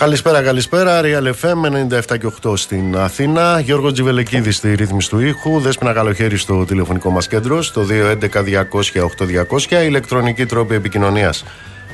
Καλησπέρα, 0.00 0.42
καλησπέρα. 0.42 1.00
Real 1.02 1.32
FM 1.40 1.62
97 2.10 2.18
και 2.18 2.26
8 2.42 2.56
στην 2.56 2.96
Αθήνα. 2.96 3.60
Γιώργος 3.60 3.92
Τζιβελεκίδης 3.92 4.56
στη 4.56 4.74
ρύθμιση 4.74 5.08
του 5.08 5.20
ήχου. 5.20 5.60
Δέσπινα 5.60 5.92
καλοχέρι 5.92 6.36
στο 6.36 6.64
τηλεφωνικό 6.64 7.10
μας 7.10 7.28
κέντρο 7.28 7.62
στο 7.62 7.82
211-200-8200. 7.82 9.84
Ηλεκτρονική 9.84 10.46
τρόπη 10.46 10.74
επικοινωνίας. 10.74 11.44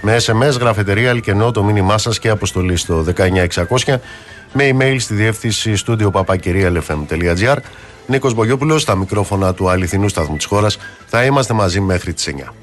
Με 0.03 0.17
SMS, 0.17 0.59
γραφετερία, 0.61 1.11
αλκενό, 1.11 1.51
το 1.51 1.63
μήνυμά 1.63 1.99
σας 1.99 2.19
και 2.19 2.29
αποστολή 2.29 2.77
στο 2.77 3.03
19600. 3.03 4.01
Με 4.53 4.71
email 4.73 4.97
στη 4.99 5.15
διεύθυνση 5.15 5.75
studio 5.87 6.11
papakirialfm.gr. 6.11 7.57
Νίκος 8.07 8.35
Μπογιόπουλος 8.35 8.83
στα 8.83 8.97
μικρόφωνα 8.97 9.55
του 9.55 9.69
αληθινού 9.69 10.09
σταθμού 10.09 10.37
της 10.37 10.47
χώρας. 10.47 10.79
Θα 11.07 11.25
είμαστε 11.25 11.55
μαζί 11.55 11.81
μέχρι 11.81 12.13
τις 12.13 12.27
9. 12.27 12.55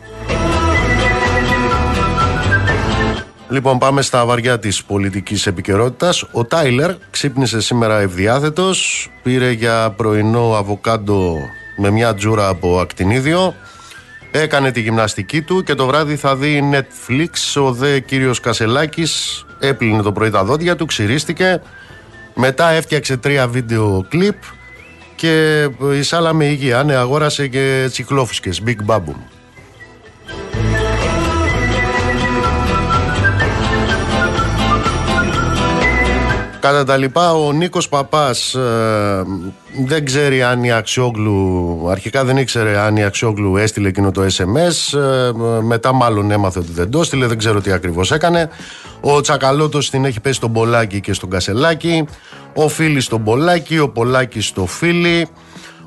Λοιπόν, 3.54 3.78
πάμε 3.78 4.02
στα 4.02 4.26
βαριά 4.26 4.60
της 4.60 4.84
πολιτικής 4.84 5.48
επικαιρότητας. 5.48 6.26
Ο 6.32 6.46
Τάιλερ 6.46 6.92
ξύπνησε 7.10 7.62
σήμερα 7.62 8.00
ευδιάθετος. 8.00 9.10
Πήρε 9.24 9.52
για 9.52 9.94
πρωινό 9.98 10.54
αβοκάντο 10.56 11.38
με 11.78 11.90
μια 11.90 12.14
τζούρα 12.14 12.48
από 12.48 12.80
ακτινίδιο. 12.80 13.56
Έκανε 14.32 14.72
τη 14.72 14.82
γυμναστική 14.82 15.42
του 15.42 15.64
και 15.64 15.76
το 15.76 15.86
βράδυ 15.86 16.16
θα 16.16 16.36
δει 16.36 16.70
Netflix. 16.74 17.62
Ο 17.62 17.72
δε 17.72 18.00
κύριος 18.00 18.40
Κασελάκης 18.40 19.46
έπλυνε 19.60 20.02
το 20.02 20.12
πρωί 20.12 20.30
τα 20.30 20.44
δόντια 20.44 20.76
του, 20.76 20.86
ξυρίστηκε. 20.86 21.62
Μετά 22.36 22.70
έφτιαξε 22.70 23.18
τρία 23.18 23.48
βίντεο 23.48 24.06
κλιπ 24.10 24.36
και 25.16 25.68
εισάλαμε 25.94 26.46
υγεία. 26.46 26.84
Ναι, 26.84 26.96
αγόρασε 26.96 27.48
και 27.48 27.88
τσικλόφουσκες, 27.90 28.62
Big 28.66 28.86
Baboom. 28.86 29.43
Κατά 36.64 36.84
τα 36.84 36.98
λοιπά, 36.98 37.34
ο 37.34 37.52
Νίκος 37.52 37.90
Παπάς 37.90 38.54
ε, 38.54 39.24
δεν 39.86 40.06
ξέρει 40.06 40.44
αν 40.44 40.64
η 40.64 40.72
Αξιόγλου, 40.72 41.88
αρχικά 41.90 42.24
δεν 42.24 42.38
ήξερε 42.38 42.78
αν 42.78 42.96
η 42.96 43.04
Αξιόγλου 43.04 43.58
έστειλε 43.58 43.88
εκείνο 43.88 44.12
το 44.12 44.22
SMS, 44.22 44.98
ε, 45.00 45.32
μετά 45.62 45.94
μάλλον 45.94 46.32
έμαθε 46.32 46.60
ότι 46.60 46.72
δεν 46.72 46.90
το 46.90 47.00
έστειλε, 47.00 47.28
δεν 47.28 47.38
ξέρω 47.38 47.62
τι 47.62 47.72
ακριβώς 47.72 48.12
έκανε. 48.12 48.50
Ο 49.02 49.22
Τσακαλώτος 49.22 49.90
την 49.90 50.06
έχει 50.06 50.20
πέσει 50.20 50.36
στον 50.36 50.54
Πολάκη 50.54 51.02
και 51.02 51.14
στον 51.14 51.30
Κασελάκη, 51.30 52.06
ο 52.56 52.68
Φίλης 52.68 53.06
στον 53.06 53.24
Πολάκη, 53.24 53.80
ο 53.80 53.90
Πολάκης 53.90 54.48
στο 54.48 54.66
Φίλη, 54.66 55.28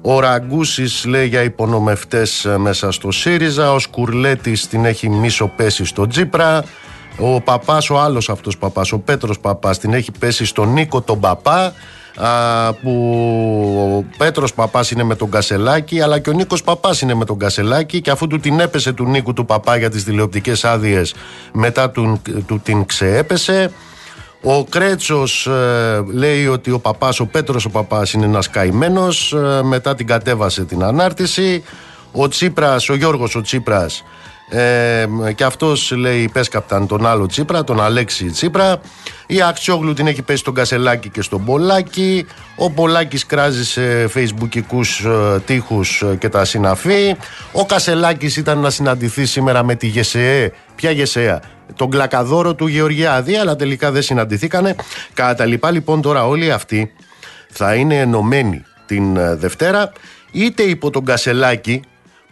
ο 0.00 0.20
Ραγκούσης 0.20 1.04
λέει 1.06 1.26
για 1.26 1.42
υπονομευτές 1.42 2.46
μέσα 2.56 2.90
στο 2.90 3.10
ΣΥΡΙΖΑ, 3.10 3.72
ο 3.72 3.78
Σκουρλέτης 3.78 4.68
την 4.68 4.84
έχει 4.84 5.08
μισοπέσει 5.08 5.84
στο 5.84 6.06
Τζίπρα, 6.06 6.64
ο 7.18 7.40
παπάς, 7.40 7.90
ο 7.90 7.98
άλλος 7.98 8.28
αυτός 8.28 8.58
παπάς, 8.58 8.92
ο 8.92 8.98
Πέτρος 8.98 9.38
παπάς, 9.38 9.78
την 9.78 9.92
έχει 9.92 10.10
πέσει 10.18 10.44
στον 10.44 10.72
Νίκο 10.72 11.00
τον 11.00 11.20
παπά. 11.20 11.72
Α, 12.18 12.72
που 12.72 12.92
ο 13.96 14.04
Πέτρος 14.16 14.54
Παπάς 14.54 14.90
είναι 14.90 15.02
με 15.02 15.14
τον 15.14 15.30
Κασελάκη 15.30 16.00
αλλά 16.00 16.18
και 16.18 16.30
ο 16.30 16.32
Νίκος 16.32 16.62
Παπάς 16.62 17.00
είναι 17.00 17.14
με 17.14 17.24
τον 17.24 17.38
Κασελάκη 17.38 18.00
και 18.00 18.10
αφού 18.10 18.26
του 18.26 18.40
την 18.40 18.60
έπεσε 18.60 18.92
του 18.92 19.04
Νίκου 19.04 19.32
του 19.32 19.44
Παπά 19.44 19.76
για 19.76 19.90
τις 19.90 20.04
τηλεοπτικές 20.04 20.64
άδειες 20.64 21.14
μετά 21.52 21.90
του, 21.90 22.22
του 22.46 22.60
την 22.60 22.86
ξεέπεσε 22.86 23.70
ο 24.42 24.64
Κρέτσος 24.64 25.46
ε, 25.46 26.04
λέει 26.12 26.46
ότι 26.46 26.70
ο 26.70 26.78
παπάς, 26.78 27.20
ο 27.20 27.26
Πέτρος 27.26 27.64
ο 27.64 27.70
παπάς 27.70 28.12
είναι 28.12 28.24
ένας 28.24 28.50
καημένος 28.50 29.32
ε, 29.32 29.62
μετά 29.62 29.94
την 29.94 30.06
κατέβασε 30.06 30.64
την 30.64 30.82
ανάρτηση 30.82 31.64
ο 32.12 32.28
Τσίπρας, 32.28 32.88
ο 32.88 32.94
Γιώργος 32.94 33.34
ο 33.34 33.40
Τσίπρας 33.40 34.04
ε, 34.48 35.06
και 35.34 35.44
αυτός 35.44 35.90
λέει 35.90 36.28
πέσκαπταν 36.32 36.86
τον 36.86 37.06
άλλο 37.06 37.26
Τσίπρα, 37.26 37.64
τον 37.64 37.80
Αλέξη 37.80 38.24
Τσίπρα. 38.24 38.80
Η 39.26 39.42
Αξιόγλου 39.42 39.92
την 39.92 40.06
έχει 40.06 40.22
πέσει 40.22 40.38
στον 40.38 40.54
Κασελάκη 40.54 41.08
και 41.08 41.22
στον 41.22 41.44
Πολάκη. 41.44 42.26
Ο 42.56 42.70
Πολάκης 42.70 43.26
κράζει 43.26 43.64
σε 43.64 44.10
facebookικούς 44.14 45.04
ε, 45.34 45.38
τείχους 45.40 46.02
ε, 46.02 46.16
και 46.16 46.28
τα 46.28 46.44
συναφή. 46.44 47.16
Ο 47.52 47.66
Κασελάκης 47.66 48.36
ήταν 48.36 48.58
να 48.58 48.70
συναντηθεί 48.70 49.26
σήμερα 49.26 49.64
με 49.64 49.74
τη 49.74 49.86
ΓΕΣΕΕ. 49.86 50.52
Ποια 50.74 50.90
ΓΕΣΕΑ, 50.90 51.40
τον 51.76 51.90
κλακαδόρο 51.90 52.54
του 52.54 52.66
Γεωργιάδη, 52.66 53.36
αλλά 53.36 53.56
τελικά 53.56 53.90
δεν 53.90 54.02
συναντηθήκανε. 54.02 54.74
Κατά 55.14 55.34
τα 55.34 55.44
λοιπά 55.44 55.70
λοιπόν 55.70 56.02
τώρα 56.02 56.26
όλοι 56.26 56.52
αυτοί 56.52 56.92
θα 57.50 57.74
είναι 57.74 57.98
ενωμένοι 57.98 58.64
την 58.86 59.16
ε, 59.16 59.34
Δευτέρα 59.34 59.92
είτε 60.32 60.62
υπό 60.62 60.90
τον 60.90 61.04
Κασελάκη 61.04 61.82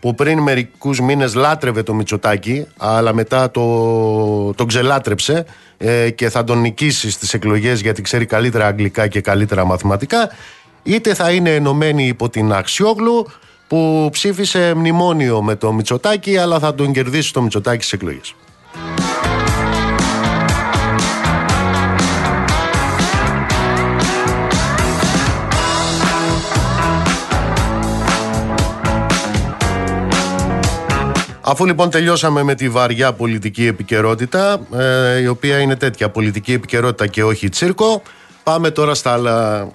που 0.05 0.15
πριν 0.15 0.39
μερικούς 0.39 1.01
μήνες 1.01 1.35
λάτρευε 1.35 1.83
το 1.83 1.95
Μητσοτάκι 1.95 2.67
αλλά 2.77 3.15
μετά 3.15 3.51
το, 3.51 4.55
το 4.55 4.65
ξελάτρεψε 4.65 5.45
ε, 5.77 6.11
και 6.11 6.29
θα 6.29 6.45
τον 6.45 6.61
νικήσει 6.61 7.11
στις 7.11 7.35
εκλογές 7.35 7.81
γιατί 7.81 8.03
ξέρει 8.03 8.27
καλύτερα 8.27 8.67
αγγλικά 8.67 9.07
και 9.09 9.21
καλύτερα 9.21 9.65
μαθηματικά 9.65 10.31
είτε 10.83 11.15
θα 11.15 11.31
είναι 11.31 11.55
ενωμένοι 11.55 12.07
υπό 12.07 12.29
την 12.29 12.53
Αξιόγλου 12.53 13.27
που 13.67 14.09
ψήφισε 14.13 14.75
μνημόνιο 14.75 15.43
με 15.43 15.55
το 15.57 15.73
Μητσοτάκι 15.73 16.37
αλλά 16.37 16.59
θα 16.59 16.75
τον 16.75 16.93
κερδίσει 16.93 17.33
το 17.33 17.43
Μητσοτάκι 17.43 17.83
στις 17.83 17.93
εκλογές. 17.93 18.35
Αφού 31.47 31.67
λοιπόν 31.67 31.91
τελειώσαμε 31.91 32.43
με 32.43 32.55
τη 32.55 32.69
βαριά 32.69 33.13
πολιτική 33.13 33.67
επικαιρότητα, 33.67 34.61
ε, 34.75 35.21
η 35.21 35.27
οποία 35.27 35.59
είναι 35.59 35.77
τέτοια 35.77 36.09
πολιτική 36.09 36.53
επικαιρότητα 36.53 37.07
και 37.07 37.25
όχι 37.25 37.49
τσίρκο, 37.49 38.03
πάμε 38.43 38.71
τώρα 38.71 38.95
στα 38.95 39.13
άλλα. 39.13 39.69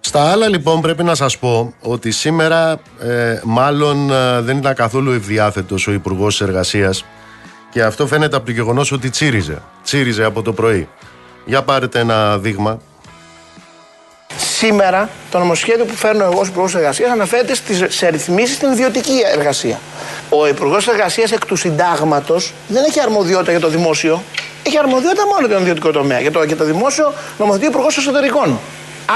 Στα 0.00 0.30
άλλα 0.30 0.48
λοιπόν 0.48 0.80
πρέπει 0.80 1.02
να 1.02 1.14
σας 1.14 1.38
πω 1.38 1.74
ότι 1.82 2.10
σήμερα 2.10 2.80
ε, 3.00 3.40
μάλλον 3.44 4.10
ε, 4.10 4.40
δεν 4.40 4.56
ήταν 4.56 4.74
καθόλου 4.74 5.10
ευδιάθετος 5.10 5.86
ο 5.86 5.92
Υπουργός 5.92 6.40
Εργασίας 6.40 7.04
και 7.70 7.82
αυτό 7.82 8.06
φαίνεται 8.06 8.36
από 8.36 8.46
το 8.46 8.52
γεγονός 8.52 8.92
ότι 8.92 9.10
τσίριζε. 9.10 9.62
Τσίριζε 9.84 10.24
από 10.24 10.42
το 10.42 10.52
πρωί. 10.52 10.88
Για 11.44 11.62
πάρετε 11.62 11.98
ένα 11.98 12.38
δείγμα. 12.38 12.78
Σήμερα 14.64 15.08
το 15.30 15.38
νομοσχέδιο 15.38 15.84
που 15.84 15.94
φέρνω 15.94 16.24
εγώ 16.24 16.40
ως 16.40 16.48
Υπουργός 16.48 16.74
Εργασίας 16.74 17.10
αναφέρεται 17.10 17.54
στις, 17.54 17.84
σε 17.88 18.08
ρυθμίσεις 18.08 18.56
στην 18.56 18.72
ιδιωτική 18.72 19.20
εργασία. 19.32 19.80
Ο 20.28 20.46
Υπουργός 20.46 20.88
Εργασίας 20.88 21.32
εκ 21.32 21.46
του 21.46 21.56
συντάγματος 21.56 22.52
δεν 22.68 22.84
έχει 22.88 23.00
αρμοδιότητα 23.00 23.50
για 23.50 23.60
το 23.60 23.68
δημόσιο. 23.68 24.22
Έχει 24.66 24.78
αρμοδιότητα 24.78 25.26
μόνο 25.26 25.40
για 25.40 25.48
τον 25.48 25.60
ιδιωτικό 25.60 25.90
τομέα. 25.90 26.20
Για 26.20 26.30
το, 26.30 26.42
για 26.42 26.56
το 26.56 26.64
δημόσιο 26.64 27.12
νομοθετεί 27.38 27.64
ο 27.64 27.68
Υπουργός 27.68 27.96
Εσωτερικών. 27.96 28.58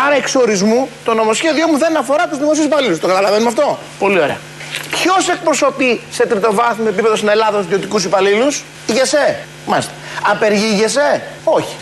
Άρα, 0.06 0.16
εξ 0.16 0.34
ορισμού, 0.34 0.88
το 1.04 1.14
νομοσχέδιό 1.14 1.66
μου 1.68 1.78
δεν 1.78 1.96
αφορά 1.96 2.26
τους 2.28 2.38
δημοσίου 2.38 2.64
υπαλλήλους. 2.64 2.98
Το 2.98 3.06
καταλαβαίνουμε 3.06 3.48
αυτό; 3.48 3.78
Πολύ 3.98 4.20
ωραία. 4.20 4.38
Ποιος 4.90 5.28
εκπροσωπεί 5.28 6.00
σε 6.10 6.26
τριτοβάθμιο 6.26 6.88
επίπεδο 6.88 7.16
στην 7.16 7.28
Ελλάδα 7.28 7.56
τους 7.56 7.66
ιδιωτικούς 7.66 8.04
υπαλλήλους, 8.04 8.64
η 8.86 8.92
ΓΕΣΕ. 8.92 9.38
Μάλιστα. 9.66 9.92
Απεργεί 10.30 10.66
η 10.72 10.74
ΓΕΣΕ, 10.74 11.22
όχι. 11.44 11.76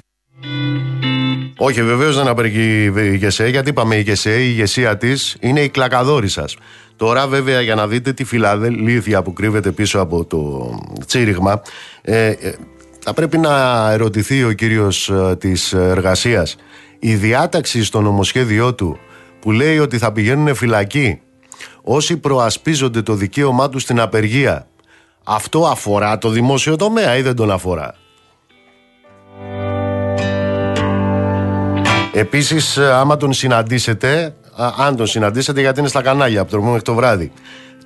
Όχι, 1.56 1.82
βεβαίως 1.82 2.16
δεν 2.16 2.28
απεργεί 2.28 2.92
η 2.96 3.16
ΓΕΣΕ, 3.16 3.48
γιατί 3.48 3.70
είπαμε 3.70 3.96
η 3.96 4.00
ΓΕΣΕ, 4.00 4.42
η 4.42 4.46
ηγεσία 4.48 4.96
της 4.96 5.36
είναι 5.40 5.60
η 5.60 5.68
κλακαδόρη 5.68 6.28
σας. 6.28 6.56
Τώρα, 6.96 7.26
βέβαια, 7.26 7.60
για 7.60 7.74
να 7.74 7.86
δείτε 7.86 8.12
τη 8.12 8.24
φιλαδέλφια 8.24 9.22
που 9.22 9.32
κρύβεται 9.32 9.72
πίσω 9.72 10.00
από 10.00 10.24
το 10.24 10.70
τσίριγμα, 11.06 11.62
ε, 12.02 12.26
ε, 12.26 12.54
θα 12.98 13.12
πρέπει 13.12 13.38
να 13.38 13.90
ερωτηθεί 13.90 14.44
ο 14.44 14.52
κύριος 14.52 15.08
ε, 15.08 15.36
της 15.38 15.72
εργασίας 15.72 16.56
η 16.98 17.14
διάταξη 17.14 17.84
στο 17.84 18.00
νομοσχέδιό 18.00 18.74
του 18.74 18.98
που 19.40 19.52
λέει 19.52 19.78
ότι 19.78 19.98
θα 19.98 20.12
πηγαίνουν 20.12 20.54
φυλακή 20.54 21.20
όσοι 21.82 22.16
προασπίζονται 22.16 23.02
το 23.02 23.14
δικαίωμά 23.14 23.68
τους 23.68 23.82
στην 23.82 24.00
απεργία 24.00 24.66
αυτό 25.24 25.66
αφορά 25.66 26.18
το 26.18 26.28
δημόσιο 26.28 26.76
τομέα 26.76 27.16
ή 27.16 27.22
δεν 27.22 27.36
τον 27.36 27.50
αφορά; 27.50 27.94
Επίσης, 32.16 32.76
ε, 32.76 32.92
άμα 32.92 33.16
τον 33.16 33.32
συναντήσετε, 33.32 34.34
αν 34.78 34.96
τον 34.96 35.06
συναντήσετε, 35.06 35.60
γιατί 35.60 35.80
είναι 35.80 35.88
στα 35.88 36.02
κανάλια 36.02 36.40
από 36.40 36.50
το 36.50 36.62
μέχρι 36.62 36.82
το 36.82 36.94
βράδυ, 36.94 37.32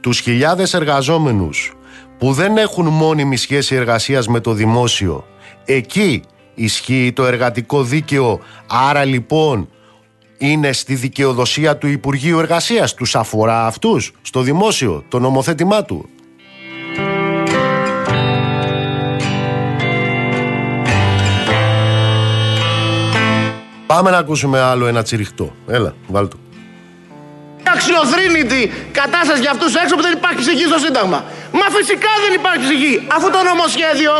τους 0.01 0.21
χιλιάδες 0.21 0.75
εργαζόμενους 0.75 1.73
που 2.19 2.33
δεν 2.33 2.57
έχουν 2.57 2.87
μόνιμη 2.87 3.37
σχέση 3.37 3.75
εργασίας 3.75 4.29
με 4.29 4.41
το 4.41 4.53
δημόσιο, 4.53 5.25
εκεί 5.65 6.23
ισχύει 6.55 7.13
το 7.15 7.27
εργατικό 7.27 7.83
δίκαιο. 7.83 8.41
Άρα 8.67 9.05
λοιπόν 9.05 9.69
είναι 10.39 10.73
στη 10.73 10.95
δικαιοδοσία 10.95 11.77
του 11.77 11.87
Υπουργείου 11.87 12.39
Εργασίας. 12.39 12.95
Τους 12.95 13.17
αφορά 13.17 13.67
αυτούς 13.67 14.13
στο 14.23 14.41
δημόσιο, 14.41 15.05
το 15.09 15.19
νομοθέτημά 15.19 15.85
του. 15.85 16.09
Πάμε 23.93 24.11
να 24.11 24.19
ακούσουμε 24.19 24.61
άλλο 24.61 24.87
ένα 24.87 25.03
τσιριχτό. 25.03 25.55
Έλα, 25.69 25.95
βάλ' 26.07 26.29
το. 26.29 26.37
αξιοθρύνητη 27.75 28.73
κατάσταση 28.93 29.41
για 29.41 29.51
αυτούς 29.51 29.75
έξω 29.75 29.95
που 29.97 30.03
δεν 30.03 30.13
υπάρχει 30.13 30.39
ψυχή 30.39 30.65
στο 30.73 30.79
Σύνταγμα. 30.79 31.25
Μα 31.53 31.67
φυσικά 31.77 32.13
δεν 32.25 32.33
υπάρχει 32.41 32.63
ψυχή. 32.67 33.07
Αφού 33.17 33.31
το 33.31 33.41
νομοσχέδιο 33.51 34.13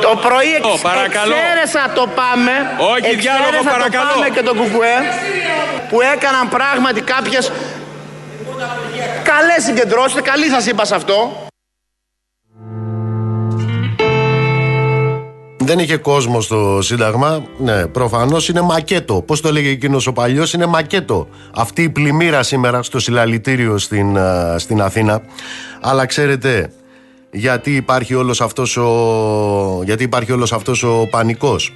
το 0.00 0.10
πρωί 0.26 0.52
εξ, 0.58 0.68
εξαίρεσα 1.06 1.82
το 1.94 2.04
πάμε. 2.20 2.52
Όχι 2.92 3.16
διάλογο 3.16 3.60
παρακαλώ. 3.64 4.08
Το 4.08 4.14
πάμε 4.14 4.28
και 4.36 4.42
το 4.42 4.54
κουκουέ 4.54 4.96
που 5.88 6.00
έκαναν 6.14 6.48
πράγματι 6.48 7.00
κάποιες 7.00 7.52
καλές 9.30 9.60
συγκεντρώσεις. 9.66 10.20
Καλή 10.22 10.48
σας 10.48 10.66
είπα 10.66 10.84
σε 10.84 10.94
αυτό. 10.94 11.43
Δεν 15.64 15.78
είχε 15.78 15.96
κόσμο 15.96 16.40
στο 16.40 16.78
Σύνταγμα. 16.82 17.44
Ναι, 17.58 17.86
προφανώς 17.86 18.48
είναι 18.48 18.60
μακέτο. 18.60 19.22
Πώς 19.26 19.40
το 19.40 19.48
έλεγε 19.48 19.68
εκείνος 19.68 20.06
ο 20.06 20.12
παλιός, 20.12 20.52
είναι 20.52 20.66
μακέτο. 20.66 21.28
Αυτή 21.54 21.82
η 21.82 21.88
πλημμύρα 21.88 22.42
σήμερα 22.42 22.82
στο 22.82 22.98
συλλαλητήριο 22.98 23.78
στην, 23.78 24.18
στην 24.56 24.82
Αθήνα. 24.82 25.22
Αλλά 25.80 26.06
ξέρετε, 26.06 26.72
γιατί 27.30 27.76
υπάρχει 27.76 28.14
όλος 28.14 28.40
αυτός 28.40 28.76
ο, 28.76 29.82
γιατί 29.84 30.02
υπάρχει 30.02 30.32
όλος 30.32 30.52
αυτός 30.52 30.82
ο 30.82 31.08
πανικός; 31.10 31.72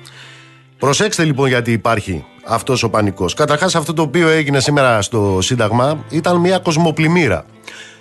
Προσέξτε 0.78 1.24
λοιπόν 1.24 1.48
γιατί 1.48 1.72
υπάρχει 1.72 2.24
αυτός 2.46 2.82
ο 2.82 2.90
πανικός. 2.90 3.34
Καταρχάς 3.34 3.74
αυτό 3.74 3.92
το 3.94 4.02
οποίο 4.02 4.28
έγινε 4.28 4.60
σήμερα 4.60 5.02
στο 5.02 5.38
Σύνταγμα 5.40 6.04
ήταν 6.10 6.36
μια 6.36 6.58
κοσμοπλημμύρα. 6.58 7.44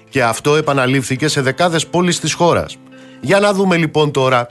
Και 0.10 0.24
αυτό 0.24 0.56
επαναλήφθηκε 0.56 1.28
σε 1.28 1.42
δεκάδες 1.42 1.88
πόλεις 1.88 2.20
της 2.20 2.34
χώρας. 2.34 2.78
Για 3.22 3.40
να 3.40 3.54
δούμε 3.54 3.78
λοιπόν 3.78 4.12
τώρα 4.12 4.48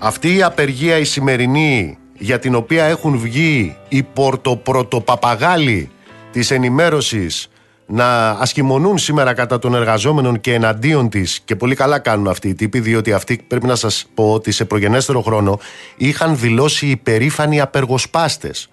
αυτή 0.00 0.36
η 0.36 0.42
απεργία 0.42 0.98
η 0.98 1.04
σημερινή 1.04 1.98
για 2.18 2.38
την 2.38 2.54
οποία 2.54 2.84
έχουν 2.84 3.18
βγει 3.18 3.76
οι 3.88 4.02
πορτοπρωτοπαπαγάλοι 4.02 5.90
της 6.32 6.50
ενημέρωσης 6.50 7.50
να 7.86 8.30
ασχημονούν 8.30 8.98
σήμερα 8.98 9.34
κατά 9.34 9.58
των 9.58 9.74
εργαζόμενων 9.74 10.40
και 10.40 10.54
εναντίον 10.54 11.08
της, 11.08 11.40
και 11.44 11.56
πολύ 11.56 11.74
καλά 11.74 11.98
κάνουν 11.98 12.28
αυτοί 12.28 12.48
οι 12.48 12.54
τύποι, 12.54 12.80
διότι 12.80 13.12
αυτοί 13.12 13.44
πρέπει 13.46 13.66
να 13.66 13.74
σας 13.74 14.06
πω 14.14 14.32
ότι 14.32 14.52
σε 14.52 14.64
προγενέστερο 14.64 15.22
χρόνο 15.22 15.58
είχαν 15.96 16.38
δηλώσει 16.38 16.86
υπερήφανοι 16.86 17.60
απεργοσπάστες 17.60 18.68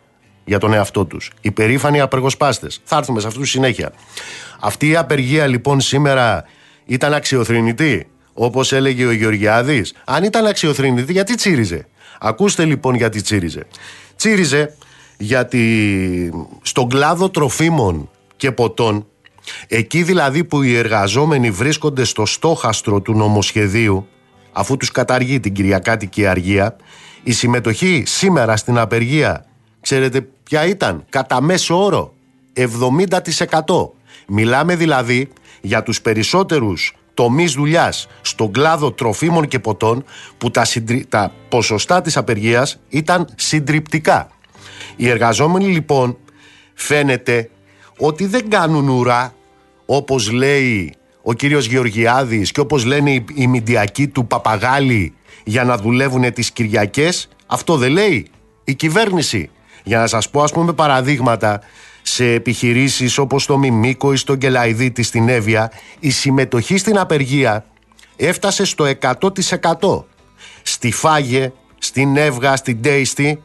για 0.46 0.60
τον 0.60 0.74
εαυτό 0.74 1.06
τους. 1.06 1.32
Υπερήφανοι 1.42 2.00
απεργοσπάστες. 2.00 2.82
Θα 2.84 2.98
έρθουμε 2.98 3.20
σε 3.20 3.28
αυτούς 3.28 3.50
συνέχεια. 3.50 3.92
Αυτή 4.60 4.88
η 4.88 4.96
απεργία 4.96 5.48
λοιπόν 5.48 5.82
σήμερα 5.82 6.44
ήταν 6.86 7.14
αξιοθρηνητή, 7.14 8.08
όπως 8.40 8.72
έλεγε 8.72 9.06
ο 9.06 9.12
Γεωργιάδης. 9.12 9.94
Αν 10.06 10.24
ήταν 10.24 10.46
αξιοθρηνητή, 10.46 11.12
γιατί 11.12 11.36
τσίριζε; 11.36 11.88
Ακούστε 12.20 12.66
λοιπόν 12.66 12.96
γιατί 12.96 13.22
τσίριζε. 13.22 13.68
Τσίριζε 14.16 14.76
γιατί 15.18 16.48
στον 16.62 16.90
κλάδο 16.90 17.30
τροφίμων 17.30 18.10
και 18.36 18.52
ποτών, 18.52 19.06
εκεί 19.68 20.04
δηλαδή 20.04 20.44
που 20.44 20.62
οι 20.62 20.76
εργαζόμενοι 20.76 21.52
βρίσκονται 21.52 22.04
στο 22.04 22.26
στόχαστρο 22.26 23.02
του 23.02 23.14
νομοσχεδίου, 23.14 24.08
αφού 24.52 24.78
τους 24.78 24.92
καταργεί 24.92 25.40
την 25.40 25.54
Κυριακάτικη 25.54 26.26
Αργία, 26.26 26.76
η 27.24 27.32
συμμετοχή 27.32 28.04
σήμερα 28.06 28.58
στην 28.58 28.78
απεργία, 28.78 29.46
ξέρετε 29.82 30.28
ποια 30.44 30.66
ήταν, 30.66 31.06
κατά 31.10 31.42
μέσο 31.42 31.84
όρο, 31.84 32.14
70%. 32.54 33.92
Μιλάμε 34.28 34.76
δηλαδή 34.76 35.30
για 35.62 35.84
τους 35.84 36.02
περισσότερους 36.02 36.97
τομείς 37.18 37.54
δουλειάς 37.54 38.08
στον 38.22 38.52
κλάδο 38.52 38.92
τροφίμων 38.92 39.48
και 39.48 39.60
ποτών 39.60 40.04
που 40.38 40.52
τα, 40.52 40.64
τα 41.10 41.32
ποσοστά 41.50 42.02
της 42.02 42.18
απεργίας 42.18 42.80
ήταν 42.90 43.28
συντριπτικά. 43.36 44.30
Οι 44.96 45.10
εργαζόμενοι 45.10 45.66
λοιπόν 45.66 46.18
φαίνεται 46.74 47.50
ότι 47.98 48.26
δεν 48.26 48.50
κάνουν 48.50 48.88
ουρά 48.90 49.34
όπως 49.86 50.32
λέει 50.32 50.94
ο 51.22 51.34
κύριος 51.34 51.66
Γεωργιάδης 51.66 52.52
και 52.52 52.60
όπως 52.60 52.86
λένε 52.86 53.12
οι, 53.12 53.26
οι 53.36 53.48
μηντιακοί 53.48 54.08
του 54.08 54.28
Παπαγάλη 54.28 55.14
για 55.44 55.64
να 55.64 55.78
δουλεύουν 55.78 56.34
τις 56.34 56.52
Κυριακές 56.52 57.30
αυτό 57.48 57.78
δεν 57.78 57.92
λέει 57.92 58.28
η 58.64 58.74
κυβέρνηση 58.74 59.50
για 59.84 60.00
να 60.00 60.08
σας 60.08 60.30
πω 60.30 60.42
ας 60.42 60.52
πούμε 60.52 60.74
παραδείγματα 60.74 61.62
σε 62.08 62.26
επιχειρήσεις 62.26 63.18
όπως 63.18 63.46
το 63.46 63.58
Μιμίκο 63.58 64.14
ή 64.14 64.16
στο 64.16 64.36
Γκελαϊδίτη 64.36 65.04
στην 65.04 65.30
Εύβοια 65.30 65.72
η 66.00 66.10
συμμετοχή 66.10 66.78
στην 66.78 66.98
απεργία 66.98 67.66
έφτασε 68.16 68.66
στο 68.66 68.86
100% 69.80 70.04
στη 70.62 70.92
Φάγε, 70.92 71.52
στην 71.78 72.18
Εύγα, 72.18 72.56
στην 72.56 72.82
Τέιστη 72.82 73.44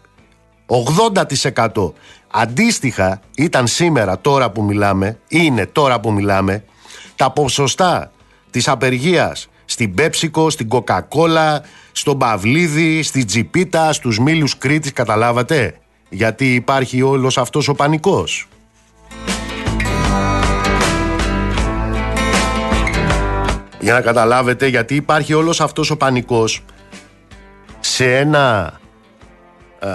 80% 1.67 1.93
Αντίστοιχα 2.35 3.21
ήταν 3.37 3.67
σήμερα 3.67 4.21
τώρα 4.21 4.51
που 4.51 4.63
μιλάμε, 4.63 5.19
είναι 5.29 5.67
τώρα 5.67 6.01
που 6.01 6.13
μιλάμε, 6.13 6.65
τα 7.17 7.31
ποσοστά 7.31 8.13
της 8.51 8.69
απεργίας 8.69 9.49
στην 9.65 9.95
Πέψικο, 9.95 10.51
στην 10.51 10.69
Κοκακόλα, 10.69 11.63
στον 11.93 12.19
Παυλίδη, 12.19 13.03
στην 13.03 13.27
Τζιπίτα, 13.27 13.93
στους 13.93 14.19
Μήλους 14.19 14.59
Κρήτης, 14.59 14.93
καταλάβατε, 14.93 15.75
γιατί 16.09 16.55
υπάρχει 16.55 17.03
όλος 17.03 17.39
αυτός 17.39 17.69
ο 17.69 17.75
πανικός. 17.75 18.47
Για 23.83 23.93
να 23.93 24.01
καταλάβετε 24.01 24.67
γιατί 24.67 24.95
υπάρχει 24.95 25.35
όλος 25.35 25.61
αυτός 25.61 25.91
ο 25.91 25.97
πανικός 25.97 26.65
σε 27.81 28.17
ένα 28.17 28.73
ε, 29.79 29.89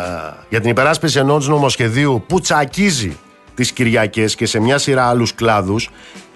για 0.49 0.61
την 0.61 0.69
υπεράσπιση 0.69 1.19
ενός 1.19 1.47
νομοσχεδίου 1.47 2.23
που 2.27 2.39
τσακίζει 2.39 3.17
τις 3.55 3.71
Κυριακές 3.71 4.35
και 4.35 4.45
σε 4.45 4.59
μια 4.59 4.77
σειρά 4.77 5.07
άλλους 5.07 5.35
κλάδους 5.35 5.89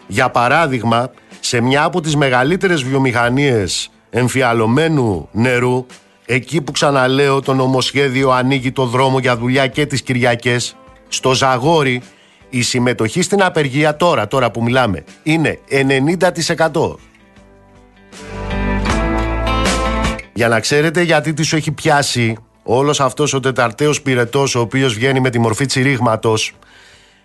για 0.08 0.30
παράδειγμα 0.30 1.12
σε 1.40 1.62
μια 1.62 1.84
από 1.84 2.02
τις 2.02 2.16
μεγαλύτερες 2.16 2.84
βιομηχανίες 2.84 3.92
εμφιαλωμένου 4.10 5.30
νερού 5.32 5.86
εκεί 6.26 6.62
που 6.62 6.72
ξαναλέω 6.72 7.42
το 7.42 7.54
νομοσχέδιο 7.54 8.32
ανοίγει 8.32 8.72
το 8.72 8.86
δρόμο 8.86 9.20
για 9.20 9.38
δουλειά 9.38 9.68
και 9.68 9.86
τις 9.86 10.02
Κυριακές 10.02 10.76
στο 11.08 11.34
Ζαγόρι 11.34 12.02
η 12.50 12.62
συμμετοχή 12.62 13.22
στην 13.22 13.44
απεργία 13.44 13.96
τώρα, 13.96 14.28
τώρα 14.28 14.52
που 14.52 14.64
μιλάμε 14.64 15.04
είναι 15.24 15.60
90% 16.70 16.96
Για 20.34 20.48
να 20.48 20.60
ξέρετε 20.60 21.02
γιατί 21.02 21.34
τη 21.34 21.44
σου 21.44 21.56
έχει 21.56 21.72
πιάσει 21.72 22.38
όλος 22.64 23.00
αυτός 23.00 23.34
ο 23.34 23.40
τεταρτέος 23.40 24.02
πυρετός 24.02 24.56
ο 24.56 24.60
οποίος 24.60 24.94
βγαίνει 24.94 25.20
με 25.20 25.30
τη 25.30 25.40
μορφή 25.40 25.66
τσιρίγματος 25.66 26.54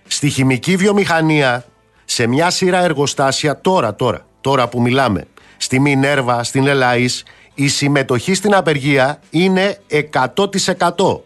στη 0.06 0.28
χημική 0.28 0.76
βιομηχανία 0.76 1.64
σε 2.04 2.26
μια 2.26 2.50
σειρά 2.50 2.82
εργοστάσια 2.82 3.60
τώρα, 3.60 3.94
τώρα, 3.94 4.26
τώρα 4.40 4.68
που 4.68 4.80
μιλάμε 4.80 5.26
στη 5.56 5.80
Μινέρβα, 5.80 6.44
στην 6.44 6.66
Ελάης 6.66 7.24
η 7.54 7.68
συμμετοχή 7.68 8.34
στην 8.34 8.54
απεργία 8.54 9.20
είναι 9.30 9.78
100% 10.12 11.20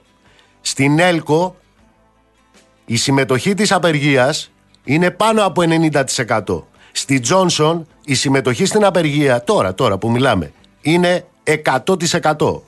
στην 0.61 0.99
Έλκο 0.99 1.57
η 2.85 2.97
συμμετοχή 2.97 3.55
της 3.55 3.73
απεργίας 3.73 4.51
είναι 4.85 5.11
πάνω 5.11 5.45
από 5.45 5.63
90% 5.91 6.63
στη 6.93 7.21
Τζόνσον 7.21 7.87
η 8.05 8.15
συμμετοχή 8.15 8.65
στην 8.65 8.85
απεργία 8.85 9.45
τώρα, 9.45 9.75
τώρα 9.75 9.99
που 9.99 10.11
μιλάμε 10.11 10.53
είναι 10.81 11.25
100% 11.45 12.61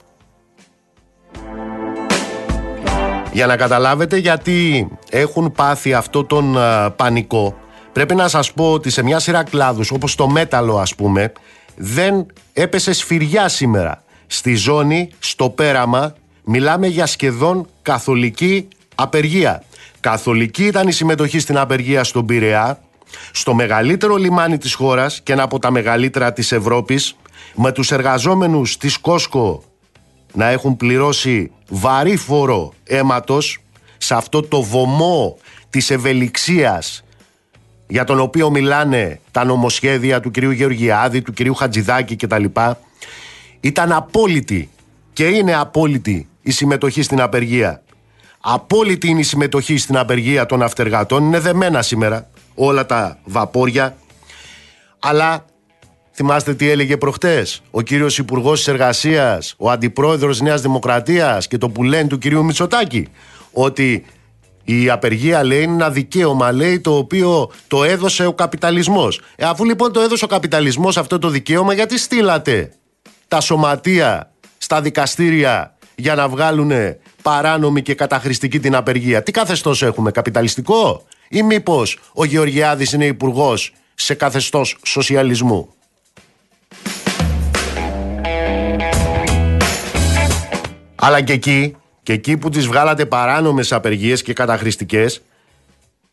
Για 3.31 3.45
να 3.45 3.55
καταλάβετε 3.55 4.17
γιατί 4.17 4.87
έχουν 5.09 5.51
πάθει 5.51 5.93
αυτό 5.93 6.23
τον 6.23 6.57
πανικό 6.95 7.55
πρέπει 7.91 8.15
να 8.15 8.27
σας 8.27 8.53
πω 8.53 8.71
ότι 8.71 8.89
σε 8.89 9.03
μια 9.03 9.19
σειρά 9.19 9.43
κλάδους 9.43 9.91
όπως 9.91 10.15
το 10.15 10.27
μέταλλο 10.27 10.77
ας 10.77 10.95
πούμε 10.95 11.31
δεν 11.75 12.25
έπεσε 12.53 12.93
σφυριά 12.93 13.47
σήμερα. 13.47 14.03
Στη 14.27 14.55
ζώνη, 14.55 15.09
στο 15.19 15.49
πέραμα 15.49 16.15
μιλάμε 16.43 16.87
για 16.87 17.05
σχεδόν 17.05 17.67
καθολική 17.81 18.67
απεργία. 18.95 19.63
Καθολική 19.99 20.65
ήταν 20.65 20.87
η 20.87 20.91
συμμετοχή 20.91 21.39
στην 21.39 21.57
απεργία 21.57 22.03
στον 22.03 22.25
Πειραιά 22.25 22.79
στο 23.31 23.53
μεγαλύτερο 23.53 24.15
λιμάνι 24.15 24.57
της 24.57 24.73
χώρας 24.73 25.21
και 25.23 25.33
ένα 25.33 25.43
από 25.43 25.59
τα 25.59 25.71
μεγαλύτερα 25.71 26.33
της 26.33 26.51
Ευρώπης 26.51 27.15
με 27.55 27.71
τους 27.71 27.91
εργαζόμενους 27.91 28.77
της 28.77 28.97
Κόσκο 28.97 29.63
να 30.33 30.49
έχουν 30.49 30.77
πληρώσει 30.77 31.51
βαρύ 31.69 32.15
φόρο 32.15 32.73
αίματος 32.83 33.59
σε 33.97 34.15
αυτό 34.15 34.41
το 34.41 34.61
βωμό 34.61 35.37
της 35.69 35.89
ευελιξίας 35.89 37.03
για 37.87 38.03
τον 38.03 38.19
οποίο 38.19 38.49
μιλάνε 38.49 39.19
τα 39.31 39.43
νομοσχέδια 39.43 40.19
του 40.19 40.31
κυρίου 40.31 40.51
Γεωργιάδη, 40.51 41.21
του 41.21 41.33
κυρίου 41.33 41.53
Χατζηδάκη 41.53 42.15
κτλ. 42.15 42.45
Ήταν 43.59 43.91
απόλυτη 43.91 44.69
και 45.13 45.25
είναι 45.25 45.55
απόλυτη 45.55 46.27
η 46.41 46.51
συμμετοχή 46.51 47.01
στην 47.01 47.21
απεργία. 47.21 47.83
Απόλυτη 48.39 49.07
είναι 49.07 49.19
η 49.19 49.23
συμμετοχή 49.23 49.77
στην 49.77 49.97
απεργία 49.97 50.45
των 50.45 50.61
αυτεργατών. 50.61 51.23
Είναι 51.23 51.39
δεμένα 51.39 51.81
σήμερα 51.81 52.29
όλα 52.55 52.85
τα 52.85 53.19
βαπόρια. 53.23 53.97
Αλλά 54.99 55.45
Θυμάστε 56.15 56.53
τι 56.53 56.69
έλεγε 56.69 56.97
προχτές; 56.97 57.61
Ο 57.71 57.81
κύριος 57.81 58.17
Υπουργός 58.17 58.57
της 58.57 58.67
Εργασίας, 58.67 59.53
ο 59.57 59.69
αντιπρόεδρος 59.69 60.41
Νέας 60.41 60.61
Δημοκρατίας 60.61 61.47
και 61.47 61.57
το 61.57 61.69
που 61.69 61.83
λένε 61.83 62.07
του 62.07 62.17
κυρίου 62.17 62.43
Μητσοτάκη. 62.43 63.07
Ότι 63.51 64.05
Η 64.65 64.89
απεργία 64.89 65.43
λέει 65.43 65.63
είναι 65.63 65.73
ένα 65.73 65.89
δικαίωμα 65.89 66.51
λέει 66.51 66.79
το 66.79 66.97
οποίο 66.97 67.51
το 67.67 67.83
έδωσε 67.83 68.25
ο 68.25 68.33
καπιταλισμός. 68.33 69.21
Ε, 69.35 69.45
αφού 69.45 69.65
λοιπόν 69.65 69.91
το 69.91 69.99
έδωσε 69.99 70.25
ο 70.25 70.27
καπιταλισμός 70.27 70.97
αυτό 70.97 71.19
το 71.19 71.29
δικαίωμα 71.29 71.73
γιατί 71.73 71.97
στείλατε 71.97 72.71
τα 73.27 73.41
σωματεία 73.41 74.31
στα 74.57 74.81
δικαστήρια 74.81 75.77
για 75.95 76.15
να 76.15 76.27
βγάλουν 76.27 76.71
παράνομη 77.21 77.81
και 77.81 77.93
καταχρηστική 77.93 78.59
την 78.59 78.75
απεργία; 78.75 79.23
Τι 79.23 79.31
καθεστώς 79.31 79.81
έχουμε, 79.81 80.11
καπιταλιστικό; 80.11 81.05
Ή 81.29 81.43
μήπως 81.43 81.99
ο 82.13 82.23
Γεωργιάδης 82.23 82.91
είναι 82.91 83.05
υπουργός 83.05 83.73
σε 83.93 84.13
καθεστώς 84.13 84.77
σοσιαλισμού; 84.85 85.73
Αλλά 91.05 91.21
και 91.21 91.33
εκεί, 91.33 91.75
και 92.03 92.13
εκεί 92.13 92.37
που 92.37 92.49
τις 92.49 92.67
βγάλατε 92.67 93.05
παράνομες 93.05 93.71
απεργίες 93.71 94.21
και 94.21 94.33
καταχρηστικές, 94.33 95.21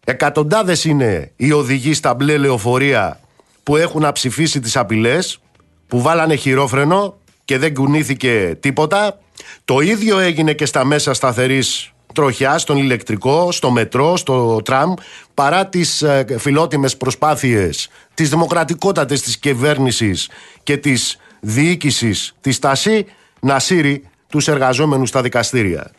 εκατοντάδες 0.05 0.85
είναι 0.85 1.33
οι 1.37 1.53
οδηγοί 1.53 1.95
στα 1.95 2.15
μπλε 2.15 2.37
λεωφορεία 2.37 3.21
που 3.63 3.77
έχουν 3.77 4.05
αψηφίσει 4.05 4.61
τις 4.61 4.77
απειλές, 4.77 5.41
που 5.87 6.01
βάλανε 6.03 6.35
χειρόφρενο 6.35 7.17
και 7.45 7.59
δεν 7.59 7.75
κουνήθηκε 7.75 8.57
τίποτα. 8.61 9.19
Το 9.65 9.81
ίδιο 9.81 10.19
έγινε 10.19 10.53
και 10.53 10.67
στα 10.67 10.85
μέσα 10.85 11.15
σταθερής 11.15 11.93
τροχιά, 12.15 12.59
στον 12.59 12.77
ηλεκτρικό, 12.77 13.53
στο 13.53 13.71
μετρό, 13.71 14.17
στο 14.17 14.63
τραμ, 14.65 14.95
παρά 15.35 15.67
τις 15.67 16.03
ε, 16.03 16.25
φιλότιμες 16.39 16.97
προσπάθειες 16.97 17.89
της 18.15 18.29
δημοκρατικότατης 18.29 19.23
της 19.23 19.39
κυβέρνησης 19.39 20.29
και 20.63 20.77
της 20.77 21.19
διοίκησης 21.41 22.35
της 22.41 22.59
Τάση 22.59 23.07
να 23.41 23.59
σύρει 23.59 24.10
τους 24.31 24.49
εργαζόμενους 24.49 25.09
στα 25.09 25.23
δικαστήρια. 25.23 25.91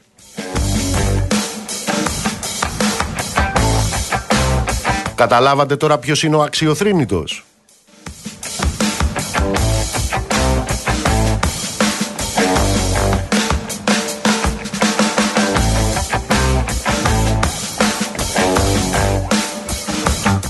Καταλάβατε 5.15 5.75
τώρα 5.75 5.97
ποιος 5.97 6.23
είναι 6.23 6.35
ο 6.35 6.41
αξιοθρύνητος; 6.41 7.45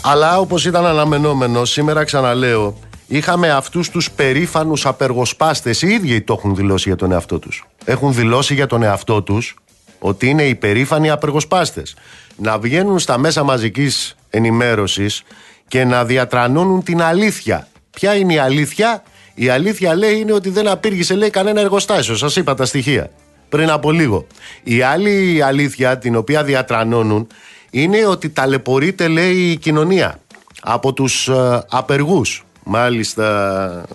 Αλλά 0.03 0.39
όπως 0.39 0.65
ήταν 0.65 0.85
αναμενόμενο, 0.85 1.65
σήμερα 1.65 2.03
ξαναλέω, 2.03 2.77
είχαμε 3.11 3.49
αυτούς 3.49 3.89
τους 3.89 4.11
περήφανους 4.11 4.85
απεργοσπάστες, 4.85 5.81
οι 5.81 5.87
ίδιοι 5.87 6.21
το 6.21 6.35
έχουν 6.37 6.55
δηλώσει 6.55 6.87
για 6.87 6.97
τον 6.97 7.11
εαυτό 7.11 7.39
τους. 7.39 7.63
Έχουν 7.85 8.13
δηλώσει 8.13 8.53
για 8.53 8.67
τον 8.67 8.83
εαυτό 8.83 9.21
τους 9.21 9.55
ότι 9.99 10.27
είναι 10.29 10.43
οι 10.43 10.55
περήφανοι 10.55 11.09
απεργοσπάστες. 11.09 11.95
Να 12.35 12.59
βγαίνουν 12.59 12.99
στα 12.99 13.17
μέσα 13.17 13.43
μαζικής 13.43 14.15
ενημέρωσης 14.29 15.23
και 15.67 15.83
να 15.83 16.05
διατρανώνουν 16.05 16.83
την 16.83 17.01
αλήθεια. 17.01 17.67
Ποια 17.91 18.15
είναι 18.15 18.33
η 18.33 18.37
αλήθεια; 18.37 19.03
Η 19.33 19.49
αλήθεια 19.49 19.95
λέει 19.95 20.19
είναι 20.19 20.33
ότι 20.33 20.49
δεν 20.49 20.67
απήργησε 20.67 21.15
λέει 21.15 21.29
κανένα 21.29 21.59
εργοστάσιο. 21.59 22.15
Σας 22.15 22.35
είπα 22.35 22.53
τα 22.53 22.65
στοιχεία 22.65 23.09
πριν 23.49 23.69
από 23.69 23.91
λίγο. 23.91 24.27
Η 24.63 24.81
άλλη 24.81 25.43
αλήθεια 25.43 25.97
την 25.97 26.15
οποία 26.15 26.43
διατρανώνουν 26.43 27.27
είναι 27.69 28.05
ότι 28.05 28.29
ταλαιπωρείται 28.29 29.07
λέει 29.07 29.35
η 29.35 29.57
κοινωνία 29.57 30.19
από 30.61 30.93
τους 30.93 31.27
ε, 31.27 31.65
απεργούς. 31.69 32.45
Μάλιστα. 32.73 33.85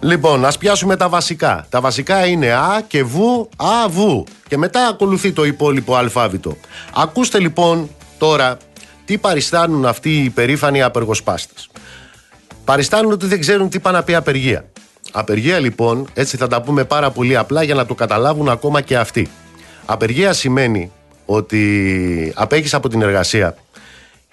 Λοιπόν, 0.00 0.44
ας 0.44 0.58
πιάσουμε 0.58 0.96
τα 0.96 1.08
βασικά. 1.08 1.66
Τα 1.68 1.80
βασικά 1.80 2.26
είναι 2.26 2.52
Α 2.52 2.82
και 2.86 3.04
Β, 3.04 3.16
Α, 3.56 3.88
Β. 3.88 3.98
Και 4.48 4.56
μετά 4.56 4.86
ακολουθεί 4.86 5.32
το 5.32 5.44
υπόλοιπο 5.44 5.96
αλφάβητο. 5.96 6.56
Ακούστε 6.94 7.38
λοιπόν 7.38 7.90
τώρα 8.18 8.56
τι 9.04 9.18
παριστάνουν 9.18 9.86
αυτοί 9.86 10.22
οι 10.22 10.30
περήφανοι 10.30 10.82
απεργοσπάστες. 10.82 11.68
Παριστάνουν 12.64 13.12
ότι 13.12 13.26
δεν 13.26 13.40
ξέρουν 13.40 13.68
τι 13.68 13.80
πάνε 13.80 13.96
να 13.96 14.02
πει 14.02 14.14
απεργία. 14.14 14.64
Απεργία 15.12 15.58
λοιπόν, 15.58 16.08
έτσι 16.14 16.36
θα 16.36 16.46
τα 16.46 16.62
πούμε 16.62 16.84
πάρα 16.84 17.10
πολύ 17.10 17.36
απλά 17.36 17.62
για 17.62 17.74
να 17.74 17.86
το 17.86 17.94
καταλάβουν 17.94 18.48
ακόμα 18.48 18.80
και 18.80 18.96
αυτοί. 18.96 19.30
Απεργία 19.86 20.32
σημαίνει 20.32 20.90
ότι 21.26 22.32
απέχεις 22.36 22.74
από 22.74 22.88
την 22.88 23.02
εργασία 23.02 23.56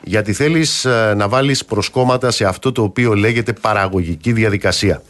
γιατί 0.03 0.33
θέλεις 0.33 0.85
ε, 0.85 1.13
να 1.17 1.27
βάλεις 1.27 1.65
προσκόμματα 1.65 2.31
σε 2.31 2.45
αυτό 2.45 2.71
το 2.71 2.83
οποίο 2.83 3.13
λέγεται 3.13 3.53
παραγωγική 3.53 4.33
διαδικασία. 4.33 5.01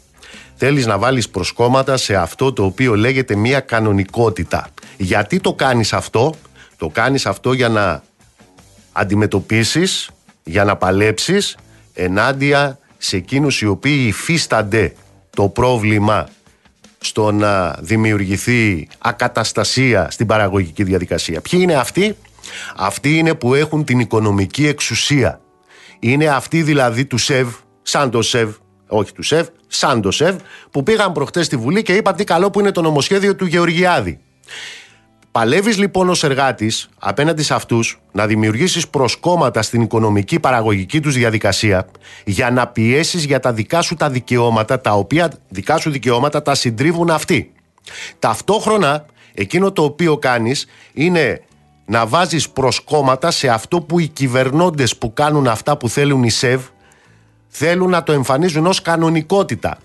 Θέλεις 0.55 0.85
να 0.85 0.97
βάλεις 0.97 1.29
προσκόμματα 1.29 1.97
σε 1.97 2.15
αυτό 2.15 2.53
το 2.53 2.63
οποίο 2.63 2.95
λέγεται 2.95 3.35
μια 3.35 3.59
κανονικότητα. 3.59 4.67
Γιατί 4.97 5.39
το 5.39 5.53
κάνεις 5.53 5.93
αυτό; 5.93 6.33
Το 6.77 6.89
κάνεις 6.89 7.25
αυτό 7.25 7.53
για 7.53 7.69
να 7.69 8.03
αντιμετωπίσεις, 8.91 10.09
για 10.43 10.63
να 10.63 10.75
παλέψεις 10.75 11.57
ενάντια 11.93 12.77
σε 12.97 13.17
εκείνους 13.17 13.61
οι 13.61 13.65
οποίοι 13.65 14.05
υφίστανται 14.07 14.93
το 15.29 15.47
πρόβλημα 15.47 16.27
στο 16.99 17.31
να 17.31 17.75
δημιουργηθεί 17.79 18.87
ακαταστασία 18.97 20.07
στην 20.11 20.27
παραγωγική 20.27 20.83
διαδικασία. 20.83 21.41
Ποιοι 21.41 21.59
είναι 21.63 21.73
αυτοί; 21.73 22.15
Αυτοί 22.75 23.17
είναι 23.17 23.33
που 23.33 23.53
έχουν 23.53 23.83
την 23.83 23.99
οικονομική 23.99 24.67
εξουσία. 24.67 25.41
Είναι 25.99 26.27
αυτοί 26.27 26.61
δηλαδή 26.61 27.05
του 27.05 27.17
ΣΕΒ, 27.17 27.47
σαν 27.81 28.09
το 28.09 28.21
ΣΕΒ, 28.21 28.55
όχι 28.87 29.13
του 29.13 29.23
ΣΕΒ, 29.23 29.47
σαν 29.67 30.01
το 30.01 30.11
ΣΕΒ, 30.11 30.35
που 30.71 30.83
πήγαν 30.83 31.11
προχτές 31.11 31.45
στη 31.45 31.55
Βουλή 31.55 31.81
και 31.81 31.93
είπαν 31.93 32.15
τι 32.15 32.23
καλό 32.23 32.49
που 32.49 32.59
είναι 32.59 32.71
το 32.71 32.81
νομοσχέδιο 32.81 33.35
του 33.35 33.45
Γεωργιάδη. 33.45 34.19
Παλεύεις 35.33 35.77
λοιπόν 35.77 36.09
ως 36.09 36.23
εργάτης 36.23 36.89
απέναντι 36.99 37.43
σε 37.43 37.53
αυτούς 37.53 38.01
να 38.11 38.27
δημιουργήσεις 38.27 38.87
προσκόμματα 38.87 39.61
στην 39.61 39.81
οικονομική 39.81 40.39
παραγωγική 40.39 40.99
τους 40.99 41.15
διαδικασία 41.15 41.87
για 42.25 42.51
να 42.51 42.67
πιέσεις 42.67 43.23
για 43.23 43.39
τα 43.39 43.53
δικά 43.53 43.81
σου 43.81 43.95
τα 43.95 44.09
δικαιώματα 44.09 44.81
τα 44.81 44.91
οποία 44.91 45.31
δικά 45.49 45.77
σου 45.77 45.91
δικαιώματα 45.91 46.41
τα 46.41 46.55
συντρίβουν 46.55 47.09
αυτοί. 47.09 47.51
Ταυτόχρονα 48.19 49.05
εκείνο 49.33 49.71
το 49.71 49.83
οποίο 49.83 50.17
κάνεις 50.17 50.65
είναι 50.93 51.41
να 51.85 52.05
βάζεις 52.05 52.49
προσκόμματα 52.49 53.31
σε 53.31 53.47
αυτό 53.47 53.81
που 53.81 53.99
οι 53.99 54.07
κυβερνώντες 54.07 54.97
που 54.97 55.13
κάνουν 55.13 55.47
αυτά 55.47 55.77
που 55.77 55.89
θέλουν 55.89 56.23
οι 56.23 56.29
ΣΕΒ 56.29 56.61
θέλουν 57.47 57.89
να 57.89 58.03
το 58.03 58.11
εμφανίζουν 58.11 58.65
ως 58.65 58.81
κανονικότητα. 58.81 59.77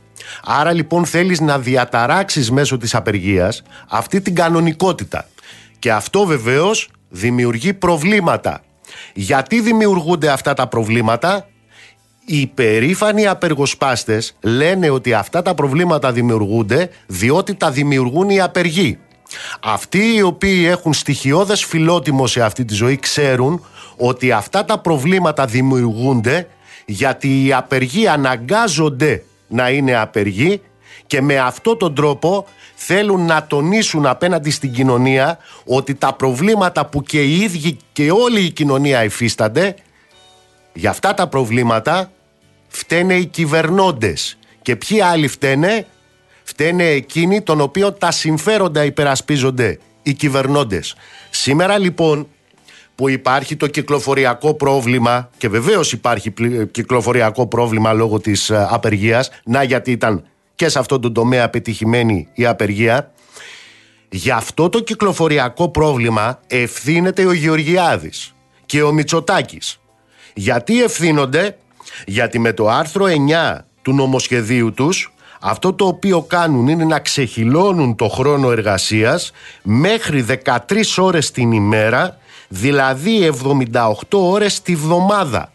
Άρα 0.44 0.72
λοιπόν 0.72 1.04
θέλεις 1.04 1.40
να 1.40 1.58
διαταράξεις 1.58 2.50
μέσω 2.50 2.76
της 2.76 2.94
απεργίας 2.94 3.62
αυτή 3.88 4.20
την 4.20 4.34
κανονικότητα. 4.34 5.28
Και 5.78 5.92
αυτό 5.92 6.24
βεβαίως 6.26 6.88
δημιουργεί 7.08 7.74
προβλήματα. 7.74 8.60
Γιατί 9.14 9.60
δημιουργούνται 9.60 10.28
αυτά 10.28 10.54
τα 10.54 10.66
προβλήματα; 10.66 11.48
Οι 12.24 12.46
περήφανοι 12.46 13.26
απεργοσπάστες 13.26 14.36
λένε 14.40 14.90
ότι 14.90 15.14
αυτά 15.14 15.42
τα 15.42 15.54
προβλήματα 15.54 16.12
δημιουργούνται 16.12 16.90
διότι 17.06 17.54
τα 17.54 17.70
δημιουργούν 17.70 18.30
οι 18.30 18.40
απεργοί. 18.40 18.98
Αυτοί 19.60 20.14
οι 20.14 20.22
οποίοι 20.22 20.66
έχουν 20.68 20.92
στοιχειώδες 20.92 21.64
φιλότιμο 21.64 22.26
σε 22.26 22.42
αυτή 22.42 22.64
τη 22.64 22.74
ζωή 22.74 22.96
ξέρουν 22.96 23.64
ότι 23.96 24.32
αυτά 24.32 24.64
τα 24.64 24.78
προβλήματα 24.78 25.46
δημιουργούνται 25.46 26.48
γιατί 26.86 27.44
οι 27.44 27.52
απεργοί 27.52 28.08
αναγκάζονται 28.08 29.24
να 29.48 29.70
είναι 29.70 29.96
απεργοί 29.96 30.60
και 31.06 31.20
με 31.20 31.38
αυτόν 31.38 31.78
τον 31.78 31.94
τρόπο 31.94 32.46
θέλουν 32.74 33.26
να 33.26 33.46
τονίσουν 33.46 34.06
απέναντι 34.06 34.50
στην 34.50 34.72
κοινωνία 34.72 35.38
ότι 35.64 35.94
τα 35.94 36.12
προβλήματα 36.12 36.86
που 36.86 37.02
και 37.02 37.22
οι 37.22 37.40
ίδιοι 37.40 37.76
και 37.92 38.10
όλη 38.10 38.40
η 38.40 38.50
κοινωνία 38.50 39.04
υφίστανται 39.04 39.74
για 40.72 40.90
αυτά 40.90 41.14
τα 41.14 41.26
προβλήματα 41.26 42.10
φταίνε 42.68 43.14
οι 43.14 43.26
κυβερνώντες. 43.26 44.38
Και 44.62 44.76
ποιοι 44.76 45.00
άλλοι 45.00 45.28
φταίνε; 45.28 45.86
Φταίνε 46.48 46.84
εκείνοι 46.84 47.42
των 47.42 47.60
οποίων 47.60 47.98
τα 47.98 48.10
συμφέροντα 48.10 48.84
υπερασπίζονται 48.84 49.78
οι 50.02 50.12
κυβερνώντες 50.12 50.94
σήμερα 51.30 51.78
λοιπόν 51.78 52.28
που 52.94 53.08
υπάρχει 53.08 53.56
το 53.56 53.66
κυκλοφοριακό 53.66 54.54
πρόβλημα 54.54 55.30
και 55.38 55.48
βεβαίως 55.48 55.92
υπάρχει 55.92 56.32
κυκλοφοριακό 56.70 57.46
πρόβλημα 57.46 57.92
λόγω 57.92 58.20
της 58.20 58.50
ε, 58.50 58.66
απεργίας 58.70 59.30
να 59.44 59.62
γιατί 59.62 59.90
ήταν 59.90 60.24
και 60.54 60.68
σε 60.68 60.78
αυτό 60.78 60.98
το 60.98 61.12
τομέα 61.12 61.48
πετυχημένη 61.48 62.28
η 62.34 62.46
απεργία. 62.46 63.12
Γι' 64.08 64.30
αυτό 64.30 64.68
το 64.68 64.80
κυκλοφοριακό 64.80 65.68
πρόβλημα 65.68 66.40
ευθύνεται 66.46 67.24
ο 67.24 67.32
Γεωργιάδης 67.32 68.34
και 68.66 68.82
ο 68.82 68.92
Μητσοτάκης. 68.92 69.80
Γιατί 70.34 70.82
ευθύνονται, 70.82 71.56
γιατί 72.06 72.38
με 72.38 72.52
το 72.52 72.68
άρθρο 72.68 73.06
9 73.06 73.58
του 73.82 73.94
νομοσχεδίου 73.94 74.72
τους 74.72 75.12
αυτό 75.40 75.72
το 75.72 75.86
οποίο 75.86 76.22
κάνουν 76.22 76.68
είναι 76.68 76.84
να 76.84 76.98
ξεχυλώνουν 76.98 77.96
το 77.96 78.08
χρόνο 78.08 78.50
εργασίας 78.50 79.32
μέχρι 79.62 80.26
13 80.44 80.54
ώρες 80.96 81.30
την 81.30 81.52
ημέρα, 81.52 82.18
δηλαδή 82.48 83.32
78 83.72 83.92
ώρες 84.10 84.62
τη 84.62 84.74
βδομάδα. 84.74 85.52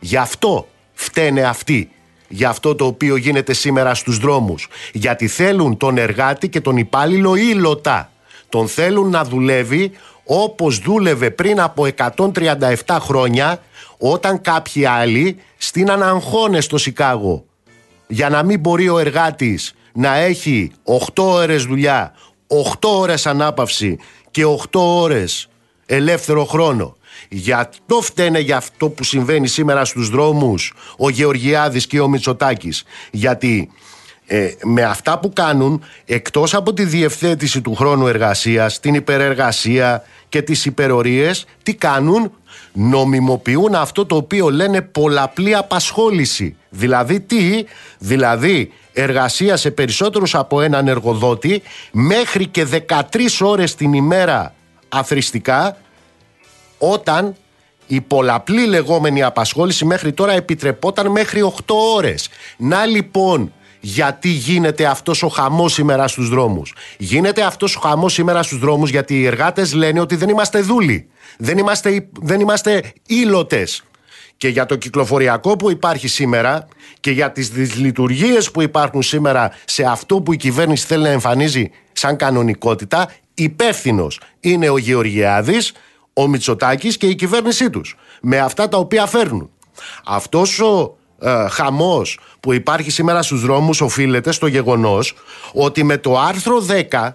Γι' 0.00 0.16
αυτό 0.16 0.66
φταίνε 0.92 1.42
αυτοί 1.42 1.90
για 2.28 2.48
αυτό 2.48 2.74
το 2.74 2.86
οποίο 2.86 3.16
γίνεται 3.16 3.52
σήμερα 3.52 3.94
στους 3.94 4.18
δρόμους. 4.18 4.68
Γιατί 4.92 5.28
θέλουν 5.28 5.76
τον 5.76 5.98
εργάτη 5.98 6.48
και 6.48 6.60
τον 6.60 6.76
υπάλληλο 6.76 7.34
ήλωτα. 7.34 8.10
Τον 8.48 8.68
θέλουν 8.68 9.10
να 9.10 9.24
δουλεύει 9.24 9.90
όπως 10.24 10.78
δούλευε 10.78 11.30
πριν 11.30 11.60
από 11.60 11.86
137 12.86 12.96
χρόνια 13.00 13.60
όταν 13.98 14.40
κάποιοι 14.40 14.84
άλλοι 14.84 15.36
στείναν 15.56 16.02
αγχώνες 16.02 16.64
στο 16.64 16.78
Σικάγο 16.78 17.44
για 18.06 18.28
να 18.28 18.42
μην 18.42 18.60
μπορεί 18.60 18.88
ο 18.88 18.98
εργάτης 18.98 19.74
να 19.92 20.16
έχει 20.16 20.72
8 20.84 21.22
ώρες 21.22 21.64
δουλειά, 21.64 22.12
8 22.46 22.88
ώρες 22.88 23.26
ανάπαυση 23.26 23.98
και 24.30 24.44
8 24.44 24.80
ώρες 24.80 25.48
ελεύθερο 25.86 26.44
χρόνο. 26.44 26.96
Για 27.28 27.70
το 27.86 28.00
φταίνε 28.00 28.38
για 28.38 28.56
αυτό 28.56 28.88
που 28.88 29.04
συμβαίνει 29.04 29.48
σήμερα 29.48 29.84
στους 29.84 30.08
δρόμους 30.08 30.74
ο 30.98 31.08
Γεωργιάδης 31.08 31.86
και 31.86 32.00
ο 32.00 32.08
Μητσοτάκης. 32.08 32.84
Γιατί 33.10 33.70
ε, 34.26 34.50
με 34.62 34.82
αυτά 34.82 35.18
που 35.18 35.32
κάνουν, 35.32 35.82
εκτός 36.04 36.54
από 36.54 36.72
τη 36.72 36.84
διευθέτηση 36.84 37.60
του 37.60 37.74
χρόνου 37.74 38.06
εργασίας, 38.06 38.80
την 38.80 38.94
υπερεργασία 38.94 40.04
και 40.28 40.42
τις 40.42 40.64
υπερορίες, 40.64 41.46
τι 41.62 41.74
κάνουν, 41.74 42.32
νομιμοποιούν 42.76 43.74
αυτό 43.74 44.06
το 44.06 44.16
οποίο 44.16 44.50
λένε 44.50 44.82
πολλαπλή 44.82 45.54
απασχόληση. 45.54 46.56
Δηλαδή 46.68 47.20
τι, 47.20 47.64
δηλαδή 47.98 48.72
εργασία 48.92 49.56
σε 49.56 49.70
περισσότερους 49.70 50.34
από 50.34 50.60
έναν 50.60 50.88
εργοδότη 50.88 51.62
μέχρι 51.90 52.46
και 52.46 52.66
13 52.88 53.00
ώρες 53.40 53.74
την 53.74 53.92
ημέρα 53.92 54.54
αθρηστικά 54.88 55.76
όταν 56.78 57.36
η 57.86 58.00
πολλαπλή 58.00 58.66
λεγόμενη 58.66 59.22
απασχόληση 59.22 59.84
μέχρι 59.84 60.12
τώρα 60.12 60.32
επιτρεπόταν 60.32 61.10
μέχρι 61.10 61.52
8 61.66 61.74
ώρες. 61.96 62.28
Να 62.56 62.86
λοιπόν 62.86 63.52
γιατί 63.84 64.28
γίνεται 64.28 64.86
αυτός 64.86 65.22
ο 65.22 65.28
χαμός 65.28 65.72
σήμερα 65.72 66.08
στους 66.08 66.28
δρόμους. 66.28 66.74
Γίνεται 66.98 67.42
αυτός 67.42 67.76
ο 67.76 67.80
χαμός 67.80 68.12
σήμερα 68.12 68.42
στους 68.42 68.58
δρόμους 68.58 68.90
γιατί 68.90 69.20
οι 69.20 69.26
εργάτες 69.26 69.74
λένε 69.74 70.00
ότι 70.00 70.16
δεν 70.16 70.28
είμαστε 70.28 70.60
δούλοι. 70.60 71.08
Δεν 71.38 71.58
είμαστε, 71.58 72.08
δεν 72.20 72.40
είμαστε 72.40 72.92
ήλωτες. 73.06 73.84
Και 74.36 74.48
για 74.48 74.66
το 74.66 74.76
κυκλοφοριακό 74.76 75.56
που 75.56 75.70
υπάρχει 75.70 76.08
σήμερα 76.08 76.68
και 77.00 77.10
για 77.10 77.32
τις 77.32 77.48
δυσλειτουργίες 77.48 78.50
που 78.50 78.62
υπάρχουν 78.62 79.02
σήμερα 79.02 79.50
σε 79.64 79.82
αυτό 79.82 80.20
που 80.20 80.32
η 80.32 80.36
κυβέρνηση 80.36 80.86
θέλει 80.86 81.02
να 81.02 81.08
εμφανίζει 81.08 81.70
σαν 81.92 82.16
κανονικότητα, 82.16 83.10
υπεύθυνος 83.34 84.20
είναι 84.40 84.68
ο 84.68 84.76
Γεωργιάδης, 84.76 85.72
ο 86.12 86.26
Μητσοτάκης 86.26 86.96
και 86.96 87.06
η 87.06 87.14
κυβέρνησή 87.14 87.70
τους. 87.70 87.96
Με 88.20 88.38
αυτά 88.38 88.68
τα 88.68 88.76
οποία 88.78 89.06
φέρνουν. 89.06 89.50
Αυτός 90.04 90.60
ο 90.60 90.96
ε, 91.24 91.48
χαμός 91.48 92.18
που 92.40 92.52
υπάρχει 92.52 92.90
σήμερα 92.90 93.22
στους 93.22 93.40
δρόμους 93.40 93.80
οφείλεται 93.80 94.32
στο 94.32 94.46
γεγονός 94.46 95.14
ότι 95.52 95.82
με 95.82 95.96
το 95.98 96.18
άρθρο 96.18 96.66
10 96.90 97.10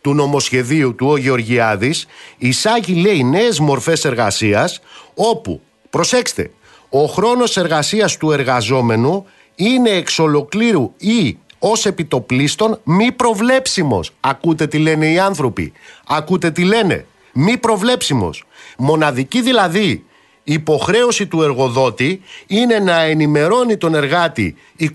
του 0.00 0.14
νομοσχεδίου 0.14 0.94
του 0.94 1.06
ο 1.06 1.16
Γεωργιάδης 1.16 2.06
εισάγει 2.38 2.94
λέει 2.94 3.24
νέες 3.24 3.58
μορφές 3.58 4.04
εργασίας 4.04 4.80
όπου, 5.14 5.60
προσέξτε, 5.90 6.50
ο 6.88 7.04
χρόνος 7.04 7.56
εργασίας 7.56 8.16
του 8.16 8.32
εργαζόμενου 8.32 9.26
είναι 9.54 9.90
εξ 9.90 10.18
ολοκλήρου 10.18 10.92
ή 10.96 11.38
ως 11.58 11.86
επιτοπλίστων 11.86 12.80
μη 12.82 13.12
προβλέψιμος. 13.12 14.12
Ακούτε 14.20 14.66
τι 14.66 14.78
λένε 14.78 15.06
οι 15.06 15.18
άνθρωποι. 15.18 15.72
Ακούτε 16.06 16.50
τι 16.50 16.64
λένε. 16.64 17.06
Μη 17.32 17.56
προβλέψιμος. 17.56 18.44
Μοναδική 18.78 19.42
δηλαδή 19.42 20.04
υποχρέωση 20.44 21.26
του 21.26 21.42
εργοδότη 21.42 22.20
είναι 22.46 22.78
να 22.78 23.00
ενημερώνει 23.00 23.76
τον 23.76 23.94
εργάτη 23.94 24.56
24 24.78 24.88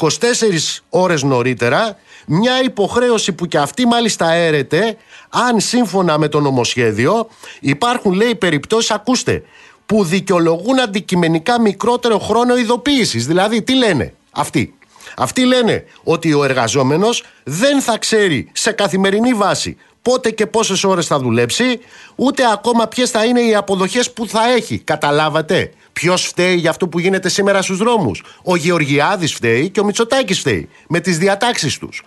ώρες 0.90 1.24
νωρίτερα 1.24 1.98
μια 2.28 2.64
υποχρέωση 2.64 3.32
που 3.32 3.46
και 3.46 3.58
αυτή 3.58 3.86
μάλιστα 3.88 4.32
έρεται 4.32 4.98
αν 5.30 5.60
σύμφωνα 5.60 6.18
με 6.18 6.28
το 6.28 6.40
νομοσχέδιο 6.40 7.28
υπάρχουν 7.60 8.14
λέει 8.14 8.36
περιπτώσεις 8.36 8.92
ακούστε 8.92 9.44
που 9.86 10.04
δικαιολογούν 10.04 10.80
αντικειμενικά 10.80 11.62
μικρότερο 11.62 12.20
χρόνο 12.20 12.58
ειδοποίησης. 12.58 13.28
Δηλαδή 13.28 13.62
τι 13.62 13.76
λένε 13.76 14.14
αυτοί; 14.32 14.78
Αυτοί 15.18 15.46
λένε 15.46 15.86
ότι 16.04 16.34
ο 16.34 16.44
εργαζόμενος 16.44 17.24
δεν 17.44 17.82
θα 17.82 17.98
ξέρει 17.98 18.50
σε 18.54 18.72
καθημερινή 18.72 19.34
βάση 19.34 19.78
πότε 20.08 20.32
και 20.32 20.46
πόσες 20.46 20.84
ώρες 20.84 21.06
θα 21.08 21.20
δουλέψει, 21.20 21.80
ούτε 22.16 22.44
ακόμα 22.52 22.88
ποιες 22.88 23.10
θα 23.10 23.26
είναι 23.26 23.42
οι 23.42 23.56
αποδοχές 23.56 24.12
που 24.12 24.28
θα 24.28 24.52
έχει. 24.58 24.78
Καταλάβατε. 24.78 25.72
Ποιος 25.94 26.26
φταίει 26.26 26.56
για 26.56 26.70
αυτό 26.70 26.88
που 26.88 27.00
γίνεται 27.00 27.30
σήμερα 27.30 27.62
στους 27.62 27.78
δρόμους. 27.78 28.24
Ο 28.44 28.56
Γεωργιάδης 28.56 29.34
φταίει 29.34 29.70
και 29.70 29.80
ο 29.80 29.84
Μητσοτάκης 29.84 30.40
φταίει. 30.40 30.70
Με 30.88 31.00
τις 31.00 31.18
διατάξεις 31.18 31.78
τους. 31.78 32.04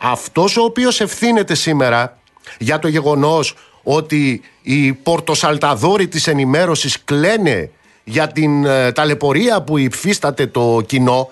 Αυτός 0.00 0.56
ο 0.56 0.62
οποίος 0.62 1.00
ευθύνεται 1.00 1.54
σήμερα 1.54 2.18
για 2.58 2.78
το 2.78 2.88
γεγονός 2.88 3.54
ότι 3.82 4.42
οι 4.62 4.92
πορτοσαλταδόροι 4.92 6.08
της 6.08 6.26
ενημέρωσης 6.26 7.04
κλαίνε 7.04 7.70
για 8.04 8.28
την 8.28 8.64
ε, 8.64 8.92
ταλαιπωρία 8.92 9.62
που 9.62 9.78
υφίσταται 9.78 10.46
το 10.46 10.82
κοινό 10.86 11.30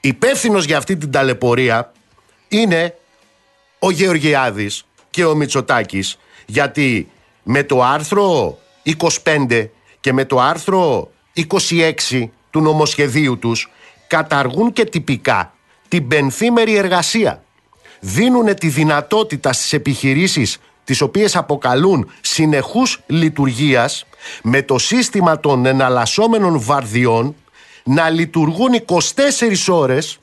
υπεύθυνος 0.00 0.64
για 0.64 0.76
αυτή 0.76 0.96
την 0.96 1.10
ταλαιπωρία 1.10 1.92
είναι 2.48 2.94
ο 3.78 3.90
Γεωργιάδης 3.90 4.84
και 5.10 5.24
ο 5.24 5.34
Μητσοτάκης, 5.34 6.18
γιατί 6.46 7.10
με 7.42 7.62
το 7.62 7.82
άρθρο 7.82 8.58
25 9.24 9.68
και 10.00 10.12
με 10.12 10.24
το 10.24 10.40
άρθρο 10.40 11.10
26 12.10 12.28
του 12.50 12.60
νομοσχεδίου 12.60 13.38
τους 13.38 13.70
καταργούν 14.06 14.72
και 14.72 14.84
τυπικά 14.84 15.52
την 15.88 16.08
πενθήμερη 16.08 16.76
εργασία. 16.76 17.42
Δίνουν 18.00 18.54
τη 18.54 18.68
δυνατότητα 18.68 19.52
στις 19.52 19.72
επιχειρήσεις 19.72 20.58
τις 20.84 21.00
οποίες 21.00 21.36
αποκαλούν 21.36 22.10
συνεχούς 22.20 23.00
λειτουργίας 23.06 24.06
με 24.42 24.62
το 24.62 24.78
σύστημα 24.78 25.40
των 25.40 25.66
εναλλασσόμενων 25.66 26.60
βαρδιών 26.60 27.34
να 27.84 28.10
λειτουργούν 28.10 28.84
24 28.86 29.00
ώρες 29.68 30.18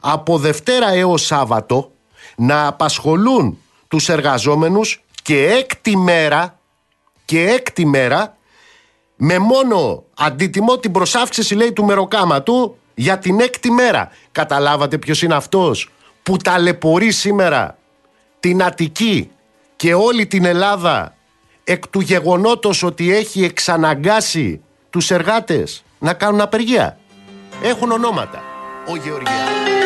από 0.00 0.38
Δευτέρα 0.38 0.92
έως 0.92 1.26
Σάββατο 1.26 1.90
να 2.36 2.66
απασχολούν 2.66 3.58
τους 3.90 4.08
εργαζόμενους 4.08 5.02
και 5.22 5.46
έκτη 5.46 5.96
μέρα 5.96 6.58
και 7.24 7.48
έκτη 7.48 7.86
μέρα 7.86 8.36
με 9.16 9.38
μόνο 9.38 10.04
αντιτιμό 10.16 10.78
την 10.78 10.92
προσάυξηση 10.92 11.54
λέει 11.54 11.72
του 11.72 11.84
μεροκάματου 11.84 12.76
για 12.94 13.18
την 13.18 13.40
έκτη 13.40 13.70
μέρα. 13.70 14.10
Καταλάβατε 14.32 14.98
ποιος 14.98 15.22
είναι 15.22 15.34
αυτός 15.34 15.90
που 16.22 16.36
ταλαιπωρεί 16.36 17.10
σήμερα 17.10 17.78
την 18.40 18.62
Αττική 18.62 19.30
και 19.76 19.94
όλη 19.94 20.26
την 20.26 20.44
Ελλάδα 20.44 21.14
εκ 21.64 21.88
του 21.88 22.00
γεγονότος 22.00 22.82
ότι 22.82 23.14
έχει 23.14 23.44
εξαναγκάσει 23.44 24.60
τους 24.90 25.10
εργάτες 25.10 25.84
να 25.98 26.14
κάνουν 26.14 26.40
απεργία; 26.40 26.98
Έχουν 27.62 27.90
ονόματα. 27.90 28.42
Ο 28.88 28.96
Γεωργιάδης. 28.96 29.79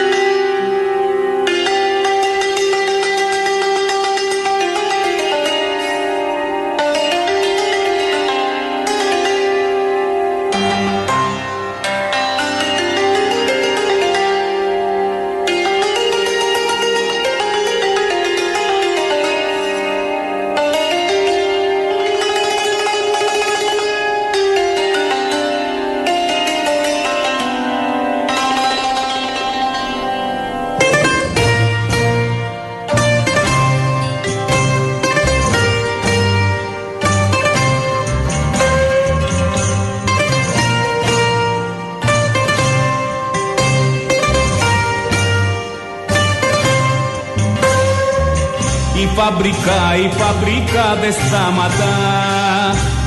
Φαμπρικά, 49.65 49.97
η 50.05 50.09
φαμπρικά 50.19 50.87
δεν 51.01 51.13
σταματά. 51.13 51.95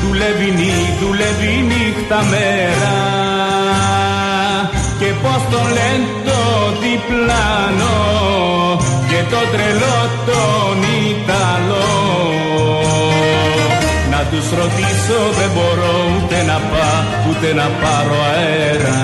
Δουλεύει, 0.02 0.52
δουλεύει 1.02 1.66
νύχτα 1.70 2.20
μέρα. 2.32 2.98
Και 5.00 5.10
πως 5.22 5.42
το 5.52 5.62
λένε 5.78 6.08
το 6.26 6.42
διπλάνο 6.82 7.96
Και 9.10 9.20
το 9.32 9.42
τρελό 9.52 10.00
τον 10.26 10.78
Ιταλό. 11.10 11.92
Να 14.12 14.20
τους 14.32 14.50
ρωτήσω 14.60 15.20
δεν 15.38 15.50
μπορώ 15.54 15.96
ούτε 16.16 16.44
να 16.44 16.58
πάω 16.72 17.02
ούτε 17.30 17.54
να 17.54 17.68
πάρω 17.82 18.18
αέρα. 18.34 19.02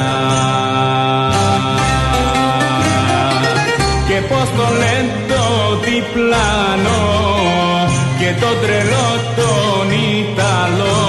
Και 4.07 4.19
πως 4.29 4.47
το 4.57 4.67
λένε 4.79 5.11
το 5.27 5.32
διπλάνο 5.83 7.01
και 8.19 8.29
το 8.41 8.51
τρελό 8.61 9.09
τον 9.35 9.87
Ιταλό. 10.19 11.01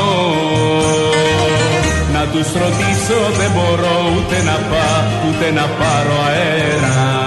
Να 2.12 2.22
τους 2.32 2.48
ρωτήσω 2.62 3.18
δεν 3.38 3.50
μπορώ 3.54 3.96
ούτε 4.16 4.36
να 4.42 4.56
πάω 4.70 5.02
ούτε 5.28 5.50
να 5.50 5.66
πάρω 5.78 6.16
αέρα. 6.28 7.24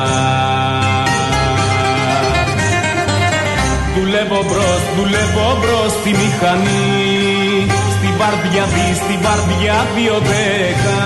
Δουλεύω 3.99 4.43
μπρος, 4.47 4.81
δουλεύω 4.97 5.57
μπρος 5.59 5.91
στη 5.99 6.09
μηχανή 6.09 7.65
Στην 7.95 8.13
βαρδιά 8.19 8.65
δι, 8.73 8.87
στην 9.01 9.19
βαρδιά 9.25 9.77
δύο 9.95 10.17
δέκα 10.31 11.01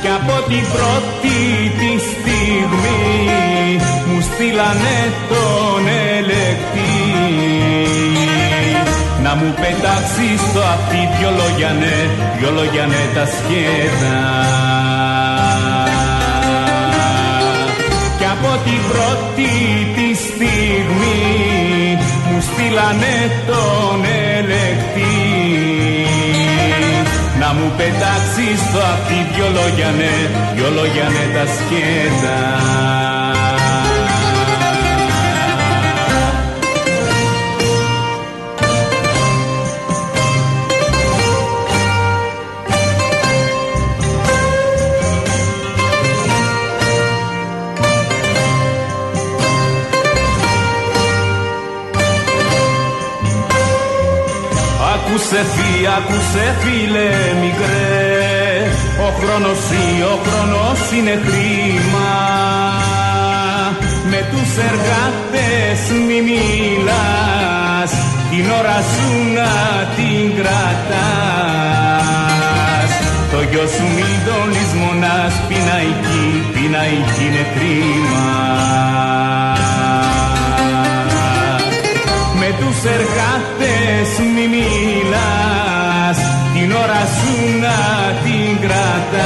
Κι 0.00 0.10
από 0.18 0.36
την 0.48 0.64
πρώτη 0.74 1.38
τη 1.80 1.92
στιγμή 2.08 3.00
Μου 4.06 4.09
στείλανε 4.40 4.98
τον 5.28 5.86
ελεκτή 6.16 7.00
να 9.22 9.34
μου 9.34 9.54
πετάξει 9.54 10.26
στο 10.48 10.60
αυτί 10.60 11.00
δυο 11.18 11.30
λόγια 11.30 11.70
ναι, 11.80 11.96
δυο 12.38 12.50
λόγια 12.50 12.86
ναι 12.86 13.02
τα 13.14 13.24
σχέδα. 13.36 14.18
Κι 18.18 18.24
από 18.36 18.52
την 18.64 18.80
πρώτη 18.90 19.50
τη 19.96 20.08
στιγμή 20.24 21.98
μου 22.30 22.40
στείλανε 22.40 23.16
τον 23.46 24.00
ελεκτή 24.34 25.18
να 27.40 27.52
μου 27.52 27.72
πετάξει 27.76 28.46
στο 28.64 28.80
αυτί 28.94 29.18
δυο 29.34 29.48
λόγια 29.58 29.90
ναι, 29.98 30.14
δυο 30.54 30.68
λόγια 30.76 31.06
ναι 31.14 31.24
τα 31.36 31.44
σχέδα. 31.56 33.19
Άκουσε 55.32 55.46
φύ, 55.54 55.72
άκουσε 55.98 56.46
φίλε 56.60 57.10
μικρέ 57.40 58.70
Ο 59.06 59.08
χρόνος 59.20 59.58
ή 59.70 60.02
ο 60.02 60.18
χρόνος 60.26 60.80
είναι 60.96 61.20
κρίμα. 61.26 62.12
Με 64.10 64.20
τους 64.30 64.50
εργάτες 64.68 65.80
μη 66.06 66.18
μιλάς. 66.28 67.92
Την 68.30 68.46
ώρα 68.60 68.78
σου 68.92 69.10
να 69.34 69.52
την 69.96 70.24
κρατάς. 70.38 70.90
Το 73.32 73.38
γιο 73.50 73.66
σου 73.74 73.86
μη 73.94 74.08
τον 74.26 74.46
λησμονάς 74.54 75.34
Πειναϊκή, 75.48 76.26
πειναϊκή 76.52 77.24
είναι 77.26 77.44
κρίμα 77.54 78.28
με 82.50 82.56
τους 82.64 82.78
εργάτες 82.96 84.08
μη 84.34 84.46
μιλάς 84.54 86.18
την 86.54 86.72
ώρα 86.82 87.02
σου 87.16 87.34
να 87.64 87.78
την 88.24 88.50
κρατάς. 88.64 89.20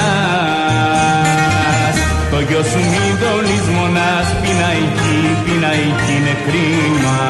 Το 2.30 2.38
γιο 2.40 2.62
σου 2.70 2.80
μη 2.90 3.06
το 3.20 3.32
λησμονάς 3.48 4.28
πειναϊκή, 4.40 5.18
πειναϊκή 5.44 6.12
είναι 6.16 6.36
κρίμα. 6.46 7.20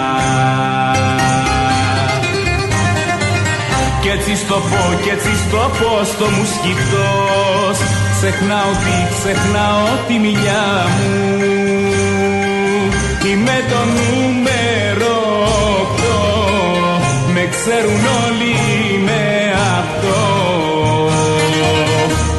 Κι 4.00 4.08
έτσι 4.08 4.36
στο 4.36 4.54
πω, 4.54 4.82
κι 5.02 5.08
έτσι 5.08 5.32
στο 5.44 5.62
πω 5.78 6.04
στο 6.04 6.26
μουσκητός 6.36 7.78
Ξεχνάω 8.16 8.70
τι, 8.84 8.96
ξεχνάω 9.14 9.86
τη 10.06 10.14
μιλιά 10.18 10.66
μου. 10.94 11.14
Είμαι 13.28 13.56
το 13.70 13.80
νούμερο 13.96 14.93
με 17.44 17.50
ξέρουν 17.50 18.04
όλοι 18.26 18.54
με 19.04 19.22
αυτό. 19.78 20.20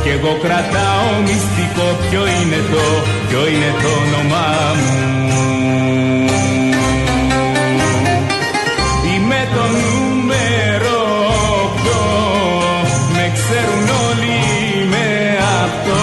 Κι 0.04 0.10
εγώ 0.10 0.38
κρατάω 0.42 1.10
μυστικό 1.28 1.88
ποιο 2.10 2.22
είναι 2.26 2.60
το, 2.72 2.86
ποιο 3.28 3.48
είναι 3.48 3.72
το 3.82 3.90
όνομά 4.04 4.50
μου. 4.78 4.94
Είμαι 9.12 9.48
το 9.56 9.66
νούμερο 9.82 11.00
ποιο 11.82 12.04
με 13.16 13.26
ξέρουν 13.38 13.88
όλοι 14.10 14.40
με 14.94 15.08
αυτό. 15.64 16.02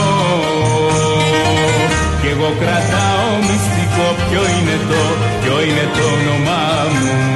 Κι 2.21 2.29
εγώ 2.35 2.51
κρατάω 2.61 3.31
μυστικό 3.49 4.07
ποιο 4.29 4.43
είναι 4.57 4.77
το, 4.91 5.03
ποιο 5.43 5.63
είναι 5.63 5.87
το 5.97 6.05
όνομά 6.17 6.65
μου 6.93 7.32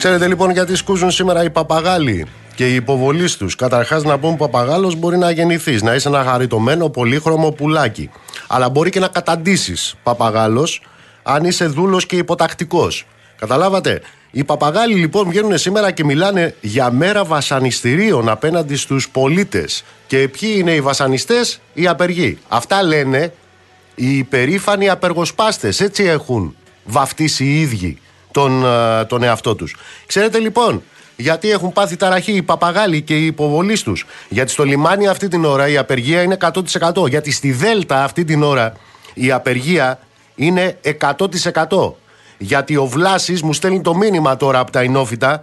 Ξέρετε 0.00 0.26
λοιπόν 0.26 0.50
γιατί 0.50 0.76
σκούζουν 0.76 1.10
σήμερα 1.10 1.44
οι 1.44 1.50
παπαγάλοι 1.50 2.26
και 2.54 2.68
οι 2.68 2.74
υποβολείς 2.74 3.36
τους. 3.36 3.54
Καταρχάς, 3.54 4.04
να 4.04 4.18
πούμε 4.18 4.36
παπαγάλος 4.36 4.94
μπορεί 4.94 5.18
να 5.18 5.30
γεννηθείς, 5.30 5.82
να 5.82 5.94
είσαι 5.94 6.08
ένα 6.08 6.24
χαριτωμένο 6.24 6.88
πολύχρωμο 6.88 7.50
πουλάκι. 7.50 8.10
Αλλά 8.46 8.68
μπορεί 8.68 8.90
και 8.90 9.00
να 9.00 9.08
καταντήσεις 9.08 9.94
παπαγάλος 10.02 10.82
αν 11.22 11.44
είσαι 11.44 11.66
δούλος 11.66 12.06
και 12.06 12.16
υποτακτικός. 12.16 13.06
Καταλάβατε; 13.36 14.00
Οι 14.30 14.44
παπαγάλοι 14.44 14.94
λοιπόν 14.94 15.28
βγαίνουν 15.28 15.58
σήμερα 15.58 15.90
και 15.90 16.04
μιλάνε 16.04 16.54
για 16.60 16.90
μέρα 16.90 17.24
βασανιστήριων 17.24 18.28
απέναντι 18.28 18.76
στους 18.76 19.08
πολίτες. 19.08 19.84
Και 20.06 20.28
ποιοι 20.28 20.54
είναι 20.56 20.72
οι 20.72 20.80
βασανιστές, 20.80 21.60
οι 21.72 21.86
απεργοί. 21.86 22.38
Αυτά 22.48 22.82
λένε 22.82 23.32
οι 23.94 24.16
υπερήφανοι 24.16 24.88
απεργοσπάστες. 24.88 25.80
Έτσι 25.80 26.04
έχουν 26.04 26.56
βαφτίσει 26.84 27.44
οι 27.44 27.60
ίδιοι 27.60 27.98
τον, 28.30 28.64
ε, 28.64 29.04
τον 29.04 29.22
εαυτό 29.22 29.54
τους. 29.54 29.76
Ξέρετε 30.06 30.38
λοιπόν, 30.38 30.82
γιατί 31.20 31.50
έχουν 31.50 31.72
πάθει 31.72 31.96
ταραχή 31.96 32.32
οι 32.32 32.42
παπαγάλοι 32.42 33.02
και 33.02 33.16
οι 33.16 33.26
υποβολείς 33.26 33.82
τους. 33.82 34.06
Γιατί 34.28 34.50
στο 34.50 34.64
λιμάνι 34.64 35.08
αυτή 35.08 35.28
την 35.28 35.44
ώρα 35.44 35.68
η 35.68 35.76
απεργία 35.76 36.22
είναι 36.22 36.36
100%. 36.40 37.08
Γιατί 37.08 37.30
στη 37.30 37.52
Δέλτα 37.52 38.04
αυτή 38.04 38.24
την 38.24 38.42
ώρα 38.42 38.72
η 39.14 39.30
απεργία 39.30 39.98
είναι 40.34 40.78
100%. 40.82 41.94
Γιατί 42.38 42.76
ο 42.76 42.86
Βλάσης 42.86 43.42
μου 43.42 43.52
στέλνει 43.52 43.80
το 43.80 43.94
μήνυμα 43.94 44.36
τώρα 44.36 44.58
από 44.58 44.70
τα 44.70 44.82
Ινόφυτα. 44.82 45.42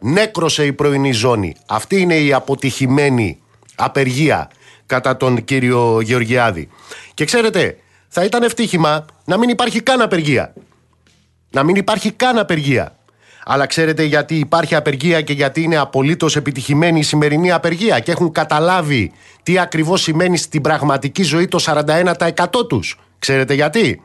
Νέκρωσε 0.00 0.64
η 0.64 0.72
πρωινή 0.72 1.12
ζώνη. 1.12 1.56
Αυτή 1.66 2.00
είναι 2.00 2.16
η 2.16 2.32
αποτυχημένη 2.32 3.38
απεργία 3.74 4.50
κατά 4.86 5.16
τον 5.16 5.44
κύριο 5.44 6.00
Γεωργιάδη. 6.00 6.68
Και 7.14 7.24
ξέρετε, 7.24 7.76
θα 8.08 8.24
ήταν 8.24 8.42
ευτύχημα 8.42 9.04
να 9.24 9.38
μην 9.38 9.48
υπάρχει 9.48 9.80
καν 9.80 10.00
απεργία. 10.00 10.52
Να 11.50 11.62
μην 11.62 11.74
υπάρχει 11.74 12.10
καν 12.10 12.38
απεργία. 12.38 12.92
Αλλά 13.44 13.66
ξέρετε 13.66 14.02
γιατί 14.02 14.34
υπάρχει 14.34 14.74
απεργία 14.74 15.20
και 15.20 15.32
γιατί 15.32 15.62
είναι 15.62 15.76
απολύτως 15.76 16.36
επιτυχημένη 16.36 16.98
η 16.98 17.02
σημερινή 17.02 17.50
απεργία 17.50 18.00
και 18.00 18.10
έχουν 18.10 18.32
καταλάβει 18.32 19.12
τι 19.42 19.58
ακριβώς 19.58 20.02
σημαίνει 20.02 20.36
στην 20.36 20.60
πραγματική 20.60 21.22
ζωή 21.22 21.48
το 21.48 21.58
41% 21.64 22.68
τους. 22.68 22.98
Ξέρετε 23.18 23.54
γιατί; 23.54 24.02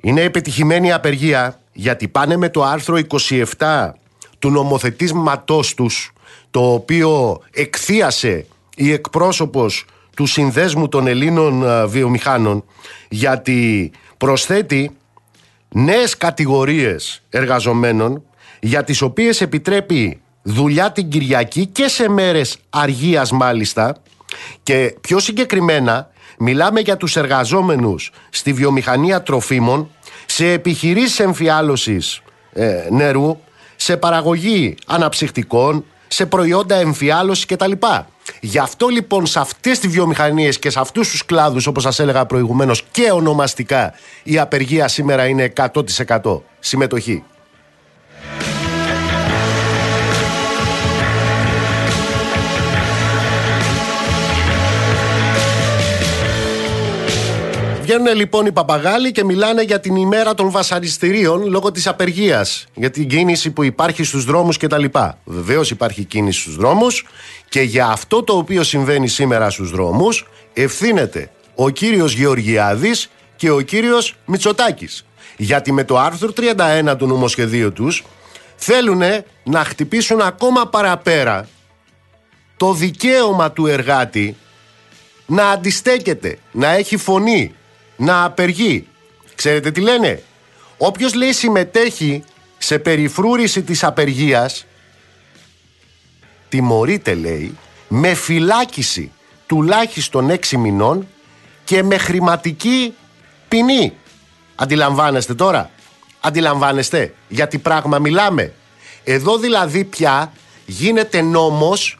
Είναι 0.00 0.20
επιτυχημένη 0.22 0.86
η 0.86 0.92
απεργία 0.92 1.60
γιατί 1.72 2.08
πάνε 2.08 2.36
με 2.36 2.48
το 2.48 2.64
άρθρο 2.64 2.98
27 3.58 3.90
του 4.38 4.50
νομοθετήματός 4.50 5.74
τους 5.74 6.12
το 6.50 6.72
οποίο 6.72 7.40
εκθίασε 7.50 8.46
η 8.76 8.92
εκπρόσωπος 8.92 9.84
του 10.16 10.26
Συνδέσμου 10.26 10.88
των 10.88 11.06
Ελλήνων 11.06 11.62
ε, 11.62 11.86
Βιομηχάνων 11.86 12.64
γιατί 13.08 13.90
προσθέτει 14.18 14.90
νέες 15.72 16.16
κατηγορίες 16.16 17.22
εργαζομένων 17.28 18.22
για 18.60 18.84
τις 18.84 19.02
οποίες 19.02 19.40
επιτρέπει 19.40 20.20
δουλειά 20.42 20.92
την 20.92 21.08
Κυριακή 21.08 21.66
και 21.66 21.88
σε 21.88 22.08
μέρες 22.08 22.56
αργίας 22.70 23.30
μάλιστα 23.32 23.96
και 24.62 24.94
πιο 25.00 25.18
συγκεκριμένα 25.18 26.10
μιλάμε 26.38 26.80
για 26.80 26.96
τους 26.96 27.16
εργαζόμενους 27.16 28.12
στη 28.30 28.52
βιομηχανία 28.52 29.22
τροφίμων 29.22 29.90
σε 30.26 30.52
επιχειρήσεις 30.52 31.20
εμφιάλωσης 31.20 32.22
ε, 32.52 32.86
νερού 32.90 33.36
σε 33.76 33.96
παραγωγή 33.96 34.74
αναψυχτικών 34.86 35.84
σε 36.08 36.26
προϊόντα 36.26 36.74
εμφιάλωσης 36.74 37.46
κτλ. 37.46 37.72
Γι' 38.40 38.58
αυτό 38.58 38.88
λοιπόν 38.88 39.26
σε 39.26 39.40
αυτές 39.40 39.78
τις 39.78 39.90
βιομηχανίες 39.90 40.58
και 40.58 40.70
σε 40.70 40.80
αυτούς 40.80 41.10
τους 41.10 41.24
κλάδους 41.24 41.66
όπως 41.66 41.82
σας 41.82 41.98
έλεγα 41.98 42.26
προηγουμένως 42.26 42.84
και 42.90 43.10
ονομαστικά 43.10 43.94
η 44.22 44.38
απεργία 44.38 44.88
σήμερα 44.88 45.26
είναι 45.26 45.52
100% 45.56 46.40
συμμετοχή. 46.58 47.24
Βγαίνουν 57.92 58.16
λοιπόν 58.16 58.46
οι 58.46 58.52
παπαγάλοι 58.52 59.12
και 59.12 59.24
μιλάνε 59.24 59.62
για 59.62 59.80
την 59.80 59.96
ημέρα 59.96 60.34
των 60.34 60.50
βασαριστηρίων 60.50 61.46
λόγω 61.46 61.72
της 61.72 61.86
απεργίας, 61.86 62.66
για 62.74 62.90
την 62.90 63.08
κίνηση 63.08 63.50
που 63.50 63.62
υπάρχει 63.62 64.04
στους 64.04 64.24
δρόμους 64.24 64.56
κτλ. 64.56 64.84
Βεβαίως 65.24 65.70
υπάρχει 65.70 66.04
κίνηση 66.04 66.40
στους 66.40 66.56
δρόμους 66.56 67.06
και 67.48 67.60
για 67.60 67.86
αυτό 67.86 68.22
το 68.22 68.36
οποίο 68.36 68.62
συμβαίνει 68.62 69.08
σήμερα 69.08 69.50
στους 69.50 69.70
δρόμους 69.70 70.28
ευθύνεται 70.52 71.30
ο 71.54 71.68
κύριος 71.68 72.12
Γεωργιάδης 72.12 73.10
και 73.36 73.50
ο 73.50 73.60
κύριος 73.60 74.16
Μητσοτάκης. 74.24 75.06
Γιατί 75.36 75.72
με 75.72 75.84
το 75.84 75.98
άρθρο 75.98 76.32
31 76.88 76.96
του 76.98 77.06
νομοσχεδίου 77.06 77.72
τους 77.72 78.04
θέλουν 78.56 79.02
να 79.44 79.64
χτυπήσουν 79.64 80.20
ακόμα 80.20 80.68
παραπέρα 80.68 81.48
το 82.56 82.72
δικαίωμα 82.72 83.52
του 83.52 83.66
εργάτη 83.66 84.36
να 85.26 85.48
αντιστέκεται, 85.48 86.38
να 86.52 86.68
έχει 86.68 86.96
φωνή, 86.96 87.54
να 87.96 88.24
απεργεί. 88.24 88.86
Ξέρετε 89.34 89.70
τι 89.70 89.80
λένε; 89.80 90.22
Όποιος 90.76 91.14
λέει 91.14 91.32
συμμετέχει 91.32 92.24
σε 92.58 92.78
περιφρούρηση 92.78 93.62
της 93.62 93.84
απεργίας 93.84 94.66
τιμωρείται 96.48 97.14
λέει 97.14 97.58
με 97.88 98.14
φυλάκιση 98.14 99.12
τουλάχιστον 99.46 100.30
έξι 100.30 100.56
μηνών 100.56 101.08
και 101.64 101.82
με 101.82 101.98
χρηματική 101.98 102.94
ποινή. 103.48 103.92
Αντιλαμβάνεστε 104.54 105.34
τώρα; 105.34 105.70
Αντιλαμβάνεστε; 106.20 107.14
Για 107.28 107.48
τι 107.48 107.58
πράγμα 107.58 107.98
μιλάμε; 107.98 108.52
Εδώ 109.04 109.38
δηλαδή 109.38 109.84
πια 109.84 110.32
γίνεται 110.66 111.22
νόμος 111.22 111.98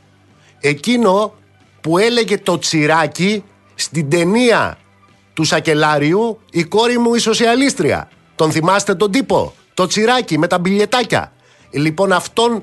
εκείνο 0.60 1.34
που 1.80 1.98
έλεγε 1.98 2.38
το 2.38 2.58
τσιράκι 2.58 3.44
στην 3.74 4.10
ταινία 4.10 4.78
του 5.34 5.44
Σακελάριου 5.44 6.40
η 6.50 6.64
κόρη 6.64 6.98
μου 6.98 7.14
η 7.14 7.18
σοσιαλίστρια. 7.18 8.08
Τον 8.34 8.52
θυμάστε 8.52 8.94
τον 8.94 9.10
τύπο, 9.10 9.54
το 9.74 9.86
τσιράκι 9.86 10.38
με 10.38 10.46
τα 10.46 10.58
μπιλιετάκια. 10.58 11.32
Λοιπόν 11.70 12.12
αυτόν 12.12 12.62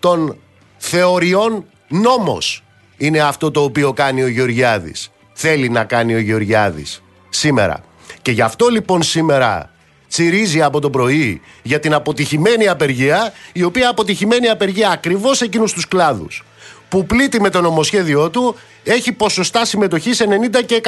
των 0.00 0.36
θεωριών 0.76 1.64
νόμος 1.88 2.64
είναι 2.96 3.20
αυτό 3.20 3.50
το 3.50 3.62
οποίο 3.62 3.92
κάνει 3.92 4.22
ο 4.22 4.28
Γεωργιάδης. 4.28 5.10
Θέλει 5.32 5.68
να 5.68 5.84
κάνει 5.84 6.14
ο 6.14 6.18
Γεωργιάδης 6.18 7.02
σήμερα. 7.28 7.84
Και 8.22 8.30
γι' 8.30 8.42
αυτό 8.42 8.68
λοιπόν 8.68 9.02
σήμερα 9.02 9.70
τσιρίζει 10.08 10.62
από 10.62 10.80
το 10.80 10.90
πρωί 10.90 11.40
για 11.62 11.80
την 11.80 11.94
αποτυχημένη 11.94 12.68
απεργία, 12.68 13.32
η 13.52 13.62
οποία 13.62 13.88
αποτυχημένη 13.88 14.48
απεργία 14.48 14.90
ακριβώς 14.90 15.40
εκείνους 15.40 15.72
τους 15.72 15.88
κλάδους 15.88 16.44
που 16.88 17.06
πλήττει 17.06 17.40
με 17.40 17.50
το 17.50 17.60
νομοσχέδιό 17.60 18.30
του 18.30 18.54
έχει 18.84 19.12
ποσοστά 19.12 19.64
συμμετοχής 19.64 20.22
90 20.22 20.64
και 20.66 20.80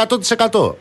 100%. 0.50 0.74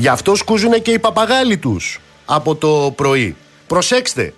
Γι' 0.00 0.08
αυτό 0.08 0.34
σκούζουν 0.34 0.82
και 0.82 0.90
οι 0.90 0.98
παπαγάλοι 0.98 1.58
τους 1.58 2.00
από 2.24 2.54
το 2.54 2.92
πρωί. 2.96 3.36
Προσέξτε, 3.66 4.34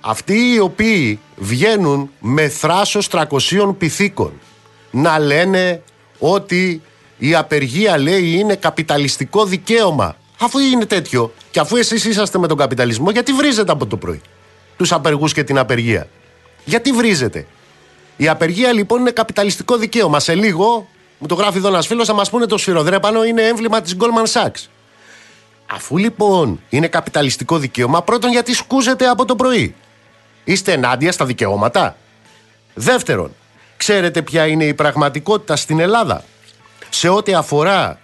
αυτοί 0.00 0.52
οι 0.54 0.58
οποίοι 0.58 1.20
βγαίνουν 1.36 2.10
με 2.20 2.48
θράσος 2.48 3.08
300 3.10 3.74
πυθίκων 3.78 4.32
να 4.90 5.18
λένε 5.18 5.82
ότι 6.18 6.82
η 7.18 7.34
απεργία 7.34 7.98
λέει 7.98 8.30
είναι 8.30 8.54
καπιταλιστικό 8.54 9.44
δικαίωμα. 9.44 10.16
Αφού 10.40 10.58
είναι 10.58 10.86
τέτοιο 10.86 11.32
και 11.50 11.60
αφού 11.60 11.76
εσείς 11.76 12.04
είσαστε 12.04 12.38
με 12.38 12.46
τον 12.46 12.56
καπιταλισμό 12.56 13.10
γιατί 13.10 13.32
βρίζετε 13.32 13.72
από 13.72 13.86
το 13.86 13.96
πρωί 13.96 14.20
τους 14.76 14.92
απεργούς 14.92 15.32
και 15.32 15.44
την 15.44 15.58
απεργία; 15.58 16.08
Γιατί 16.64 16.92
βρίζετε; 16.92 17.46
Η 18.16 18.28
απεργία 18.28 18.72
λοιπόν 18.72 19.00
είναι 19.00 19.10
καπιταλιστικό 19.10 19.76
δικαίωμα. 19.76 20.20
Σε 20.20 20.34
λίγο, 20.34 20.88
μου 21.18 21.26
το 21.26 21.34
γράφει 21.34 21.58
εδώ 21.58 21.68
ένας 21.68 21.86
φίλος, 21.86 22.06
θα 22.06 22.14
μας 22.14 22.30
πούνε 22.30 22.46
το 22.46 22.58
σφυροδρέπανο 22.58 23.24
είναι 23.24 23.42
έμβλημα 23.42 23.80
της 23.80 23.96
Goldman 23.98 24.32
Sachs. 24.32 24.68
Αφού 25.72 25.96
λοιπόν 25.96 26.60
είναι 26.68 26.88
καπιταλιστικό 26.88 27.58
δικαίωμα, 27.58 28.02
πρώτον 28.02 28.30
γιατί 28.30 28.54
σκούζετε 28.54 29.06
από 29.06 29.24
το 29.24 29.36
πρωί. 29.36 29.74
Είστε 30.44 30.72
ενάντια 30.72 31.12
στα 31.12 31.24
δικαιώματα. 31.24 31.96
Δεύτερον, 32.74 33.34
ξέρετε 33.76 34.22
ποια 34.22 34.46
είναι 34.46 34.64
η 34.64 34.74
πραγματικότητα 34.74 35.56
στην 35.56 35.80
Ελλάδα; 35.80 36.24
Σε 36.88 37.08
ό,τι 37.08 37.34
αφορά 37.34 37.98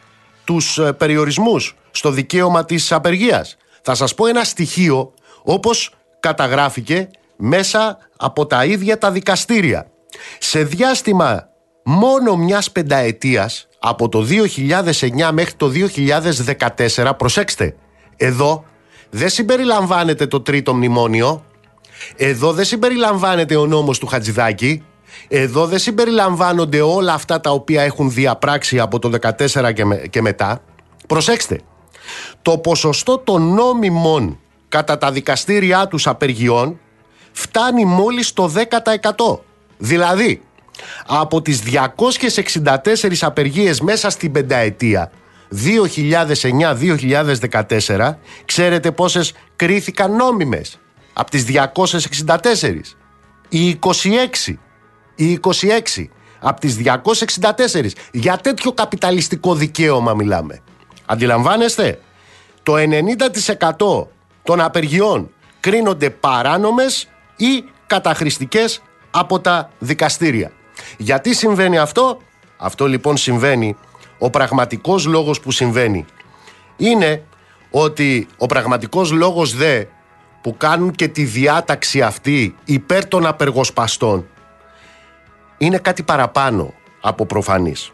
τους 0.44 0.78
ε, 0.78 0.92
περιορισμούς 0.92 1.76
στο 1.90 2.10
δικαίωμα 2.10 2.64
της 2.64 2.92
απεργίας. 2.92 3.56
Θα 3.82 3.94
σας 3.94 4.14
πω 4.14 4.26
ένα 4.26 4.44
στοιχείο 4.44 5.14
όπως 5.42 5.94
καταγράφηκε 6.20 7.08
μέσα 7.36 7.98
από 8.16 8.46
τα 8.46 8.64
ίδια 8.64 8.98
τα 8.98 9.10
δικαστήρια. 9.10 9.86
Σε 10.38 10.62
διάστημα 10.62 11.48
μόνο 11.88 12.36
μιας 12.36 12.70
πενταετίας, 12.70 13.68
από 13.78 14.08
το 14.08 14.20
2009 14.20 15.30
μέχρι 15.32 15.54
το 15.54 15.68
2014, 15.68 17.12
προσέξτε, 17.16 17.76
εδώ 18.16 18.64
δεν 19.10 19.28
συμπεριλαμβάνεται 19.28 20.26
το 20.26 20.40
τρίτο 20.40 20.74
μνημόνιο, 20.74 21.44
εδώ 22.16 22.52
δεν 22.52 22.64
συμπεριλαμβάνεται 22.64 23.56
ο 23.56 23.66
νόμος 23.66 23.98
του 23.98 24.06
Χατζηδάκη, 24.06 24.82
εδώ 25.28 25.66
δεν 25.66 25.78
συμπεριλαμβάνονται 25.78 26.80
όλα 26.80 27.12
αυτά 27.12 27.40
τα 27.40 27.50
οποία 27.50 27.82
έχουν 27.82 28.10
διαπράξει 28.10 28.80
από 28.80 28.98
το 28.98 29.10
2014 29.22 29.72
και, 29.74 30.08
και 30.10 30.20
μετά. 30.20 30.62
Προσέξτε, 31.06 31.60
το 32.42 32.58
ποσοστό 32.58 33.18
των 33.18 33.54
νόμιμων 33.54 34.38
κατά 34.68 34.98
τα 34.98 35.12
δικαστήριά 35.12 35.88
τους 35.88 36.06
απεργιών 36.06 36.78
φτάνει 37.32 37.84
μόλις 37.84 38.32
το 38.32 38.52
10%. 38.54 39.38
Δηλαδή, 39.78 40.42
από 41.06 41.42
τις 41.42 41.62
264 41.62 43.16
απεργίες 43.20 43.80
μέσα 43.80 44.10
στην 44.10 44.32
πενταετία 44.32 45.10
2009-2014, 47.86 48.18
ξέρετε 48.44 48.92
πόσες 48.92 49.32
κρίθηκαν 49.56 50.16
νόμιμες; 50.16 50.78
Από 51.12 51.30
τις 51.30 51.44
264. 51.44 52.96
Οι 53.48 53.68
26. 53.68 54.58
Οι 55.14 55.32
26. 55.32 56.10
Από 56.40 56.60
τις 56.60 56.76
264. 56.76 57.94
Για 58.12 58.36
τέτοιο 58.36 58.72
καπιταλιστικό 58.72 59.54
δικαίωμα 59.54 60.14
μιλάμε. 60.14 60.60
Αντιλαμβάνεστε; 61.06 62.00
Το 62.62 62.76
90% 62.76 64.08
των 64.42 64.60
απεργιών 64.60 65.30
κρίνονται 65.60 66.10
παράνομες 66.10 67.08
ή 67.36 67.64
καταχρηστικές 67.86 68.82
από 69.10 69.40
τα 69.40 69.70
δικαστήρια. 69.78 70.52
Γιατί 70.96 71.34
συμβαίνει 71.34 71.78
αυτό; 71.78 72.18
Αυτό 72.56 72.86
λοιπόν 72.86 73.16
συμβαίνει, 73.16 73.76
ο 74.18 74.30
πραγματικός 74.30 75.06
λόγος 75.06 75.40
που 75.40 75.50
συμβαίνει 75.50 76.04
είναι 76.76 77.22
ότι 77.70 78.28
ο 78.36 78.46
πραγματικός 78.46 79.10
λόγος 79.12 79.56
δε 79.56 79.84
που 80.40 80.56
κάνουν 80.56 80.90
και 80.90 81.08
τη 81.08 81.24
διάταξη 81.24 82.02
αυτή 82.02 82.54
υπέρ 82.64 83.08
των 83.08 83.26
απεργοσπαστών 83.26 84.26
είναι 85.58 85.78
κάτι 85.78 86.02
παραπάνω 86.02 86.74
από 87.00 87.26
προφανής. 87.26 87.92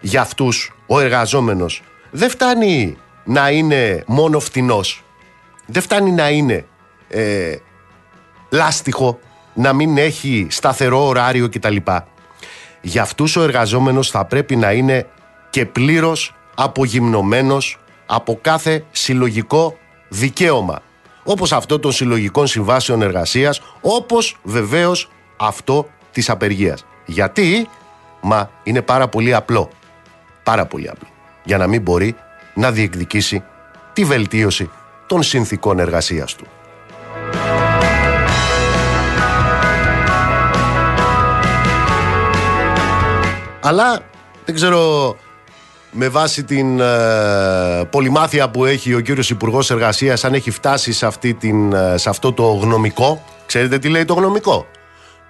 Για 0.00 0.20
αυτούς 0.20 0.72
ο 0.86 1.00
εργαζόμενος 1.00 1.82
δεν 2.10 2.30
φτάνει 2.30 2.96
να 3.24 3.50
είναι 3.50 4.04
μόνο 4.06 4.40
φτηνός 4.40 5.04
δεν 5.66 5.82
φτάνει 5.82 6.10
να 6.10 6.30
είναι 6.30 6.64
ε, 7.08 7.56
λάστιχο, 8.50 9.18
να 9.54 9.72
μην 9.72 9.98
έχει 9.98 10.46
σταθερό 10.50 11.06
ωράριο 11.06 11.48
κτλ. 11.48 11.76
Για 12.82 13.02
αυτούς 13.02 13.36
ο 13.36 13.42
εργαζόμενος 13.42 14.10
θα 14.10 14.24
πρέπει 14.24 14.56
να 14.56 14.72
είναι 14.72 15.06
και 15.50 15.66
πλήρως 15.66 16.34
απογυμνωμένος 16.54 17.78
από 18.06 18.38
κάθε 18.40 18.84
συλλογικό 18.90 19.76
δικαίωμα. 20.08 20.82
Όπως 21.24 21.52
αυτό 21.52 21.78
των 21.78 21.92
συλλογικών 21.92 22.46
συμβάσεων 22.46 23.02
εργασίας, 23.02 23.60
όπως 23.80 24.36
βεβαίως 24.42 25.10
αυτό 25.36 25.88
της 26.12 26.30
απεργίας. 26.30 26.84
Γιατί, 27.06 27.68
μα 28.20 28.50
είναι 28.62 28.82
πάρα 28.82 29.08
πολύ 29.08 29.34
απλό. 29.34 29.70
Πάρα 30.42 30.66
πολύ 30.66 30.88
απλό. 30.88 31.08
Για 31.44 31.58
να 31.58 31.66
μην 31.66 31.82
μπορεί 31.82 32.14
να 32.54 32.70
διεκδικήσει 32.70 33.42
τη 33.92 34.04
βελτίωση 34.04 34.70
των 35.06 35.22
συνθήκων 35.22 35.78
εργασίας 35.78 36.34
του. 36.34 36.46
Αλλά 43.62 44.00
δεν 44.44 44.54
ξέρω 44.54 45.16
με 45.90 46.08
βάση 46.08 46.44
την 46.44 46.80
ε, 46.80 47.84
πολυμάθεια 47.90 48.50
που 48.50 48.64
έχει 48.64 48.94
ο 48.94 49.00
κύριος 49.00 49.30
Υπουργός 49.30 49.70
Εργασίας 49.70 50.24
αν 50.24 50.34
έχει 50.34 50.50
φτάσει 50.50 50.92
σε, 50.92 51.06
αυτή 51.06 51.34
την, 51.34 51.72
ε, 51.72 51.96
σε 51.96 52.08
αυτό 52.08 52.32
το 52.32 52.52
γνωμικό. 52.52 53.24
Ξέρετε 53.46 53.78
τι 53.78 53.88
λέει 53.88 54.04
το 54.04 54.14
γνωμικό; 54.14 54.66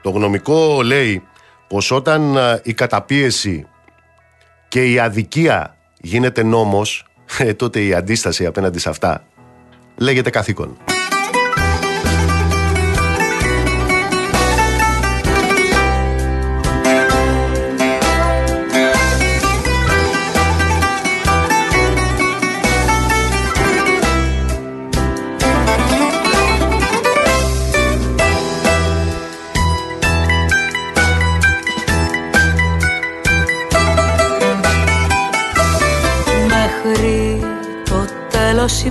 Το 0.03 0.11
γνωμικό 0.11 0.83
λέει 0.83 1.23
πως 1.69 1.91
όταν 1.91 2.37
ε, 2.37 2.61
η 2.63 2.73
καταπίεση 2.73 3.67
και 4.69 4.85
η 4.91 4.99
αδικία 4.99 5.77
γίνεται 6.01 6.43
νόμος, 6.43 7.05
τότε 7.57 7.81
η 7.81 7.95
αντίσταση 7.95 8.47
απέναντι 8.47 8.79
σε 8.79 8.89
αυτά 8.89 9.25
λέγεται 9.97 10.31
καθήκον. 10.31 10.92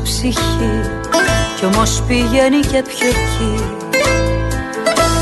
Ψυχή. 0.04 0.90
Κι 1.58 1.66
όμως 1.66 2.04
πηγαίνει 2.08 2.60
και 2.60 2.84
πιο 2.88 3.08
εκεί. 3.08 3.76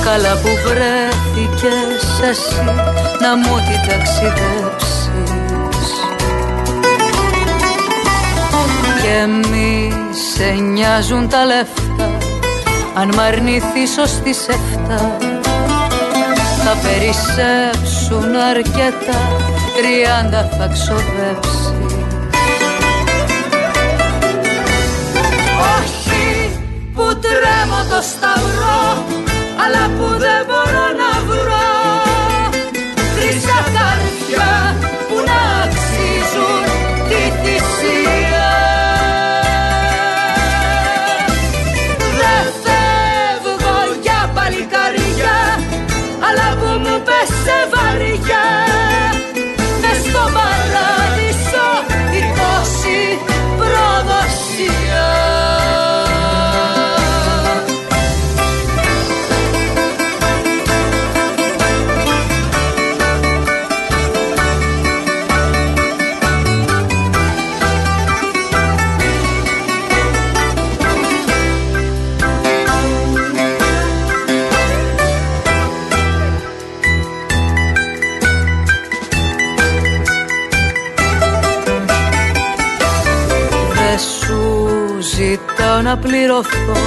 Καλά 0.03 0.33
που 0.41 0.49
βρέθηκες 0.65 2.29
εσύ 2.29 2.63
να 3.21 3.35
μου 3.35 3.55
την 3.55 3.79
ταξιδέψεις. 3.87 4.97
Και 9.01 9.47
μη 9.49 9.93
σε 10.33 10.51
νοιάζουν 10.61 11.29
τα 11.29 11.45
λεφτά 11.45 12.17
αν 12.93 13.11
μ' 13.15 13.19
αρνηθείς 13.19 13.97
ως 13.97 14.11
τις 14.23 14.47
εφτά. 14.47 15.17
Θα 16.63 16.77
περισσέψουν 16.81 18.35
αρκετά 18.49 19.19
τριάντα 19.75 20.49
θα 20.57 20.67
ξοδέψεις 20.67 21.68
Όχι 25.75 26.59
που 26.93 27.05
τρέμω 27.23 27.81
το 27.91 27.99
σταυρό 28.11 28.81
αλλά 29.63 29.83
που 29.97 30.07
δεν 30.23 30.41
μπορώ 30.47 30.78
να 86.39 86.45
πληρωθώ 86.47 86.79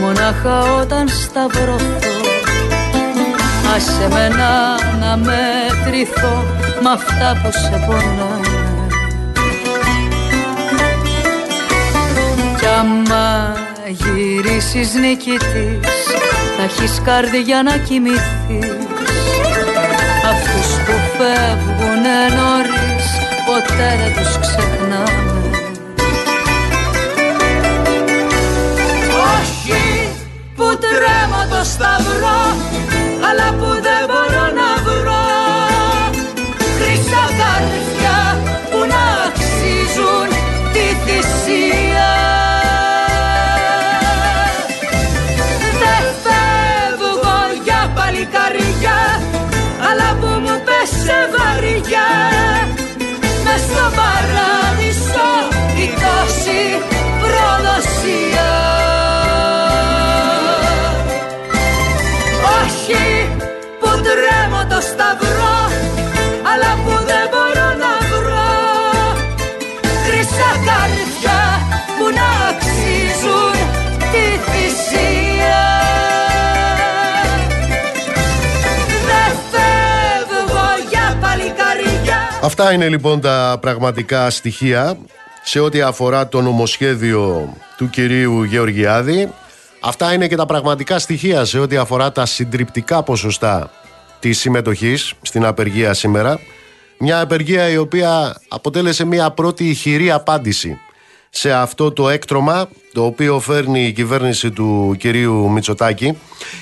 Μονάχα 0.00 0.80
όταν 0.80 1.08
σταυρωθώ. 1.08 2.08
Άσε 3.76 4.08
με 4.08 4.28
να, 4.28 4.78
να 4.98 5.16
μετρηθώ 5.16 6.44
Μ' 6.82 6.86
αυτά 6.86 7.40
που 7.42 7.50
σε 7.52 7.84
πονάνε 7.86 8.86
Κι 12.58 12.66
άμα 12.78 13.52
γυρίσεις 13.88 14.94
νικητής 14.94 16.04
Θα 16.56 16.62
έχεις 16.62 17.00
καρδιά 17.04 17.62
να 17.62 17.76
κοιμηθείς. 17.76 18.86
Αυτούς 20.30 20.74
που 20.84 20.92
φεύγουνε 21.16 22.18
νωρίς 22.36 23.06
Ποτέ 23.46 23.98
δεν 24.00 24.22
τους 24.22 24.38
ξεχνάμε 24.38 25.33
σταυρό 31.64 32.42
αλλά 33.28 33.48
που 33.58 33.68
δεν 33.86 34.02
μπορώ 34.08 34.46
να 34.60 34.70
βρω. 34.86 35.26
Χρυσά 36.78 37.24
καρδιά 37.40 38.18
που 38.70 38.78
να 38.92 39.02
αξίζουν 39.26 40.28
τη 40.72 40.86
θυσία. 41.04 42.12
Δεν 45.82 46.04
φεύγω 46.24 47.38
για 47.64 47.80
παλικαριά 47.94 49.00
αλλά 49.88 50.08
που 50.20 50.26
μου 50.44 50.56
πέσε 50.66 51.18
βαριά. 51.34 52.10
Μες 53.44 53.60
στο 53.68 53.86
παράδεισο 53.98 55.30
η 55.84 55.86
τόση 56.02 56.60
προδοσία 57.20 58.53
Αυτά 82.44 82.72
είναι 82.72 82.88
λοιπόν 82.88 83.20
τα 83.20 83.58
πραγματικά 83.60 84.30
στοιχεία 84.30 84.98
σε 85.42 85.60
ό,τι 85.60 85.80
αφορά 85.80 86.28
το 86.28 86.40
νομοσχέδιο 86.40 87.52
του 87.76 87.90
κυρίου 87.90 88.42
Γεωργιάδη 88.42 89.32
Αυτά 89.80 90.12
είναι 90.12 90.28
και 90.28 90.36
τα 90.36 90.46
πραγματικά 90.46 90.98
στοιχεία 90.98 91.44
σε 91.44 91.58
ό,τι 91.58 91.76
αφορά 91.76 92.12
τα 92.12 92.26
συντριπτικά 92.26 93.02
ποσοστά 93.02 93.70
της 94.20 94.38
συμμετοχής 94.38 95.12
στην 95.22 95.44
απεργία 95.44 95.94
σήμερα. 95.94 96.40
Μια 96.98 97.20
απεργία 97.20 97.68
η 97.68 97.76
οποία 97.76 98.36
αποτέλεσε 98.48 99.04
μια 99.04 99.30
πρώτη 99.30 99.68
ηχηρή 99.68 100.10
απάντηση 100.10 100.78
σε 101.36 101.52
αυτό 101.52 101.92
το 101.92 102.08
έκτρωμα 102.08 102.68
το 102.92 103.04
οποίο 103.04 103.40
φέρνει 103.40 103.86
η 103.86 103.92
κυβέρνηση 103.92 104.50
του 104.50 104.96
κυρίου 104.98 105.50
Μητσοτάκη 105.50 106.18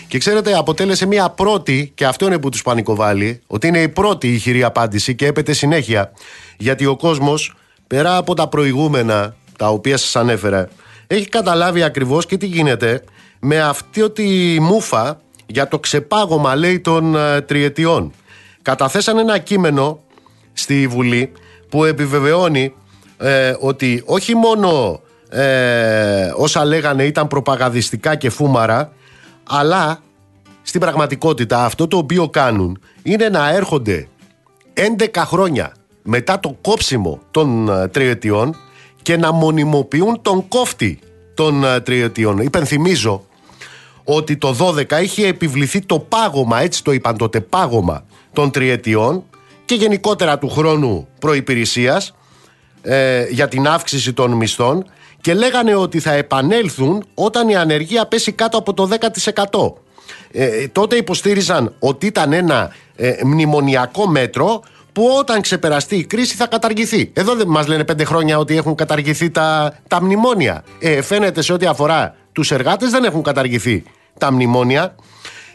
και 0.08 0.18
ξέρετε 0.18 0.54
αποτέλεσε 0.54 1.06
μια 1.06 1.28
πρώτη 1.30 1.92
και 1.94 2.06
αυτό 2.06 2.26
είναι 2.26 2.38
που 2.38 2.48
τους 2.48 2.62
πανικοβάλλει 2.62 3.40
ότι 3.46 3.66
είναι 3.66 3.80
η 3.82 3.88
πρώτη 3.88 4.32
ηχηρή 4.32 4.62
απάντηση 4.62 5.14
και 5.14 5.26
έπεται 5.26 5.52
συνέχεια 5.52 6.12
γιατί 6.56 6.86
ο 6.86 6.96
κόσμος 6.96 7.54
πέρα 7.86 8.16
από 8.16 8.34
τα 8.34 8.48
προηγούμενα 8.48 9.34
τα 9.58 9.68
οποία 9.68 9.96
σας 9.96 10.16
ανέφερα 10.16 10.68
έχει 11.06 11.28
καταλάβει 11.28 11.82
ακριβώς 11.82 12.26
και 12.26 12.36
τι 12.36 12.46
γίνεται 12.46 13.04
με 13.40 13.60
αυτή 13.60 14.10
τη 14.10 14.60
μούφα 14.60 15.20
για 15.46 15.68
το 15.68 15.78
ξεπάγωμα 15.78 16.56
λέει 16.56 16.80
των 16.80 17.16
ε, 17.16 17.40
τριετιών. 17.40 18.12
Καταθέσαν 18.62 19.18
ένα 19.18 19.38
κείμενο 19.38 20.00
στη 20.52 20.86
Βουλή 20.86 21.32
που 21.68 21.84
επιβεβαιώνει 21.84 22.74
ε, 23.22 23.54
ότι 23.60 24.02
όχι 24.06 24.34
μόνο 24.34 25.00
ε, 25.28 26.32
όσα 26.36 26.64
λέγανε 26.64 27.04
ήταν 27.04 27.28
προπαγανδιστικά 27.28 28.14
και 28.14 28.30
φούμαρα 28.30 28.92
αλλά 29.48 29.98
στην 30.62 30.80
πραγματικότητα 30.80 31.64
αυτό 31.64 31.88
το 31.88 31.96
οποίο 31.96 32.28
κάνουν 32.28 32.80
είναι 33.02 33.28
να 33.28 33.54
έρχονται 33.54 34.08
11 34.98 35.06
χρόνια 35.16 35.72
μετά 36.02 36.40
το 36.40 36.56
κόψιμο 36.60 37.20
των 37.30 37.70
τριετιών 37.90 38.56
και 39.02 39.16
να 39.16 39.32
μονιμοποιούν 39.32 40.22
τον 40.22 40.48
κόφτη 40.48 40.98
των 41.34 41.64
τριετιών. 41.82 42.38
Υπενθυμίζω 42.38 43.24
ότι 44.04 44.36
το 44.36 44.56
12 44.58 45.02
είχε 45.02 45.26
επιβληθεί 45.26 45.80
το 45.80 45.98
πάγωμα, 45.98 46.60
έτσι 46.60 46.84
το 46.84 46.92
είπαν 46.92 47.16
τότε, 47.16 47.40
πάγωμα 47.40 48.04
των 48.32 48.50
τριετιών 48.50 49.24
και 49.64 49.74
γενικότερα 49.74 50.38
του 50.38 50.48
χρόνου 50.48 51.08
προϋπηρεσίας 51.18 52.14
ε, 52.82 53.26
για 53.30 53.48
την 53.48 53.66
αύξηση 53.66 54.12
των 54.12 54.32
μισθών 54.32 54.84
και 55.20 55.34
λέγανε 55.34 55.74
ότι 55.74 56.00
θα 56.00 56.12
επανέλθουν 56.12 57.04
όταν 57.14 57.48
η 57.48 57.56
ανεργία 57.56 58.06
πέσει 58.06 58.32
κάτω 58.32 58.58
από 58.58 58.74
το 58.74 58.88
10%. 59.52 59.72
Ε, 60.32 60.68
τότε 60.68 60.96
υποστήριζαν 60.96 61.74
ότι 61.78 62.06
ήταν 62.06 62.32
ένα 62.32 62.74
ε, 62.96 63.12
μνημονιακό 63.24 64.06
μέτρο 64.06 64.62
που 64.92 65.08
όταν 65.18 65.40
ξεπεραστεί 65.40 65.96
η 65.96 66.04
κρίση 66.04 66.36
θα 66.36 66.46
καταργηθεί. 66.46 67.10
Εδώ 67.12 67.34
δεν 67.34 67.48
μας 67.48 67.66
λένε 67.66 67.84
πέντε 67.84 68.04
χρόνια 68.04 68.38
ότι 68.38 68.56
έχουν 68.56 68.74
καταργηθεί 68.74 69.30
τα, 69.30 69.78
τα 69.88 70.02
μνημόνια. 70.02 70.64
Ε, 70.78 71.02
φαίνεται 71.02 71.42
σε 71.42 71.52
ό,τι 71.52 71.66
αφορά 71.66 72.14
τους 72.32 72.50
εργάτες 72.50 72.90
δεν 72.90 73.04
έχουν 73.04 73.22
καταργηθεί 73.22 73.82
τα 74.18 74.32
μνημόνια 74.32 74.94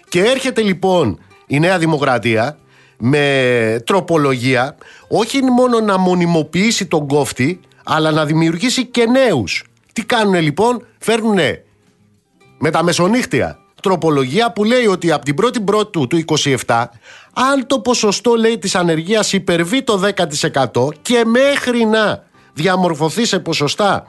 και 0.09 0.23
έρχεται 0.23 0.61
λοιπόν 0.61 1.19
η 1.47 1.59
Νέα 1.59 1.77
Δημοκρατία 1.77 2.57
με 2.97 3.81
τροπολογία 3.85 4.77
όχι 5.07 5.41
μόνο 5.41 5.79
να 5.79 5.97
μονιμοποιήσει 5.97 6.85
τον 6.85 7.07
κόφτη 7.07 7.59
αλλά 7.83 8.11
να 8.11 8.25
δημιουργήσει 8.25 8.85
και 8.85 9.05
νέους. 9.05 9.63
Τι 9.93 10.03
κάνουν 10.03 10.41
λοιπόν, 10.41 10.87
φέρνουν 10.97 11.39
με 12.57 12.69
τα 12.69 12.83
μεσονύχτια 12.83 13.59
τροπολογία 13.81 14.51
που 14.51 14.63
λέει 14.63 14.85
ότι 14.85 15.11
από 15.11 15.25
την 15.25 15.35
1η 15.41 15.63
Πρώτου 15.65 16.07
του 16.07 16.23
27 16.65 16.85
αν 17.33 17.67
το 17.67 17.79
ποσοστό 17.79 18.35
λέει 18.35 18.57
της 18.57 18.75
ανεργίας 18.75 19.33
υπερβεί 19.33 19.83
το 19.83 20.01
10% 20.75 20.87
και 21.01 21.23
μέχρι 21.25 21.85
να 21.85 22.23
διαμορφωθεί 22.53 23.25
σε 23.25 23.39
ποσοστά 23.39 24.07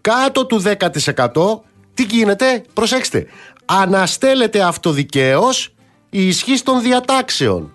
κάτω 0.00 0.46
του 0.46 0.62
10% 0.64 1.60
τι 1.94 2.02
γίνεται, 2.02 2.64
προσέξτε, 2.72 3.26
αναστέλλεται 3.64 4.62
αυτοδικαίως 4.62 5.74
η 6.10 6.26
ισχύ 6.26 6.62
των 6.62 6.82
διατάξεων. 6.82 7.72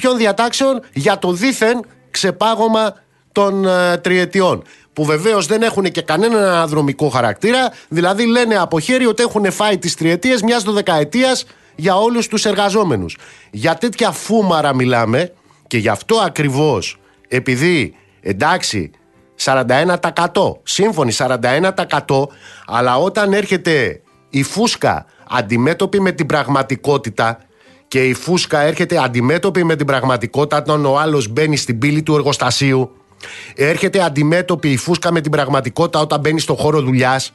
Ποιων 0.00 0.16
διατάξεων 0.16 0.80
για 0.92 1.18
το 1.18 1.32
δίθεν 1.32 1.84
ξεπάγωμα 2.10 2.94
των 3.32 3.66
ε, 3.66 3.96
τριετιών. 3.96 4.62
Που 4.92 5.04
βεβαίως 5.04 5.46
δεν 5.46 5.62
έχουν 5.62 5.84
και 5.84 6.02
κανέναν 6.02 6.42
αναδρομικό 6.42 7.08
χαρακτήρα, 7.08 7.72
δηλαδή 7.88 8.26
λένε 8.26 8.56
από 8.56 8.80
χέρι 8.80 9.06
ότι 9.06 9.22
έχουν 9.22 9.52
φάει 9.52 9.78
τις 9.78 9.94
τριετίες 9.94 10.42
μιας 10.42 10.62
δωδεκαετίας 10.62 11.44
για 11.76 11.96
όλους 11.96 12.28
τους 12.28 12.44
εργαζόμενους. 12.44 13.16
Για 13.50 13.74
τέτοια 13.74 14.10
φούμαρα 14.10 14.74
μιλάμε 14.74 15.32
και 15.66 15.78
γι' 15.78 15.88
αυτό 15.88 16.16
ακριβώς, 16.16 16.98
επειδή 17.28 17.94
εντάξει, 18.20 18.90
41%, 19.44 20.60
σύμφωνοι 20.62 21.12
41%, 21.12 22.28
αλλά 22.66 22.96
όταν 22.96 23.32
έρχεται 23.32 24.00
η 24.30 24.42
φούσκα 24.42 25.06
αντιμέτωπη 25.28 26.00
με 26.00 26.12
την 26.12 26.26
πραγματικότητα 26.26 27.38
και 27.88 28.04
η 28.04 28.14
φούσκα 28.14 28.60
έρχεται 28.60 29.02
αντιμέτωπη 29.02 29.64
με 29.64 29.76
την 29.76 29.86
πραγματικότητα 29.86 30.56
όταν 30.56 30.84
ο 30.84 30.98
άλλος 30.98 31.28
μπαίνει 31.28 31.56
στην 31.56 31.78
πύλη 31.78 32.02
του 32.02 32.14
εργοστασίου 32.14 32.90
έρχεται 33.54 34.02
αντιμέτωπη 34.02 34.72
η 34.72 34.76
φούσκα 34.76 35.12
με 35.12 35.20
την 35.20 35.30
πραγματικότητα 35.30 36.00
όταν 36.00 36.20
μπαίνει 36.20 36.40
στο 36.40 36.54
χώρο 36.54 36.80
δουλειάς. 36.80 37.32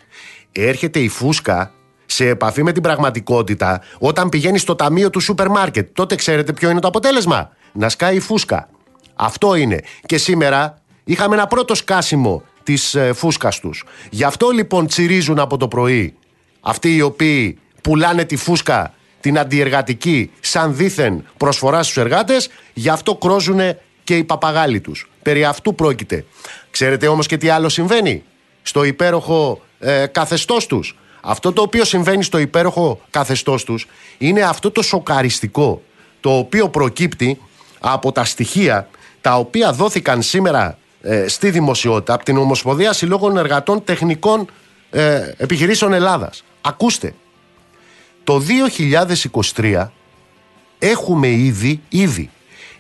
έρχεται 0.52 1.00
η 1.00 1.08
φούσκα 1.08 1.72
σε 2.06 2.28
επαφή 2.28 2.64
με 2.64 2.72
την 2.72 2.82
πραγματικότητα 2.82 3.82
όταν 4.00 4.30
πηγαίνει 4.30 4.58
στο 4.58 4.76
ταμείο 4.76 5.10
του 5.10 5.20
σούπερ 5.20 5.50
μάρκετ. 5.50 5.90
Τότε 5.94 6.16
ξέρετε 6.16 6.54
ποιο 6.54 6.70
είναι 6.70 6.80
το 6.80 6.88
αποτέλεσμα. 6.88 7.50
Να 7.74 7.90
σκάει 7.90 8.16
η 8.16 8.20
φούσκα. 8.20 8.70
Αυτό 9.16 9.56
είναι. 9.56 9.80
Και 10.06 10.18
σήμερα 10.18 10.82
είχαμε 11.04 11.36
ένα 11.36 11.48
πρώτο 11.48 11.76
σκάσιμο 11.76 12.44
της 12.64 12.96
ε, 12.96 13.14
φούσκας 13.14 13.60
τους. 13.60 13.84
Γι' 14.10 14.24
αυτό 14.24 14.50
λοιπόν 14.50 14.88
τσιρίζουν 14.88 15.40
από 15.40 15.58
το 15.58 15.68
πρωί 15.68 16.14
αυτοί 16.62 16.96
οι 16.96 17.02
οποίοι 17.02 17.60
πουλάνε 17.82 18.26
τη 18.26 18.36
φούσκα 18.36 18.94
την 19.24 19.40
αντιεργατική 19.40 20.32
σαν 20.40 20.76
δίθεν 20.76 21.26
προσφορά 21.38 21.84
στους 21.84 21.98
εργάτες, 21.98 22.50
γι' 22.74 22.90
αυτό 22.90 23.16
κρόζουν 23.16 23.60
και 24.04 24.18
οι 24.18 24.24
παπαγάλοι 24.24 24.82
τους. 24.82 25.10
Περί 25.22 25.46
αυτού 25.46 25.76
πρόκειται. 25.76 26.26
Ξέρετε 26.72 27.08
όμως 27.08 27.28
και 27.28 27.38
τι 27.38 27.50
άλλο 27.50 27.70
συμβαίνει 27.70 28.24
στο 28.62 28.84
υπέροχο 28.84 29.62
ε, 29.80 30.06
καθεστώς 30.06 30.66
τους. 30.66 30.98
Αυτό 31.22 31.54
το 31.54 31.62
οποίο 31.62 31.86
συμβαίνει 31.86 32.24
στο 32.24 32.38
υπέροχο 32.38 33.02
καθεστώς 33.10 33.64
τους 33.64 33.88
είναι 34.18 34.42
αυτό 34.42 34.72
το 34.72 34.82
σοκαριστικό 34.82 35.82
το 36.20 36.38
οποίο 36.38 36.70
προκύπτει 36.70 37.42
από 37.80 38.12
τα 38.12 38.24
στοιχεία 38.24 38.88
τα 39.22 39.36
οποία 39.36 39.72
δόθηκαν 39.72 40.22
σήμερα 40.22 40.78
ε, 41.02 41.28
στη 41.28 41.50
δημοσιότητα 41.50 42.14
από 42.14 42.24
την 42.24 42.38
Ομοσπονδία 42.38 42.94
Συλλόγων 42.94 43.38
Εργατών 43.38 43.84
Τεχνικών 43.84 44.48
ε, 44.90 45.34
Επιχειρήσεων 45.38 45.94
Ελλάδας. 45.94 46.44
Ακούστε, 46.62 47.14
το 48.24 48.42
2023 49.56 49.88
έχουμε 50.80 51.28
ήδη, 51.28 51.82
ήδη 51.90 52.30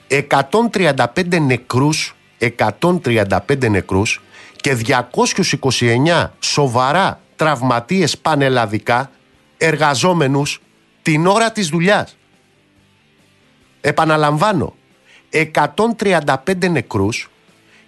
135 0.07 1.39
νεκρούς, 1.39 2.15
135 2.37 3.69
νεκρούς 3.69 4.21
και 4.55 4.75
229 4.75 6.33
σοβαρά 6.39 7.19
τραυματίες 7.35 8.17
πανελλαδικά 8.17 9.11
εργαζόμενους 9.57 10.61
την 11.01 11.27
ώρα 11.27 11.51
της 11.51 11.67
δουλειάς. 11.67 12.17
Επαναλαμβάνω, 13.81 14.75
135 15.29 16.69
νεκρούς 16.69 17.29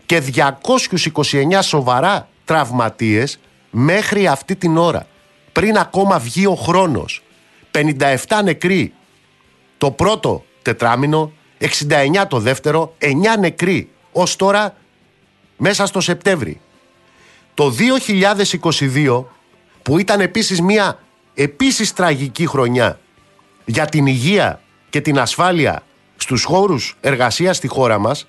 και 0.05 0.19
229 0.19 1.61
σοβαρά 1.61 2.27
τραυματίες 2.45 3.39
μέχρι 3.69 4.27
αυτή 4.27 4.55
την 4.55 4.77
ώρα. 4.77 5.07
Πριν 5.51 5.77
ακόμα 5.77 6.19
βγει 6.19 6.45
ο 6.45 6.55
χρόνος. 6.55 7.24
57 7.75 8.41
νεκροί 8.43 8.93
το 9.77 9.91
πρώτο 9.91 10.45
τετράμινο, 10.61 11.31
69 11.59 12.27
το 12.27 12.39
δεύτερο, 12.39 12.95
9 12.99 13.05
νεκροί 13.39 13.89
ως 14.11 14.35
τώρα 14.35 14.75
μέσα 15.57 15.85
στο 15.85 16.01
Σεπτέμβρη. 16.01 16.59
Το 17.53 17.69
2022 17.69 19.25
που 19.81 19.99
ήταν 19.99 20.19
επίσης 20.19 20.61
μια 20.61 20.99
επίσης 21.33 21.93
τραγική 21.93 22.47
χρονιά 22.47 22.99
για 23.65 23.85
την 23.85 24.05
υγεία 24.05 24.61
και 24.89 25.01
την 25.01 25.19
ασφάλεια 25.19 25.83
στους 26.17 26.43
χώρους 26.43 26.97
εργασίας 27.01 27.57
στη 27.57 27.67
χώρα 27.67 27.97
μας 27.97 28.27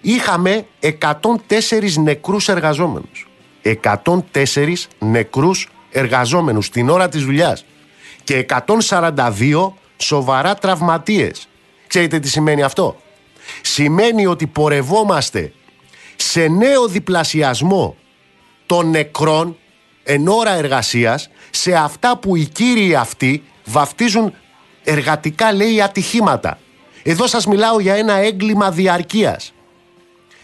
είχαμε 0.00 0.66
104 0.80 1.96
νεκρούς 2.02 2.48
εργαζόμενους. 2.48 3.28
104 3.62 4.88
νεκρούς 4.98 5.68
εργαζόμενους 5.90 6.70
την 6.70 6.88
ώρα 6.88 7.08
της 7.08 7.24
δουλειάς 7.24 7.64
και 8.28 8.46
142 9.12 9.72
σοβαρά 9.96 10.54
τραυματίες. 10.54 11.48
Ξέρετε 11.86 12.18
τι 12.18 12.28
σημαίνει 12.28 12.62
αυτό; 12.62 13.00
Σημαίνει 13.60 14.26
ότι 14.26 14.46
πορευόμαστε 14.46 15.52
σε 16.16 16.46
νέο 16.46 16.88
διπλασιασμό 16.88 17.96
των 18.66 18.90
νεκρών 18.90 19.56
εν 20.02 20.28
ώρα 20.28 20.50
εργασίας 20.50 21.30
σε 21.50 21.74
αυτά 21.74 22.18
που 22.18 22.36
οι 22.36 22.44
κύριοι 22.44 22.94
αυτοί 22.94 23.42
βαφτίζουν 23.64 24.34
εργατικά 24.84 25.52
λέει 25.52 25.82
ατυχήματα. 25.82 26.58
Εδώ 27.02 27.26
σας 27.26 27.46
μιλάω 27.46 27.80
για 27.80 27.94
ένα 27.94 28.14
έγκλημα 28.14 28.70
διαρκείας. 28.70 29.52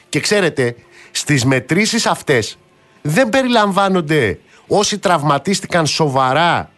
Και 0.08 0.20
ξέρετε, 0.20 0.76
στις 1.10 1.44
μετρήσεις 1.44 2.06
αυτές 2.06 2.58
δεν 3.02 3.28
περιλαμβάνονται 3.28 4.38
όσοι 4.66 4.98
τραυματίστηκαν 4.98 5.86
σοβαρά 5.86 6.73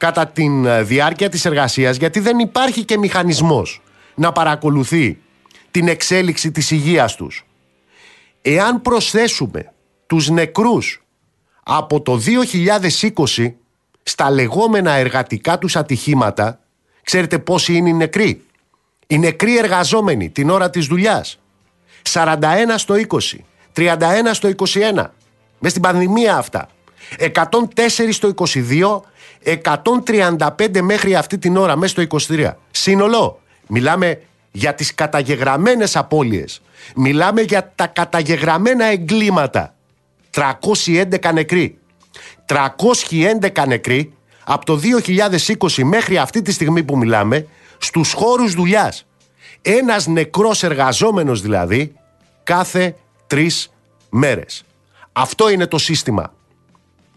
κατά 0.00 0.26
τη 0.26 0.62
ε, 0.64 0.82
διάρκεια 0.82 1.28
της 1.28 1.44
εργασίας 1.44 1.96
γιατί 1.96 2.20
δεν 2.20 2.38
υπάρχει 2.38 2.84
και 2.84 2.98
μηχανισμός 2.98 3.82
να 4.14 4.32
παρακολουθεί 4.32 5.18
την 5.70 5.88
εξέλιξη 5.88 6.50
της 6.50 6.70
υγείας 6.70 7.16
τους. 7.16 7.46
Εάν 8.42 8.82
προσθέσουμε 8.82 9.72
τους 10.06 10.28
νεκρούς 10.28 11.02
από 11.62 12.00
το 12.00 12.20
2020 13.36 13.52
στα 14.02 14.30
λεγόμενα 14.30 14.92
εργατικά 14.92 15.58
τους 15.58 15.76
ατυχήματα, 15.76 16.60
ξέρετε 17.02 17.38
πόσοι 17.38 17.74
είναι 17.74 17.88
οι 17.88 17.92
νεκροί; 17.92 18.44
Οι 19.06 19.18
νεκροί 19.18 19.58
εργαζόμενοι 19.58 20.30
την 20.30 20.50
ώρα 20.50 20.70
της 20.70 20.86
δουλειάς. 20.86 21.40
41 22.12 22.38
στο 22.76 22.94
20, 22.94 23.44
31 23.74 23.96
στο 24.32 24.48
21. 24.48 25.10
Μες 25.58 25.70
στην 25.70 25.82
πανδημία 25.82 26.36
αυτά. 26.36 26.68
104 27.18 28.12
στο 28.12 28.28
22, 28.28 29.00
135 29.44 30.80
μέχρι 30.80 31.14
αυτή 31.14 31.38
την 31.38 31.56
ώρα 31.56 31.76
μέσα 31.76 32.02
στο 32.02 32.18
23. 32.34 32.52
Σύνολο. 32.70 33.40
Μιλάμε 33.66 34.20
για 34.50 34.74
τις 34.74 34.94
καταγεγραμμένες 34.94 35.96
απώλειες. 35.96 36.62
Μιλάμε 36.94 37.40
για 37.40 37.72
τα 37.74 37.86
καταγεγραμμένα 37.86 38.84
εγκλήματα. 38.84 39.74
311 40.30 41.32
νεκροί. 41.32 41.78
311 42.46 43.66
νεκροί 43.66 44.12
από 44.44 44.64
το 44.64 44.80
2020 45.58 45.82
μέχρι 45.82 46.18
αυτή 46.18 46.42
τη 46.42 46.52
στιγμή 46.52 46.82
που 46.82 46.98
μιλάμε 46.98 47.46
στους 47.78 48.12
χώρους 48.12 48.54
δουλειάς. 48.54 49.06
Ένας 49.62 50.06
νεκρός 50.06 50.62
εργαζόμενος 50.62 51.40
δηλαδή 51.40 51.92
κάθε 52.42 52.94
τρεις 53.26 53.72
μέρες. 54.10 54.64
Αυτό 55.12 55.50
είναι 55.50 55.66
το 55.66 55.78
σύστημα 55.78 56.34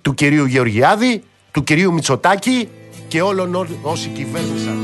του 0.02 0.14
κυρίου 0.14 0.46
Γεωργιάδη, 0.46 1.24
του 1.54 1.64
κυρίου 1.64 1.94
Μητσοτάκη 1.94 2.70
και 3.08 3.22
όλων 3.22 3.68
όσοι 3.82 4.08
κυβέρνησαν. 4.08 4.78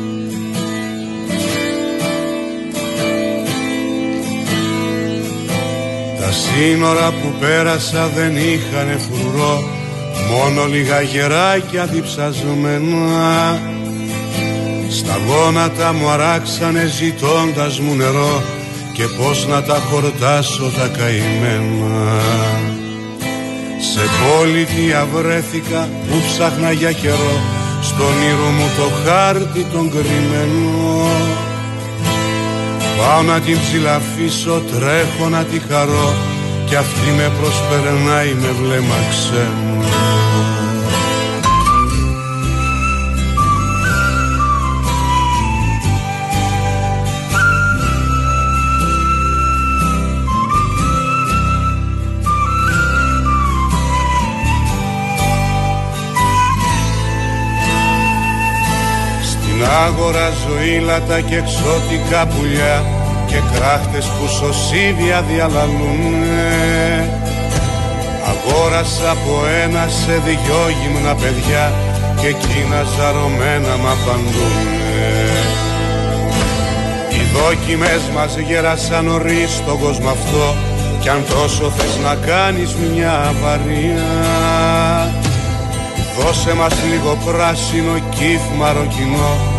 Τα 6.19 6.31
σύνορα 6.31 7.11
που 7.11 7.33
πέρασα 7.39 8.07
δεν 8.07 8.35
είχαν 8.35 8.99
φρουρό 8.99 9.63
Μόνο 10.31 10.65
λίγα 10.65 11.01
γεράκια 11.01 11.85
διψαζομένα 11.85 13.59
Στα 14.89 15.17
γόνατα 15.27 15.93
μου 15.93 16.09
αράξανε 16.09 16.85
ζητώντας 16.85 17.79
μου 17.79 17.95
νερό 17.95 18.43
Και 18.93 19.03
πως 19.03 19.47
να 19.47 19.63
τα 19.63 19.75
χορτάσω 19.75 20.71
τα 20.77 20.87
καημένα 20.87 22.39
σε 23.79 24.01
πολιτεία 24.27 25.07
βρέθηκα 25.13 25.89
που 26.07 26.17
ψάχνα 26.27 26.71
για 26.71 26.91
καιρό. 26.91 27.35
Στον 27.81 28.21
ήρω 28.31 28.49
μου 28.57 28.67
το 28.77 28.87
χάρτη 29.03 29.63
τον 29.73 29.91
κρυμμένο. 29.91 31.07
Πάω 32.97 33.21
να 33.21 33.39
την 33.39 33.57
ψηλαφίσω, 33.59 34.61
τρέχω 34.71 35.29
να 35.29 35.43
τη 35.43 35.59
χαρώ. 35.69 36.13
Κι 36.65 36.75
αυτή 36.75 37.09
με 37.17 37.31
προσπερνάει 37.39 38.33
με 38.33 38.51
βλέμμα 38.61 38.95
ξένο 39.09 40.08
Αγοράζω 59.85 60.55
ήλατα 60.75 61.21
και 61.21 61.35
εξώτικα 61.35 62.27
πουλιά 62.27 62.85
και 63.27 63.39
κράχτες 63.53 64.05
που 64.05 64.27
σωσίβια 64.27 65.21
διαλαλούνε 65.21 66.49
Αγόρασα 68.31 69.09
από 69.11 69.35
ένα 69.63 69.87
σε 69.87 70.21
δυο 70.25 70.63
γυμνα 70.79 71.15
παιδιά 71.15 71.73
και 72.19 72.27
εκείνα 72.27 72.83
ζαρωμένα 72.95 73.73
μ' 73.81 73.87
απαντούνε. 73.95 74.79
Οι 77.09 77.21
δόκιμες 77.33 78.01
μας 78.15 78.37
γέρασαν 78.37 79.05
νωρίς 79.05 79.51
στον 79.51 79.79
κόσμο 79.79 80.09
αυτό 80.09 80.55
κι 80.99 81.09
αν 81.09 81.23
τόσο 81.29 81.69
θες 81.69 81.97
να 82.03 82.15
κάνεις 82.15 82.75
μια 82.93 83.13
αβαρία 83.13 84.07
Δώσε 86.17 86.53
μας 86.53 86.73
λίγο 86.91 87.17
πράσινο 87.25 87.99
κύφ 88.09 88.41
μαροκινό 88.57 89.58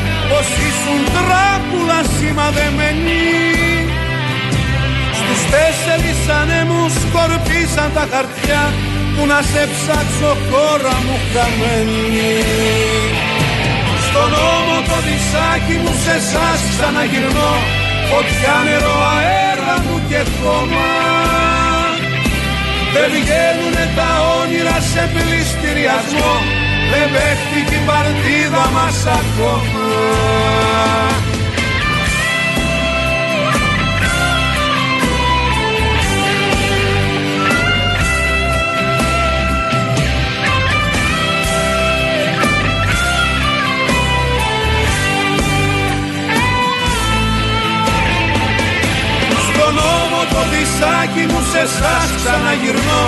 πως 0.31 0.47
ήσουν 0.69 1.01
τράκουλα 1.15 1.99
σημαδεμένοι 2.17 3.23
Στους 5.19 5.41
τέσσερις 5.53 6.19
ανέμους 6.39 6.93
σκορπίσαν 7.03 7.89
τα 7.97 8.05
χαρτιά 8.11 8.63
που 9.13 9.25
να 9.31 9.39
σε 9.51 9.63
ψάξω 9.73 10.31
χώρα 10.49 10.95
μου 11.05 11.17
χαμένη. 11.31 12.33
Στον 14.05 14.29
νόμο 14.35 14.75
το 14.89 14.97
δισάκι 15.05 15.75
μου 15.83 15.93
σε 16.03 16.13
εσάς 16.21 16.59
ξαναγυρνώ 16.71 17.53
φωτιά 18.09 18.55
νερό 18.65 18.97
αέρα 19.15 19.75
μου 19.85 19.95
και 20.09 20.21
χώμα. 20.37 20.89
Δεν 22.93 23.07
βγαίνουνε 23.13 23.85
τα 23.97 24.09
όνειρα 24.39 24.77
σε 24.91 25.03
πληστηριασμό 25.13 26.60
δεν 26.91 27.11
παίχτηκε 27.11 27.75
η 27.75 27.85
παρτίδα 27.85 28.69
μας 28.73 29.05
ακόμα. 29.05 29.85
Στον 49.53 49.73
νόμο 49.73 50.19
το 50.33 50.41
δισάκι 50.51 51.33
μου 51.33 51.41
σε 51.51 51.59
εσάς 51.59 52.09
ξαναγυρνώ. 52.15 53.03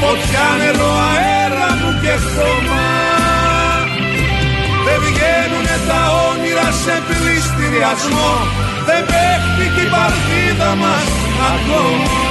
Φωτιά 0.00 0.46
νερό 0.58 0.92
αέρα 1.12 1.74
μου 1.80 2.00
και 2.02 2.10
χώμα. 2.10 3.07
δεν 3.07 3.07
βγαίνουνε 3.07 3.07
τα 5.88 6.00
όνειρα 6.30 6.68
σε 6.84 6.94
πληστηριασμό 7.08 8.30
Δεν 8.88 9.02
παίχτηκε 9.10 9.80
η 9.86 9.90
παρτίδα 9.94 10.70
μας 10.82 11.06
ακόμα 11.52 12.28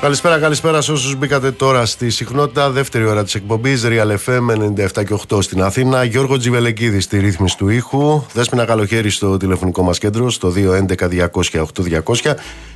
Καλησπέρα, 0.00 0.38
καλησπέρα 0.38 0.80
σε 0.80 0.92
όσους 0.92 1.16
μπήκατε 1.16 1.50
τώρα 1.50 1.86
στη 1.86 2.10
συχνότητα. 2.10 2.70
Δεύτερη 2.70 3.06
ώρα 3.06 3.24
της 3.24 3.34
εκπομπής 3.34 3.84
Real 3.86 4.16
FM 4.26 4.50
97 4.98 5.04
και 5.04 5.14
8 5.28 5.42
στην 5.42 5.62
Αθήνα. 5.62 6.04
Γιώργο 6.04 6.36
Τζιβελεκίδης 6.36 7.04
στη 7.04 7.18
ρύθμιση 7.18 7.56
του 7.56 7.68
ήχου. 7.68 8.22
Δέσπινα 8.32 8.64
καλοχέρι 8.64 9.10
στο 9.10 9.36
τηλεφωνικό 9.36 9.82
μας 9.82 9.98
κέντρο 9.98 10.30
στο 10.30 10.52
211-200-8200. 10.56 12.34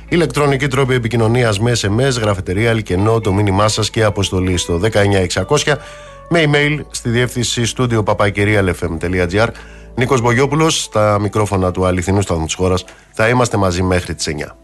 Ηλεκτρονική 0.09 0.67
τρόπη 0.67 0.93
επικοινωνίας 0.93 1.59
με 1.59 1.71
SMS, 1.81 2.19
γραφετερία, 2.21 2.69
αλκενό, 2.69 3.19
το 3.19 3.33
μήνυμά 3.33 3.67
σας 3.67 3.89
και 3.89 4.03
αποστολή 4.03 4.57
στο 4.57 4.79
19600 5.63 5.77
με 6.29 6.43
email 6.47 6.79
στη 6.89 7.09
διεύθυνση 7.09 7.65
στούντιο 7.65 8.03
παπακυρίαλfm.gr. 8.03 9.47
Νίκος 9.95 10.21
Μπογιόπουλος, 10.21 10.83
στα 10.83 11.19
μικρόφωνα 11.19 11.71
του 11.71 11.85
αληθινού 11.85 12.21
σταθμού 12.21 12.45
της 12.45 12.53
χώρας. 12.53 12.85
Θα 13.11 13.27
είμαστε 13.27 13.57
μαζί 13.57 13.83
μέχρι 13.83 14.15
τις 14.15 14.27
9. 14.27 14.57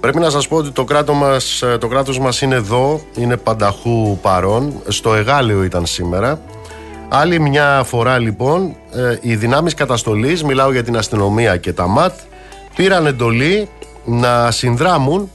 Πρέπει 0.00 0.18
να 0.18 0.30
σας 0.30 0.48
πω 0.48 0.56
ότι 0.56 0.70
το, 0.70 0.84
κράτο 0.84 1.12
μας, 1.12 1.62
το 1.80 1.88
κράτος 1.88 2.18
μας 2.18 2.40
είναι 2.40 2.54
εδώ, 2.54 3.00
είναι 3.16 3.36
πανταχού 3.36 4.18
παρόν. 4.22 4.72
Στο 4.88 5.14
Εγάλεο 5.14 5.64
ήταν 5.64 5.86
σήμερα. 5.86 6.40
Άλλη 7.08 7.40
μια 7.40 7.82
φορά 7.84 8.18
λοιπόν, 8.18 8.76
ε, 8.92 9.18
οι 9.20 9.36
δυνάμεις 9.36 9.74
καταστολής, 9.74 10.44
μιλάω 10.44 10.72
για 10.72 10.84
την 10.84 10.96
αστυνομία 10.96 11.56
και 11.56 11.72
τα 11.72 11.86
ΜΑΤ, 11.86 12.18
πήραν 12.76 13.06
εντολή 13.06 13.68
να 14.04 14.50
συνδράμουν 14.50 15.30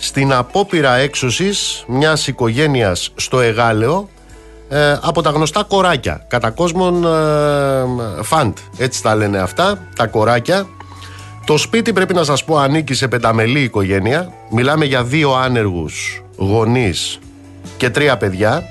στην 0.00 0.32
απόπειρα 0.32 0.94
έξωσης 0.96 1.84
μιας 1.86 2.26
οικογένειας 2.26 3.12
στο 3.14 3.40
Εγάλεο 3.40 4.08
ε, 4.68 4.96
από 5.02 5.22
τα 5.22 5.30
γνωστά 5.30 5.64
κοράκια, 5.64 6.24
κατά 6.28 6.50
κόσμον 6.50 7.04
ε, 7.04 8.22
φαντ, 8.22 8.56
έτσι 8.76 9.02
τα 9.02 9.14
λένε 9.14 9.38
αυτά, 9.38 9.88
τα 9.96 10.06
κοράκια. 10.06 10.66
Το 11.46 11.56
σπίτι 11.56 11.92
πρέπει 11.92 12.14
να 12.14 12.24
σας 12.24 12.44
πω 12.44 12.56
ανήκει 12.56 12.94
σε 12.94 13.08
πενταμελή 13.08 13.60
οικογένεια, 13.60 14.32
μιλάμε 14.50 14.84
για 14.84 15.04
δύο 15.04 15.32
άνεργους 15.32 16.22
γονείς 16.36 17.18
και 17.76 17.90
τρία 17.90 18.16
παιδιά. 18.16 18.62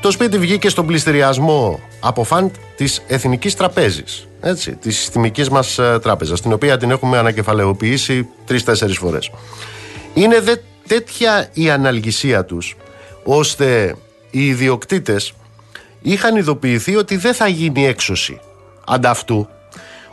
Το 0.00 0.10
σπίτι 0.10 0.38
βγήκε 0.38 0.68
στον 0.68 0.86
πληστηριασμό 0.86 1.80
από 2.00 2.24
φαντ 2.24 2.50
της 2.76 3.02
Εθνικής 3.06 3.56
Τραπέζης 3.56 4.28
έτσι, 4.40 4.76
της 4.76 4.96
συστημικής 4.96 5.48
μας 5.48 5.78
ε, 5.78 5.98
τράπεζας, 6.02 6.40
την 6.40 6.52
οποία 6.52 6.76
την 6.76 6.90
έχουμε 6.90 7.18
ανακεφαλαιοποιήσει 7.18 8.28
τρεις-τέσσερις 8.46 8.96
φορές. 8.96 9.30
Είναι 10.18 10.40
δε 10.40 10.56
τέτοια 10.86 11.48
η 11.52 11.70
αναλγησία 11.70 12.44
τους, 12.44 12.76
ώστε 13.24 13.96
οι 14.30 14.46
ιδιοκτήτες 14.46 15.32
είχαν 16.02 16.36
ειδοποιηθεί 16.36 16.96
ότι 16.96 17.16
δεν 17.16 17.34
θα 17.34 17.48
γίνει 17.48 17.86
έξωση. 17.86 18.40
Ανταυτού, 18.86 19.48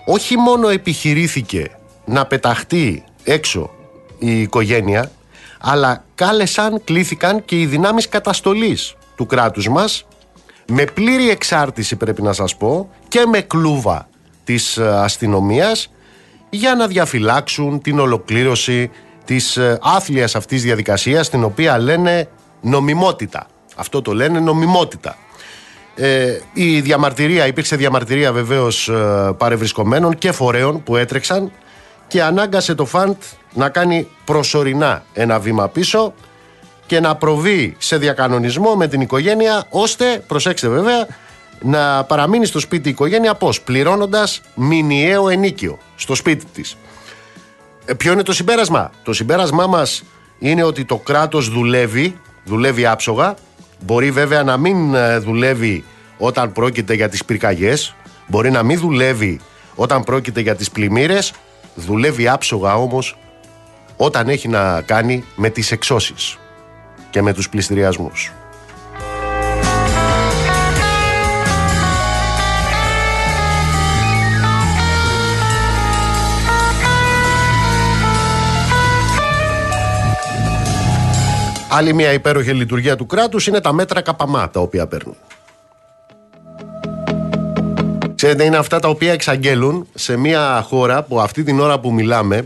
όχι 0.05 0.37
μόνο 0.37 0.69
επιχειρήθηκε 0.69 1.71
να 2.05 2.25
πεταχτεί 2.25 3.03
έξω 3.23 3.73
η 4.19 4.41
οικογένεια, 4.41 5.11
αλλά 5.59 6.03
κάλεσαν, 6.15 6.83
κλήθηκαν 6.83 7.45
και 7.45 7.59
οι 7.59 7.65
δυνάμεις 7.65 8.09
καταστολής 8.09 8.95
του 9.15 9.25
κράτους 9.25 9.69
μας 9.69 10.05
με 10.67 10.83
πλήρη 10.83 11.29
εξάρτηση 11.29 11.95
πρέπει 11.95 12.21
να 12.21 12.33
σας 12.33 12.55
πω 12.55 12.89
και 13.07 13.25
με 13.25 13.41
κλούβα 13.41 14.09
της 14.43 14.77
ε, 14.77 14.87
αστυνομίας 14.87 15.89
για 16.49 16.75
να 16.75 16.87
διαφυλάξουν 16.87 17.81
την 17.81 17.99
ολοκλήρωση 17.99 18.89
της 19.25 19.57
ε, 19.57 19.77
άθλιας 19.81 20.35
αυτής 20.35 20.63
διαδικασίας 20.63 21.29
την 21.29 21.43
οποία 21.43 21.77
λένε 21.79 22.27
νομιμότητα. 22.61 23.47
Αυτό 23.75 24.01
το 24.01 24.13
λένε 24.13 24.39
νομιμότητα. 24.39 25.17
Ε, 25.95 26.39
η 26.53 26.81
διαμαρτυρία, 26.81 27.47
υπήρξε 27.47 27.75
διαμαρτυρία 27.75 28.31
βεβαίως 28.31 28.89
ε, 28.89 29.33
παρευρισκομένων 29.37 30.17
και 30.17 30.31
φορέων 30.31 30.83
που 30.83 30.95
έτρεξαν 30.95 31.51
και 32.07 32.23
ανάγκασε 32.23 32.75
το 32.75 32.85
ΦΑΝΤ 32.85 33.21
να 33.53 33.69
κάνει 33.69 34.07
προσωρινά 34.25 35.03
ένα 35.13 35.39
βήμα 35.39 35.67
πίσω 35.67 36.13
και 36.85 36.99
να 36.99 37.15
προβεί 37.15 37.75
σε 37.77 37.97
διακανονισμό 37.97 38.75
με 38.75 38.87
την 38.87 39.01
οικογένεια 39.01 39.65
ώστε, 39.69 40.23
προσέξτε 40.27 40.67
βέβαια, 40.67 41.07
να 41.61 42.03
παραμείνει 42.03 42.45
στο 42.45 42.59
σπίτι 42.59 42.87
η 42.87 42.91
οικογένεια 42.91 43.35
πώς, 43.35 43.61
πληρώνοντας 43.61 44.41
μηνιαίο 44.55 45.29
ενίκιο 45.29 45.77
στο 45.95 46.15
σπίτι 46.15 46.45
της. 46.45 46.77
Ε, 47.85 47.93
ποιο 47.93 48.11
είναι 48.11 48.23
το 48.23 48.33
συμπέρασμα, 48.33 48.91
Το 49.03 49.13
συμπέρασμά 49.13 49.67
μας 49.67 50.03
είναι 50.39 50.63
ότι 50.63 50.85
το 50.85 50.97
κράτος 50.97 51.49
δουλεύει, 51.49 52.19
δουλεύει 52.43 52.85
άψογα. 52.85 53.35
Μπορεί 53.79 54.11
βέβαια 54.11 54.43
να 54.43 54.57
μην 54.57 54.93
ε, 54.95 55.17
δουλεύει 55.17 55.83
όταν 56.17 56.51
πρόκειται 56.51 56.93
για 56.93 57.09
τις 57.09 57.25
πυρκαγιές, 57.25 57.95
μπορεί 58.27 58.51
να 58.51 58.63
μην 58.63 58.79
δουλεύει 58.79 59.39
όταν 59.75 60.03
πρόκειται 60.03 60.41
για 60.41 60.55
τις 60.55 60.71
πλημμύρες, 60.71 61.33
δουλεύει 61.75 62.27
άψογα 62.27 62.75
όμως 62.75 63.17
όταν 63.97 64.29
έχει 64.29 64.47
να 64.47 64.81
κάνει 64.81 65.23
με 65.35 65.49
τις 65.49 65.71
εξώσεις 65.71 66.37
και 67.09 67.21
με 67.21 67.33
τους 67.33 67.49
πληστηριασμούς. 67.49 68.31
Άλλη 81.75 81.93
μια 81.93 82.13
υπέροχη 82.13 82.51
λειτουργία 82.51 82.95
του 82.95 83.05
κράτους 83.05 83.47
είναι 83.47 83.61
τα 83.61 83.73
μέτρα 83.73 84.01
καπαμά 84.01 84.49
τα 84.49 84.59
οποία 84.59 84.87
παίρνουν. 84.87 85.15
Ξέρετε, 88.15 88.43
είναι 88.43 88.57
αυτά 88.57 88.79
τα 88.79 88.87
οποία 88.87 89.11
εξαγγέλουν 89.11 89.87
σε 89.93 90.17
μια 90.17 90.65
χώρα 90.67 91.03
που 91.03 91.19
αυτή 91.19 91.43
την 91.43 91.59
ώρα 91.59 91.79
που 91.79 91.93
μιλάμε, 91.93 92.43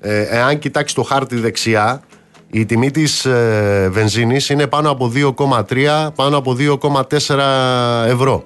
ε, 0.00 0.20
εάν 0.20 0.58
κοιτάξει 0.58 0.94
το 0.94 1.02
χάρτη 1.02 1.36
δεξιά, 1.36 2.02
η 2.50 2.66
τιμή 2.66 2.90
της 2.90 3.24
ε, 3.24 3.88
βενζίνης 3.92 4.48
είναι 4.48 4.66
πάνω 4.66 4.90
από 4.90 5.12
2,3, 5.14 6.08
πάνω 6.14 6.36
από 6.36 6.56
2,4 6.58 8.04
ευρώ. 8.06 8.44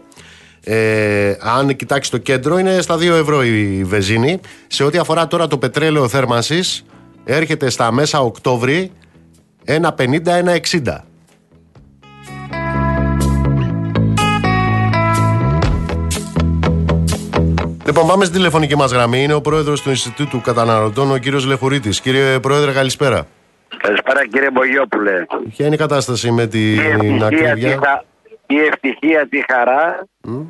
Ε, 0.64 1.36
αν 1.40 1.76
κοιτάξει 1.76 2.10
το 2.10 2.18
κέντρο 2.18 2.58
είναι 2.58 2.80
στα 2.80 2.96
2 2.96 3.02
ευρώ 3.02 3.44
η 3.44 3.84
βενζίνη. 3.84 4.40
Σε 4.66 4.84
ό,τι 4.84 4.98
αφορά 4.98 5.26
τώρα 5.26 5.46
το 5.46 5.58
πετρέλαιο 5.58 6.08
θέρμανσης, 6.08 6.84
έρχεται 7.24 7.70
στα 7.70 7.92
μέσα 7.92 8.20
Οκτώβρη 8.20 8.92
1,50-1,60. 9.66 11.04
Λοιπόν, 17.86 18.06
πάμε 18.06 18.24
στην 18.24 18.36
τηλεφωνική 18.36 18.76
μας 18.76 18.92
γραμμή. 18.92 19.22
Είναι 19.22 19.34
ο 19.34 19.40
πρόεδρος 19.40 19.82
του 19.82 19.88
Ινστιτούτου 19.88 20.40
Καταναλωτών, 20.40 21.12
ο 21.12 21.18
κύριος 21.18 21.46
Λεχουρίτη. 21.46 21.88
Κύριε 21.88 22.40
Πρόεδρε, 22.40 22.72
καλησπέρα. 22.72 23.26
Καλησπέρα, 23.76 24.26
κύριε 24.26 24.50
Μπογιόπουλε. 24.50 25.24
Ποια 25.50 25.66
είναι 25.66 25.74
η 25.74 25.78
κατάσταση 25.78 26.30
με 26.30 26.46
την 26.46 27.24
ακρίβεια; 27.24 28.04
Η 28.46 28.58
ευτυχία, 28.58 29.28
τη 29.28 29.44
χαρά 29.52 30.06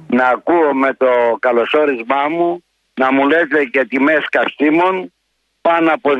να 0.06 0.26
ακούω 0.26 0.74
με 0.74 0.94
το 0.94 1.06
καλωσόρισμά 1.38 2.28
μου 2.28 2.64
να 2.94 3.12
μου 3.12 3.28
λέτε 3.28 3.64
και 3.64 3.84
τιμές 3.84 4.26
καυσίμων 4.30 5.12
πάνω 5.60 5.92
από 5.92 6.10
2 6.10 6.14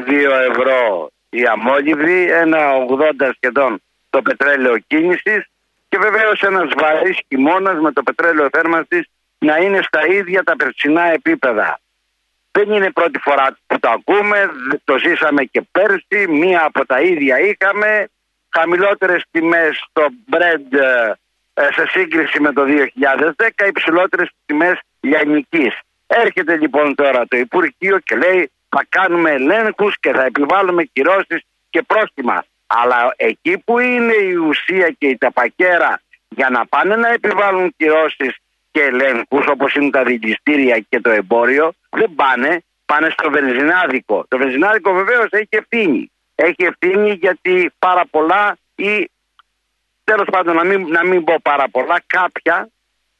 ευρώ 0.51 1.11
η 1.35 1.47
αμόλυβδη, 1.47 2.31
ένα 2.31 2.59
80 3.21 3.31
σχεδόν 3.37 3.83
το 4.11 4.23
πετρέλαιο 4.23 4.79
κίνησης 4.79 5.47
και 5.89 5.99
βεβαίως 5.99 6.43
ένας 6.43 6.69
βαρύς 6.77 7.19
χειμώνας 7.29 7.79
με 7.81 7.93
το 7.93 8.03
πετρέλαιο 8.03 8.49
θέρμανσης 8.53 9.05
να 9.39 9.57
είναι 9.57 9.81
στα 9.83 10.07
ίδια 10.07 10.43
τα 10.43 10.57
περσινά 10.57 11.03
επίπεδα. 11.03 11.81
Δεν 12.53 12.71
είναι 12.71 12.91
πρώτη 12.91 13.19
φορά 13.19 13.57
που 13.67 13.79
το 13.79 13.91
ακούμε, 13.91 14.51
το 14.85 14.99
ζήσαμε 14.99 15.45
και 15.45 15.63
πέρσι, 15.73 16.29
μία 16.29 16.65
από 16.65 16.87
τα 16.87 17.01
ίδια 17.01 17.41
είχαμε, 17.41 18.09
χαμηλότερες 18.49 19.25
τιμές 19.31 19.85
στο 19.89 20.07
bread 20.31 20.79
ε, 21.55 21.63
σε 21.73 21.87
σύγκριση 21.87 22.41
με 22.41 22.53
το 22.53 22.63
2010, 22.65 23.69
υψηλότερες 23.69 24.31
τιμές 24.47 24.79
λιανικής. 25.01 25.79
Έρχεται 26.07 26.57
λοιπόν 26.57 26.95
τώρα 26.95 27.27
το 27.29 27.37
Υπουργείο 27.37 27.99
και 27.99 28.17
λέει 28.17 28.51
θα 28.75 28.87
κάνουμε 28.89 29.31
ελέγχους 29.31 29.99
και 30.01 30.13
θα 30.13 30.25
επιβάλλουμε 30.25 30.85
κυρώσεις 30.85 31.43
και 31.71 31.83
πρόστιμα. 31.83 32.45
Αλλά 32.67 33.15
εκεί 33.17 33.59
που 33.59 33.79
είναι 33.79 34.15
η 34.15 34.35
ουσία 34.35 34.91
και 34.99 35.07
η 35.07 35.19
ταπακέρα 35.19 36.01
για 36.29 36.49
να 36.51 36.67
πάνε 36.67 36.97
να 36.97 37.09
επιβάλλουν 37.09 37.75
κυρώσεις 37.77 38.37
και 38.71 38.83
ελέγχους 38.83 39.47
όπως 39.47 39.75
είναι 39.75 39.91
τα 39.91 40.03
δηληστήρια 40.05 40.79
και 40.79 41.01
το 41.01 41.11
εμπόριο, 41.11 41.73
δεν 41.91 42.15
πάνε, 42.15 42.63
πάνε 42.85 43.09
στο 43.11 43.31
βενζινάδικο. 43.31 44.25
Το 44.29 44.39
βενζινάδικο 44.39 44.93
βεβαίως 44.93 45.27
έχει 45.31 45.49
ευθύνη. 45.49 46.11
Έχει 46.35 46.65
ευθύνη 46.65 47.13
γιατί 47.13 47.73
πάρα 47.79 48.05
πολλά 48.11 48.57
ή 48.75 49.11
τέλος 50.05 50.27
πάντων 50.31 50.55
να 50.57 50.65
μην, 50.65 50.87
να 50.89 51.05
μην 51.07 51.25
πω 51.25 51.37
πάρα 51.43 51.69
πολλά, 51.69 52.03
κάποια 52.07 52.69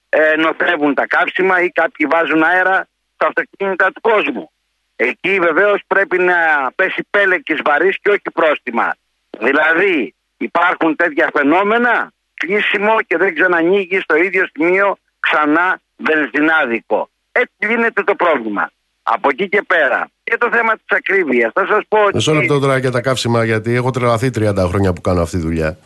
ε, 0.09 0.37
νοθεύουν 0.37 0.95
τα 0.95 1.07
κάψιμα 1.07 1.61
ή 1.61 1.69
κάποιοι 1.69 2.07
βάζουν 2.07 2.43
αέρα 2.43 2.87
στα 3.15 3.27
αυτοκίνητα 3.27 3.93
του 3.93 4.01
κόσμου. 4.01 4.51
Εκεί 4.97 5.39
βεβαίως 5.39 5.81
πρέπει 5.87 6.19
να 6.19 6.35
πέσει 6.75 7.07
πέλεκης 7.11 7.61
βαρύ 7.65 7.91
και 8.03 8.11
όχι 8.11 8.31
πρόστιμα. 8.35 8.97
Δηλαδή 9.39 10.15
υπάρχουν 10.37 10.97
τέτοια 10.97 11.31
φαινόμενα, 11.33 12.13
κλείσιμο 12.35 12.97
και 13.07 13.17
δεν 13.17 13.35
ξανανοίγει 13.35 14.01
στο 14.01 14.17
ίδιο 14.17 14.45
σημείο 14.53 14.97
ξανά 15.21 15.81
βενζινάδικο. 15.97 17.09
Έτσι 17.33 17.55
γίνεται 17.59 18.03
το 18.03 18.15
πρόβλημα. 18.15 18.71
Από 19.03 19.29
εκεί 19.31 19.49
και 19.49 19.63
πέρα. 19.67 20.09
Και 20.25 20.37
το 20.37 20.49
θέμα 20.53 20.73
της 20.73 20.85
ακρίβειας. 20.89 21.53
Θα 21.55 21.67
σας 21.67 21.83
πω. 21.89 21.99
Μισό 22.15 22.33
λεπτό 22.33 22.59
τώρα 22.59 22.79
για 22.79 22.91
τα 22.91 23.01
καύσιμα, 23.01 23.45
γιατί 23.45 23.75
έχω 23.75 23.91
τρελαθεί 23.91 24.31
30 24.31 24.67
χρόνια 24.69 24.93
που 24.93 25.01
κάνω 25.01 25.23
αυτή 25.23 25.37
τη 25.37 25.43
δουλειά. 25.43 25.79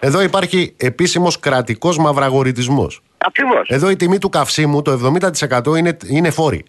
Εδώ 0.00 0.22
υπάρχει 0.22 0.74
επίσημος 0.76 1.40
κρατικός 1.40 1.98
μαυραγορητισμό. 1.98 2.90
Ακριβώς. 3.18 3.68
Εδώ 3.68 3.90
η 3.90 3.96
τιμή 3.96 4.18
του 4.18 4.28
καυσίμου, 4.28 4.82
το 4.82 4.92
70% 4.92 5.76
είναι, 5.76 5.96
είναι 6.06 6.30
φόροι. 6.30 6.64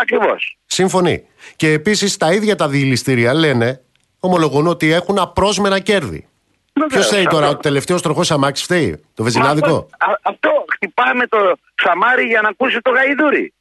Ακριβώς. 0.00 0.58
Σύμφωνοι. 0.66 1.26
Και 1.56 1.72
επίσης 1.72 2.16
τα 2.16 2.32
ίδια 2.32 2.56
τα 2.56 2.68
δηληστήρια 2.68 3.34
λένε, 3.34 3.80
ομολογούν 4.20 4.66
ότι 4.66 4.92
έχουν 4.92 5.18
απρόσμενα 5.18 5.78
κέρδη. 5.78 6.28
Ποιος 6.88 7.08
θέλει 7.08 7.26
τώρα, 7.26 7.48
ο 7.48 7.56
τελευταίος 7.56 8.02
τροχός 8.02 8.30
αμάξι 8.30 8.62
φταίει, 8.62 9.04
το 9.14 9.22
βεζινάδικο. 9.22 9.88
Αυτό, 9.98 10.18
αυτό 10.22 10.64
χτυπάμε 10.74 11.26
το 11.26 11.52
σαμάρι 11.74 12.24
για 12.24 12.40
να 12.40 12.48
ακούσει 12.48 12.80
το 12.80 12.90
γαϊδούρι. 12.90 13.52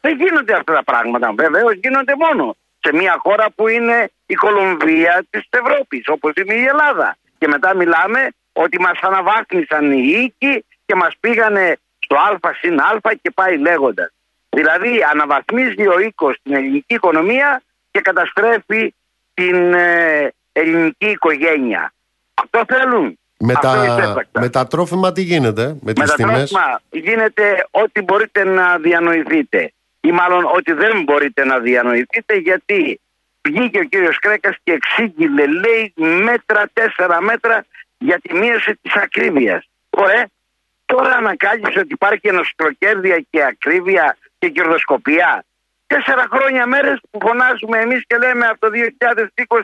Δεν 0.00 0.16
γίνονται 0.16 0.54
αυτά 0.54 0.74
τα 0.74 0.84
πράγματα. 0.84 1.32
Βεβαίως 1.36 1.72
γίνονται 1.82 2.12
μόνο 2.16 2.56
σε 2.80 2.92
μια 2.92 3.16
χώρα 3.18 3.46
που 3.54 3.68
είναι 3.68 4.10
η 4.26 4.34
Κολομβία 4.34 5.26
της 5.30 5.42
Ευρώπης, 5.50 6.02
όπως 6.06 6.32
είναι 6.34 6.54
η 6.54 6.64
Ελλάδα. 6.64 7.16
Και 7.38 7.48
μετά 7.48 7.74
μιλάμε 7.74 8.28
ότι 8.52 8.80
μας 8.80 8.98
αναβάθμισαν 9.00 9.92
οι 9.92 10.04
οίκοι 10.18 10.64
και 10.86 10.94
μας 10.94 11.14
πήγανε 11.20 11.78
στο 11.98 12.14
Α 12.16 12.54
συν 12.60 12.80
Α 12.80 12.98
και 13.22 13.30
πάει 13.30 13.58
λέγοντας. 13.58 14.12
Δηλαδή 14.58 15.04
αναβαθμίζει 15.12 15.86
ο 15.86 15.98
οίκος 16.00 16.36
την 16.42 16.54
ελληνική 16.54 16.94
οικονομία 16.94 17.62
και 17.90 18.00
καταστρέφει 18.00 18.94
την 19.34 19.74
ε, 19.74 20.32
ελληνική 20.52 21.06
οικογένεια. 21.06 21.92
Αυτό 22.34 22.64
θέλουν. 22.68 23.18
Με, 23.38 23.54
τα, 23.54 24.14
με 24.32 24.48
τα 24.48 24.66
τρόφιμα 24.66 25.12
τι 25.12 25.22
γίνεται, 25.22 25.76
με 25.80 25.92
τις 25.92 26.02
με 26.02 26.06
τα 26.06 26.14
τρόφιμα 26.14 26.80
γίνεται 26.90 27.66
ό,τι 27.70 28.02
μπορείτε 28.02 28.44
να 28.44 28.78
διανοηθείτε. 28.78 29.72
Ή 30.00 30.10
μάλλον 30.10 30.44
ότι 30.54 30.72
δεν 30.72 31.02
μπορείτε 31.02 31.44
να 31.44 31.58
διανοηθείτε 31.58 32.36
γιατί 32.36 33.00
βγήκε 33.48 33.78
ο 33.78 33.84
κύριος 33.84 34.18
Κρέκας 34.18 34.56
και 34.62 34.72
εξήγηλε 34.72 35.46
λέει 35.46 35.92
μέτρα, 35.96 36.70
τέσσερα 36.72 37.22
μέτρα 37.22 37.64
για 37.98 38.18
τη 38.20 38.34
μείωση 38.34 38.78
της 38.82 38.94
ακρίβειας. 38.94 39.68
Ωραία. 39.90 40.26
Τώρα 40.84 41.12
ανακάλυψε 41.14 41.78
ότι 41.78 41.92
υπάρχει 41.92 42.28
ενωστροκέρδια 42.28 43.24
και 43.30 43.44
ακρίβεια 43.44 44.16
και 44.38 44.48
κερδοσκοπία. 44.48 45.44
Τέσσερα 45.86 46.24
χρόνια 46.32 46.66
μέρες 46.66 46.98
που 47.10 47.18
φωνάζουμε 47.26 47.78
εμείς 47.78 48.02
και 48.06 48.16
λέμε 48.16 48.46
από 48.46 48.60
το 48.60 48.68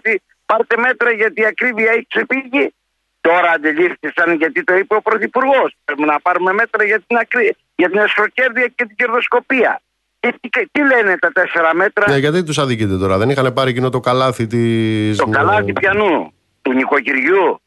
2020 0.05 0.15
πάρτε 0.47 0.77
μέτρα 0.77 1.11
γιατί 1.11 1.41
η 1.41 1.47
ακρίβεια 1.47 1.91
έχει 1.91 2.07
ξεφύγει. 2.09 2.75
Τώρα 3.21 3.51
αντιλήφθησαν 3.51 4.35
γιατί 4.35 4.65
το 4.65 4.75
είπε 4.75 4.95
ο 4.95 5.03
Πρωθυπουργός. 5.03 5.77
Πρέπει 5.85 6.03
να 6.03 6.21
πάρουμε 6.21 6.53
μέτρα 6.53 6.85
για 6.85 7.01
την, 7.07 7.17
ακρί... 7.17 7.57
για 7.75 7.91
την 7.91 7.99
εσχροκέρδεια 7.99 8.67
και 8.67 8.85
την 8.87 8.97
κερδοσκοπία. 8.97 9.81
Και 10.21 10.35
τι, 10.41 10.49
τι 10.73 10.81
λένε 10.81 11.19
τα 11.19 11.31
τέσσερα 11.33 11.75
μέτρα; 11.75 12.11
Ναι, 12.11 12.17
γιατί 12.17 12.43
τους 12.45 12.59
αδικείτε 12.59 12.97
τώρα, 12.97 13.19
δεν 13.19 13.31
είχαν 13.31 13.53
πάρει 13.53 13.71
εκείνο 13.71 13.91
το 13.91 14.01
καλάθι 14.01 14.47
της. 14.47 15.17
Το 15.17 15.27
καλάθι 15.27 15.73
πιανού, 15.73 16.33
του 16.63 16.73
νοικοκυριού. 16.73 17.61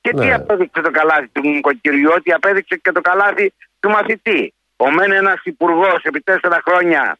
Και 0.00 0.10
τι 0.10 0.26
ναι. 0.26 0.34
απέδειξε 0.34 0.80
το 0.80 0.90
καλάθι 0.90 1.28
του 1.32 1.40
νοικοκυριού, 1.40 2.10
ότι 2.16 2.32
απέδειξε 2.32 2.76
και 2.82 2.92
το 2.92 3.00
καλάθι 3.00 3.52
του 3.80 3.90
μαθητή. 3.90 4.54
Ο 4.84 4.90
μεν 4.90 5.12
ένας 5.12 5.40
υπουργός 5.42 6.02
επί 6.02 6.20
τέσσερα 6.20 6.60
χρόνια 6.66 7.18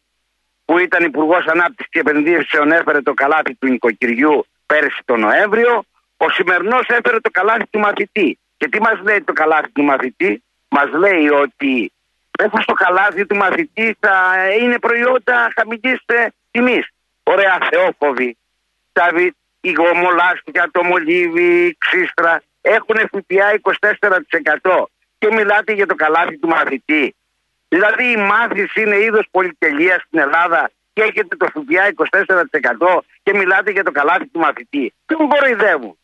που 0.65 0.77
ήταν 0.77 1.03
υπουργός 1.03 1.45
Ανάπτυξης 1.45 1.87
και 1.89 1.99
Επενδύσεων 1.99 2.71
έφερε 2.71 3.01
το 3.01 3.13
καλάθι 3.13 3.55
του 3.55 3.67
νοικοκυριού 3.67 4.45
πέρσι 4.65 5.01
τον 5.05 5.19
Νοέμβριο. 5.19 5.83
Ο 6.17 6.29
σημερινός 6.29 6.87
έφερε 6.87 7.19
το 7.19 7.29
καλάθι 7.31 7.67
του 7.69 7.79
μαθητή. 7.79 8.39
Και 8.57 8.67
τι 8.69 8.81
μας 8.81 8.99
λέει 9.03 9.21
το 9.23 9.33
καλάθι 9.33 9.71
του 9.71 9.83
μαθητή, 9.83 10.43
μας 10.69 10.89
λέει 10.91 11.27
ότι 11.29 11.91
μέσα 12.39 12.61
στο 12.61 12.73
καλάθι 12.73 13.25
του 13.25 13.35
μαθητή 13.35 13.97
θα 13.99 14.35
είναι 14.61 14.79
προϊόντα 14.79 15.51
χαμηλή 15.55 15.99
ε, 16.05 16.25
τιμή. 16.51 16.83
Ωραία, 17.23 17.57
θεόφοβοι. 17.69 18.37
Τα 18.91 19.07
η 19.61 19.71
γομολάστικα, 19.71 20.69
το 20.71 20.83
μολύβι, 20.83 21.65
η 21.65 21.77
ξύστρα 21.77 22.43
έχουν 22.61 22.97
ΦΠΑ 23.11 23.47
24% 24.61 24.83
και 25.17 25.27
μιλάτε 25.31 25.73
για 25.73 25.85
το 25.85 25.95
καλάθι 25.95 26.37
του 26.37 26.47
μαθητή. 26.47 27.15
Δηλαδή 27.73 28.11
η 28.11 28.17
μάθηση 28.17 28.81
είναι 28.81 28.97
είδος 28.99 29.27
πολυτελείας 29.31 30.01
στην 30.01 30.19
Ελλάδα 30.19 30.71
και 30.93 31.01
έχετε 31.01 31.35
το 31.35 31.45
ΦΠΑ 31.45 31.85
24% 32.87 32.99
και 33.23 33.33
μιλάτε 33.33 33.71
για 33.71 33.83
το 33.83 33.91
καλάθι 33.91 34.27
του 34.27 34.39
μαθητή. 34.39 34.93
Ποιον 35.05 35.29
κοροϊδεύουν; 35.29 35.97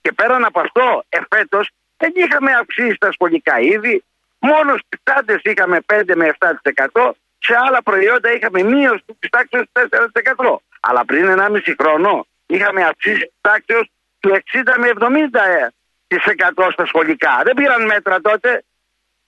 Και 0.00 0.12
πέραν 0.12 0.44
από 0.44 0.60
αυτό, 0.60 1.04
εφέτος 1.08 1.70
δεν 1.96 2.12
είχαμε 2.14 2.52
αυξήσει 2.52 2.96
τα 2.98 3.12
σχολικά 3.12 3.60
είδη. 3.60 4.04
Μόνος 4.38 4.80
στις 4.86 5.00
τάντε 5.02 5.40
είχαμε 5.42 5.80
5 5.86 6.14
με 6.14 6.26
7%. 6.26 7.10
Σε 7.38 7.54
άλλα 7.66 7.82
προϊόντα 7.82 8.32
είχαμε 8.32 8.62
μείωση 8.62 9.04
της 9.18 9.30
τάξης 9.30 9.60
του 9.60 9.70
4%. 9.72 10.62
Αλλά 10.80 11.04
πριν 11.04 11.26
1,5 11.28 11.74
χρόνο 11.80 12.26
είχαμε 12.46 12.82
αυξήσει 12.82 13.18
της 13.18 13.40
τάξης 13.40 13.82
του 14.20 14.30
60 14.52 14.78
με 14.78 14.88
70% 14.88 16.70
στα 16.72 16.86
σχολικά. 16.86 17.40
Δεν 17.44 17.54
πήραν 17.54 17.84
μέτρα 17.84 18.20
τότε. 18.20 18.64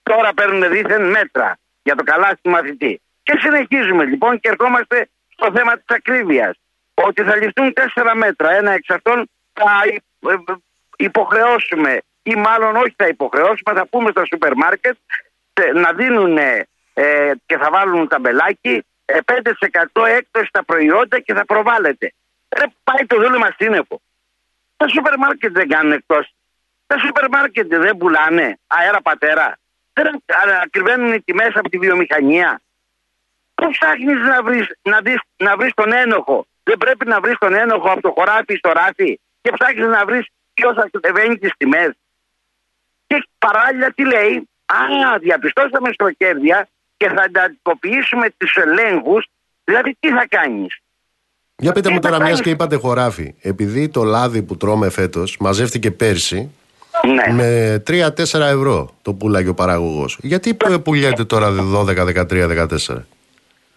Τώρα 0.03 0.33
παίρνουν 0.33 0.69
δίθεν 0.71 1.09
μέτρα 1.09 1.57
για 1.87 1.95
το 1.95 2.03
καλάθι 2.03 2.39
του 2.41 2.49
μαθητή. 2.49 3.01
Και 3.23 3.33
συνεχίζουμε 3.39 4.03
λοιπόν 4.05 4.39
και 4.39 4.49
ερχόμαστε 4.49 5.09
στο 5.35 5.51
θέμα 5.55 5.73
της 5.73 5.95
ακρίβειας. 5.97 6.55
Ότι 6.93 7.23
θα 7.23 7.35
ληφθούν 7.35 7.73
τέσσερα 7.73 8.15
μέτρα. 8.15 8.51
Ένα 8.51 8.71
εξ 8.71 8.89
αυτών 8.89 9.29
θα 9.53 9.71
ε, 10.31 10.35
υποχρεώσουμε 10.97 12.01
ή 12.23 12.35
μάλλον 12.35 12.75
όχι 12.75 12.93
θα 12.97 13.07
υποχρεώσουμε, 13.07 13.71
θα 13.73 13.85
πούμε 13.87 14.09
στα 14.11 14.25
σούπερ 14.25 14.53
μάρκετ 14.55 14.97
να 15.73 15.93
δίνουν 15.93 16.37
ε, 16.37 17.31
και 17.45 17.57
θα 17.57 17.69
βάλουν 17.71 18.07
ταμπελάκι 18.07 18.85
ε, 19.05 19.17
5% 19.25 20.07
έκπτωση 20.17 20.45
στα 20.45 20.63
προϊόντα 20.63 21.19
και 21.19 21.33
θα 21.33 21.45
προβάλλεται. 21.45 22.13
Ρε, 22.57 22.65
πάει 22.83 23.05
το 23.05 23.15
δούλευμα 23.15 23.49
σύννεφο. 23.57 24.01
Τα 24.77 24.87
σούπερ 24.87 25.17
μάρκετ 25.17 25.51
δεν 25.51 25.67
κάνουν 25.67 25.91
εκτός. 25.91 26.33
Τα 26.87 26.97
σούπερ 26.97 27.29
μάρκετ 27.29 27.67
δεν 27.67 27.97
πουλάνε 27.97 28.59
αέρα 28.67 29.01
πατέρα. 29.01 29.57
Δεν 29.97 30.23
ακριβένουν 30.63 31.13
οι 31.13 31.21
τιμέ 31.21 31.47
από 31.53 31.69
τη 31.69 31.77
βιομηχανία. 31.77 32.61
Πώς 33.55 33.77
ψάχνεις 33.77 34.19
να 34.31 34.43
βρει 34.43 34.67
να 34.81 35.01
δεις, 35.01 35.19
να 35.37 35.57
βρεις 35.57 35.73
τον 35.73 35.93
ένοχο; 35.93 36.47
Δεν 36.63 36.77
πρέπει 36.77 37.05
να 37.07 37.19
βρεις 37.19 37.37
τον 37.39 37.53
ένοχο 37.53 37.89
από 37.91 38.01
το 38.01 38.11
χωράφι 38.17 38.55
στο 38.55 38.71
ράφι 38.71 39.19
και 39.41 39.51
ψάχνεις 39.57 39.87
να 39.87 40.05
βρεις 40.05 40.25
ποιο 40.53 40.73
θα 40.73 40.89
κατεβαίνει 40.91 41.37
τις 41.37 41.51
τιμές. 41.57 41.91
Και 43.07 43.27
παράλληλα 43.37 43.91
τι 43.91 44.05
λέει, 44.05 44.49
Α, 44.65 45.17
διαπιστώσαμε 45.19 45.89
στροκέρδια 45.93 46.67
και 46.97 47.07
θα 47.07 47.23
εντατικοποιήσουμε 47.23 48.29
τους 48.37 48.55
ελέγχους. 48.55 49.27
Δηλαδή, 49.63 49.97
τι 49.99 50.09
θα 50.09 50.25
κάνεις; 50.29 50.79
Για 51.55 51.71
πείτε 51.71 51.89
μου 51.89 51.99
τώρα, 51.99 52.21
μιας 52.21 52.41
και 52.41 52.49
είπατε 52.49 52.75
χωράφι. 52.75 53.35
Επειδή 53.41 53.89
το 53.89 54.03
λάδι 54.03 54.43
που 54.43 54.57
τρώμε 54.57 54.89
φέτος 54.89 55.37
μαζεύτηκε 55.39 55.91
πέρσι 55.91 56.51
Ναι. 57.05 57.33
με 57.33 57.83
3-4 57.87 58.39
ευρώ 58.39 58.95
το 59.01 59.13
πουλάγει 59.13 59.49
ο 59.49 59.53
παραγωγός. 59.53 60.17
Γιατί 60.21 60.57
πουλιέται 60.83 61.25
τώρα 61.25 61.47
12, 61.73 61.85
13, 61.87 62.47
14. 62.47 63.05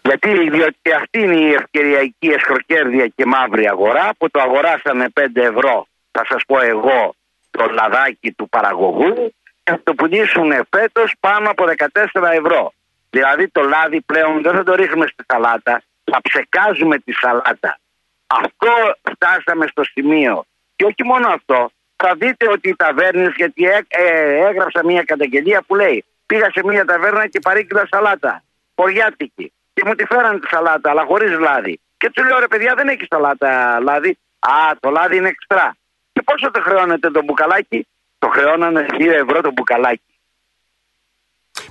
Γιατί 0.01 0.49
διότι 0.49 0.91
αυτή 0.97 1.19
είναι 1.19 1.35
η 1.35 1.51
ευκαιριακή 1.51 2.27
εσχροκέρδια 2.27 3.07
και 3.07 3.25
μαύρη 3.25 3.67
αγορά 3.67 4.09
που 4.17 4.29
το 4.29 4.39
αγοράσανε 4.41 5.05
5 5.19 5.23
ευρώ, 5.33 5.87
θα 6.11 6.25
σας 6.29 6.43
πω 6.47 6.59
εγώ, 6.59 7.15
το 7.51 7.65
λαδάκι 7.71 8.31
του 8.31 8.49
παραγωγού 8.49 9.33
και 9.63 9.71
θα 9.71 9.81
το 9.83 9.93
πουλήσουν 9.93 10.51
φέτος 10.69 11.13
πάνω 11.19 11.49
από 11.49 11.63
14 12.11 12.31
ευρώ. 12.31 12.73
Δηλαδή 13.09 13.47
το 13.47 13.61
λάδι 13.61 14.01
πλέον 14.01 14.41
δεν 14.41 14.53
θα 14.55 14.63
το 14.63 14.73
ρίχνουμε 14.75 15.07
στη 15.07 15.23
σαλάτα, 15.27 15.83
θα 16.03 16.19
ψεκάζουμε 16.21 16.97
τη 16.97 17.11
σαλάτα. 17.11 17.79
Αυτό 18.27 18.71
φτάσαμε 19.11 19.67
στο 19.67 19.83
σημείο. 19.83 20.45
Και 20.75 20.85
όχι 20.85 21.03
μόνο 21.03 21.27
αυτό, 21.27 21.71
θα 22.01 22.15
δείτε 22.19 22.49
ότι 22.49 22.69
οι 22.69 22.75
ταβέρνες, 22.75 23.33
γιατί 23.35 23.63
έ- 23.63 23.85
ε, 23.87 24.47
έγραψα 24.49 24.85
μια 24.85 25.03
καταγγελία 25.03 25.63
που 25.67 25.75
λέει 25.75 26.05
πήγα 26.25 26.49
σε 26.51 26.61
μια 26.63 26.85
ταβέρνα 26.85 27.27
και 27.27 27.39
παρήγγειλα 27.39 27.87
σαλάτα, 27.91 28.43
χωριάτικη. 28.75 29.53
Και 29.73 29.81
μου 29.85 29.95
τη 29.95 30.05
φέραν 30.05 30.39
τη 30.39 30.47
σαλάτα, 30.47 30.89
αλλά 30.89 31.03
χωρίς 31.05 31.39
λάδι. 31.39 31.79
Και 31.97 32.09
του 32.13 32.23
λέω 32.23 32.39
ρε 32.39 32.47
παιδιά, 32.47 32.73
δεν 32.75 32.87
έχεις 32.87 33.07
σαλάτα 33.09 33.79
λάδι. 33.79 34.17
Α, 34.39 34.53
το 34.79 34.89
λάδι 34.89 35.15
είναι 35.17 35.27
εξτρά. 35.27 35.75
Και 36.13 36.21
πόσο 36.25 36.51
το 36.51 36.61
χρεώνετε 36.61 37.11
το 37.11 37.23
μπουκαλάκι, 37.23 37.87
το 38.19 38.27
χρεώνανε 38.27 38.85
2 38.89 39.11
ευρώ 39.23 39.41
το 39.41 39.51
μπουκαλάκι. 39.51 40.01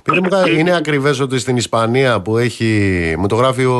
Πείτε 0.03 0.21
μου, 0.21 0.29
κάτι, 0.29 0.59
είναι 0.59 0.75
ακριβές 0.75 1.19
ότι 1.19 1.39
στην 1.39 1.57
Ισπανία 1.57 2.21
που 2.21 2.37
έχει, 2.37 2.69
μου 3.17 3.27
το 3.27 3.35
γράφει 3.35 3.65
ο, 3.65 3.79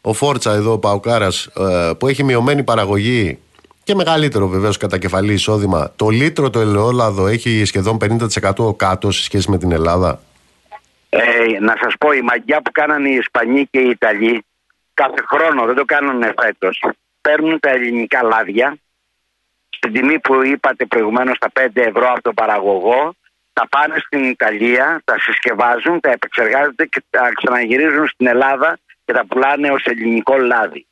ο 0.00 0.12
Φόρτσα 0.12 0.52
εδώ, 0.52 0.72
ο 0.72 0.78
Παουκάρας, 0.78 1.46
ε, 1.46 1.92
που 1.98 2.06
έχει 2.06 2.24
μειωμένη 2.24 2.62
παραγωγή 2.62 3.38
και 3.84 3.94
μεγαλύτερο 3.94 4.48
βεβαίως 4.48 4.76
κατά 4.76 4.98
κεφαλή 4.98 5.32
εισόδημα, 5.32 5.92
το 5.96 6.08
λίτρο 6.08 6.50
το 6.50 6.60
ελαιόλαδο 6.60 7.26
έχει 7.26 7.64
σχεδόν 7.64 7.98
50% 8.56 8.76
κάτω 8.76 9.10
σε 9.10 9.22
σχέση 9.22 9.50
με 9.50 9.58
την 9.58 9.72
Ελλάδα. 9.72 10.20
Ε, 11.08 11.58
να 11.60 11.74
σας 11.80 11.94
πω, 11.98 12.12
η 12.12 12.22
μαγιά 12.22 12.60
που 12.62 12.70
κάνανε 12.72 13.08
οι 13.08 13.14
Ισπανοί 13.14 13.66
και 13.70 13.78
οι 13.78 13.88
Ιταλοί 13.88 14.44
κάθε 14.94 15.24
χρόνο, 15.26 15.66
δεν 15.66 15.74
το 15.74 15.84
κάνουν 15.84 16.22
φέτος. 16.40 16.84
Παίρνουν 17.20 17.60
τα 17.60 17.70
ελληνικά 17.70 18.22
λάδια 18.22 18.76
στην 19.68 19.92
τιμή 19.92 20.18
που 20.18 20.44
είπατε 20.44 20.84
προηγουμένως 20.84 21.38
τα 21.38 21.50
5 21.52 21.66
ευρώ 21.74 22.10
από 22.10 22.22
τον 22.22 22.34
παραγωγό 22.34 23.14
τα 23.54 23.68
πάνε 23.68 23.94
στην 23.98 24.24
Ιταλία, 24.24 25.02
τα 25.04 25.18
συσκευάζουν, 25.18 26.00
τα 26.00 26.10
επεξεργάζονται 26.10 26.86
και 26.86 27.02
τα 27.10 27.32
ξαναγυρίζουν 27.34 28.06
στην 28.06 28.26
Ελλάδα 28.26 28.78
και 29.04 29.12
τα 29.12 29.26
πουλάνε 29.26 29.70
ως 29.70 29.84
ελληνικό 29.84 30.36
λάδι. 30.36 30.86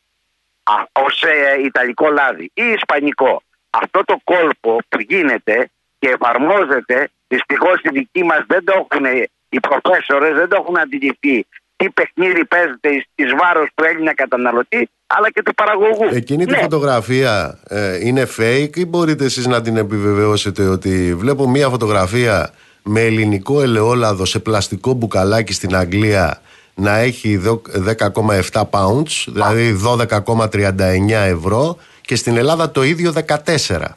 Α, 0.62 0.74
ως 1.04 1.22
ε, 1.22 1.62
ιταλικό 1.64 2.10
λάδι 2.10 2.50
ή 2.54 2.62
ισπανικό. 2.76 3.42
Αυτό 3.70 4.04
το 4.04 4.16
κόλπο 4.24 4.78
που 4.88 5.00
γίνεται 5.08 5.70
και 5.98 6.08
εφαρμόζεται, 6.08 7.08
δυστυχώς 7.28 7.80
οι 7.82 7.88
δικοί 7.92 8.22
μας 8.24 8.44
δεν 8.46 8.64
το 8.64 8.72
έχουν, 8.90 9.04
οι 9.48 9.60
προφέσορες 9.60 10.34
δεν 10.34 10.48
το 10.48 10.56
έχουν 10.60 10.78
αντιληφθεί 10.78 11.46
τι 11.76 11.90
παιχνίδι 11.90 12.44
παίζεται 12.44 12.88
εις 13.14 13.30
βάρος 13.40 13.68
του 13.74 13.84
Έλληνα 13.84 14.14
καταναλωτή 14.14 14.88
αλλά 15.06 15.30
και 15.30 15.42
του 15.42 15.54
παραγωγού. 15.54 16.08
Εκείνη 16.12 16.44
τη 16.44 16.50
Ναι. 16.50 16.58
φωτογραφία 16.58 17.58
ε, 17.68 18.06
είναι 18.06 18.28
fake 18.36 18.76
ή 18.76 18.86
μπορείτε 18.86 19.24
εσείς 19.24 19.46
να 19.46 19.60
την 19.62 19.76
επιβεβαιώσετε 19.76 20.62
ότι 20.66 21.14
βλέπω 21.14 21.48
μία 21.48 21.68
φωτογραφία 21.68 22.50
με 22.82 23.00
ελληνικό 23.00 23.60
ελαιόλαδο 23.62 24.24
σε 24.24 24.38
πλαστικό 24.38 24.92
μπουκαλάκι 24.92 25.52
στην 25.52 25.76
Αγγλία 25.76 26.40
να 26.74 26.96
έχει 26.98 27.36
δο- 27.36 27.62
10,7 27.74 28.68
pounds, 28.70 29.24
δηλαδή 29.26 29.72
12,39 29.72 31.24
ευρώ 31.24 31.78
και 32.00 32.16
στην 32.16 32.36
Ελλάδα 32.36 32.70
το 32.70 32.82
ίδιο 32.82 33.12
14. 33.12 33.96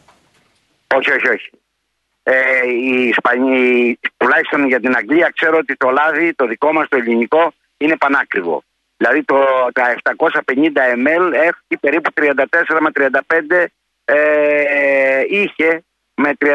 Όχι, 0.96 1.12
όχι, 1.12 1.30
όχι. 1.30 1.50
Ε, 2.24 2.34
οι 2.68 3.08
Ισπανοί, 3.08 4.00
τουλάχιστον 4.18 4.68
για 4.68 4.80
την 4.80 4.96
Αγγλία, 4.96 5.32
ξέρω 5.36 5.58
ότι 5.58 5.76
το 5.76 5.90
λάδι, 5.90 6.34
το 6.34 6.48
δικό 6.48 6.74
μας 6.74 6.88
το 6.90 6.98
ελληνικό, 6.98 7.54
είναι 7.78 7.98
πανάκριβο. 7.98 8.64
Δηλαδή 8.98 9.24
το, 9.24 9.36
τα 9.74 9.96
750 10.04 10.32
ml 10.96 11.34
έχει 11.34 11.78
περίπου 11.80 12.10
34 12.16 12.80
με 12.80 12.90
35 12.96 13.66
ε, 14.06 15.22
είχε 15.30 15.84
με 16.16 16.32
35 16.40 16.50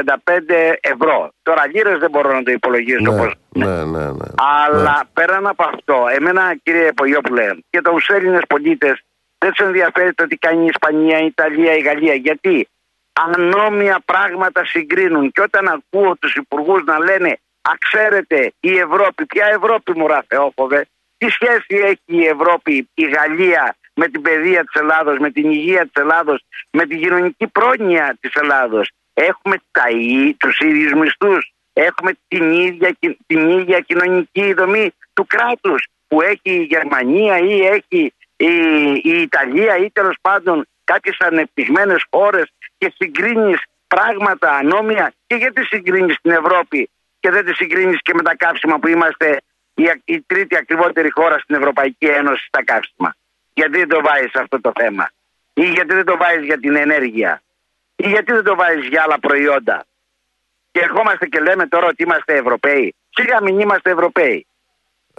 ευρώ. 0.81 1.33
Τώρα 1.43 1.67
λίρες 1.67 1.99
δεν 1.99 2.11
μπορώ 2.11 2.33
να 2.33 2.43
το 2.43 2.51
υπολογίσω 2.51 3.11
Ναι, 3.11 3.19
πώς 3.19 3.35
ναι, 3.49 3.85
ναι, 3.85 4.05
ναι. 4.11 4.29
αλλά 4.37 5.03
πέραν 5.13 5.47
από 5.47 5.65
αυτό, 5.75 6.07
εμένα 6.17 6.55
κύριε 6.63 6.93
Πογιόπουλε 6.93 7.51
και 7.71 7.81
τους 7.81 8.09
Έλληνες 8.09 8.43
πολίτες 8.49 9.03
δεν 9.39 9.51
τους 9.53 9.67
ενδιαφέρει 9.67 10.13
το 10.15 10.27
τι 10.27 10.37
κάνει 10.37 10.63
η 10.63 10.67
Ισπανία, 10.67 11.19
η 11.19 11.27
Ιταλία, 11.27 11.77
η 11.77 11.81
Γαλλία. 11.81 12.15
Γιατί 12.15 12.69
ανώμια 13.13 14.01
πράγματα 14.05 14.65
συγκρίνουν. 14.65 15.33
Και 15.33 15.41
όταν 15.41 15.69
ακούω 15.69 16.17
τους 16.17 16.35
υπουργούς 16.35 16.85
να 16.85 16.99
λένε 16.99 17.39
Α, 17.63 17.73
ξέρετε, 17.79 18.53
η 18.61 18.79
Ευρώπη, 18.79 19.27
ποια 19.27 19.47
Ευρώπη 19.47 19.99
μου 19.99 20.07
Θεόφοβε, 20.27 20.87
τι 21.19 21.31
σχέση 21.31 21.75
έχει 21.85 22.23
η 22.23 22.27
Ευρώπη, 22.27 22.89
η 22.95 23.05
Γαλλία 23.05 23.77
με 23.95 24.09
την 24.09 24.23
παιδεία 24.23 24.65
της 24.65 24.81
Ελλάδος, 24.81 25.19
με 25.19 25.31
την 25.31 25.51
υγεία 25.51 25.83
της 25.83 26.03
Ελλάδος, 26.03 26.43
με 26.71 26.87
την 26.87 27.01
κοινωνική 27.01 27.47
πρόνοια 27.47 28.17
της 28.21 28.35
Ελλάδος; 28.35 28.91
Έχουμε 29.15 29.57
τα, 29.71 29.89
ί- 29.89 30.35
τους 30.39 30.59
ίδιους 30.59 30.93
μισθούς, 30.93 31.53
έχουμε 31.73 32.13
την 32.29 32.53
ίδια, 32.53 32.91
κι- 32.99 33.19
την 33.27 33.49
ίδια 33.49 33.81
κοινωνική 33.81 34.53
δομή 34.53 34.95
του 35.13 35.27
κράτους 35.27 35.87
που 36.09 36.23
έχει 36.23 36.41
η 36.43 36.63
Γερμανία 36.63 37.39
ή 37.39 37.67
έχει 37.67 38.15
η, 38.37 38.53
η 39.03 39.21
Ιταλία 39.21 39.77
ή 39.77 39.91
τέλος 39.91 40.17
πάντων 40.21 40.67
κάποιες 40.85 41.17
ανεπτυγμένες 41.19 42.05
χώρες 42.11 42.53
και 42.79 42.93
συγκρίνεις 42.99 43.63
πράγματα 43.89 44.57
ανώμια 44.57 45.13
και 45.27 45.35
γιατί 45.35 45.65
συγκρίνεις 45.65 46.17
την 46.23 46.31
Ευρώπη 46.31 46.91
και 47.21 47.31
δεν 47.31 47.45
τη 47.45 47.55
συγκρίνεις 47.55 48.03
και 48.03 48.15
με 48.15 48.23
τα 48.23 48.37
καύσιμα 48.37 48.79
που 48.79 48.89
είμαστε 48.89 49.41
η, 49.75 49.91
η 50.05 50.21
τρίτη 50.21 50.57
ακριβότερη 50.57 51.11
χώρα 51.11 51.39
στην 51.39 51.55
Ευρωπαϊκή 51.57 52.07
Ένωση 52.07 52.45
στα 52.47 52.65
καύσιμα. 52.65 53.15
Γιατί 53.55 53.79
δεν 53.79 53.89
το 53.89 54.01
βάζεις 54.03 54.35
αυτό 54.35 54.61
το 54.61 54.73
θέμα 54.81 55.11
ή 55.55 55.65
γιατί 55.65 55.95
δεν 55.95 56.05
το 56.05 56.17
βάζεις 56.17 56.45
για 56.45 56.59
την 56.59 56.77
ενέργεια; 56.77 57.43
Ή 58.05 58.09
γιατί 58.09 58.33
δεν 58.33 58.45
το 58.45 58.55
βάζεις 58.55 58.87
για 58.87 59.03
άλλα 59.03 59.19
προϊόντα; 59.19 59.85
Και 60.71 60.81
ερχόμαστε 60.81 61.27
και 61.27 61.41
λέμε 61.41 61.67
τώρα 61.67 61.87
ότι 61.87 62.03
είμαστε 62.03 62.35
Ευρωπαίοι. 62.37 62.95
Σιγά 63.11 63.43
μην 63.43 63.61
είμαστε 63.61 63.91
Ευρωπαίοι. 63.91 64.47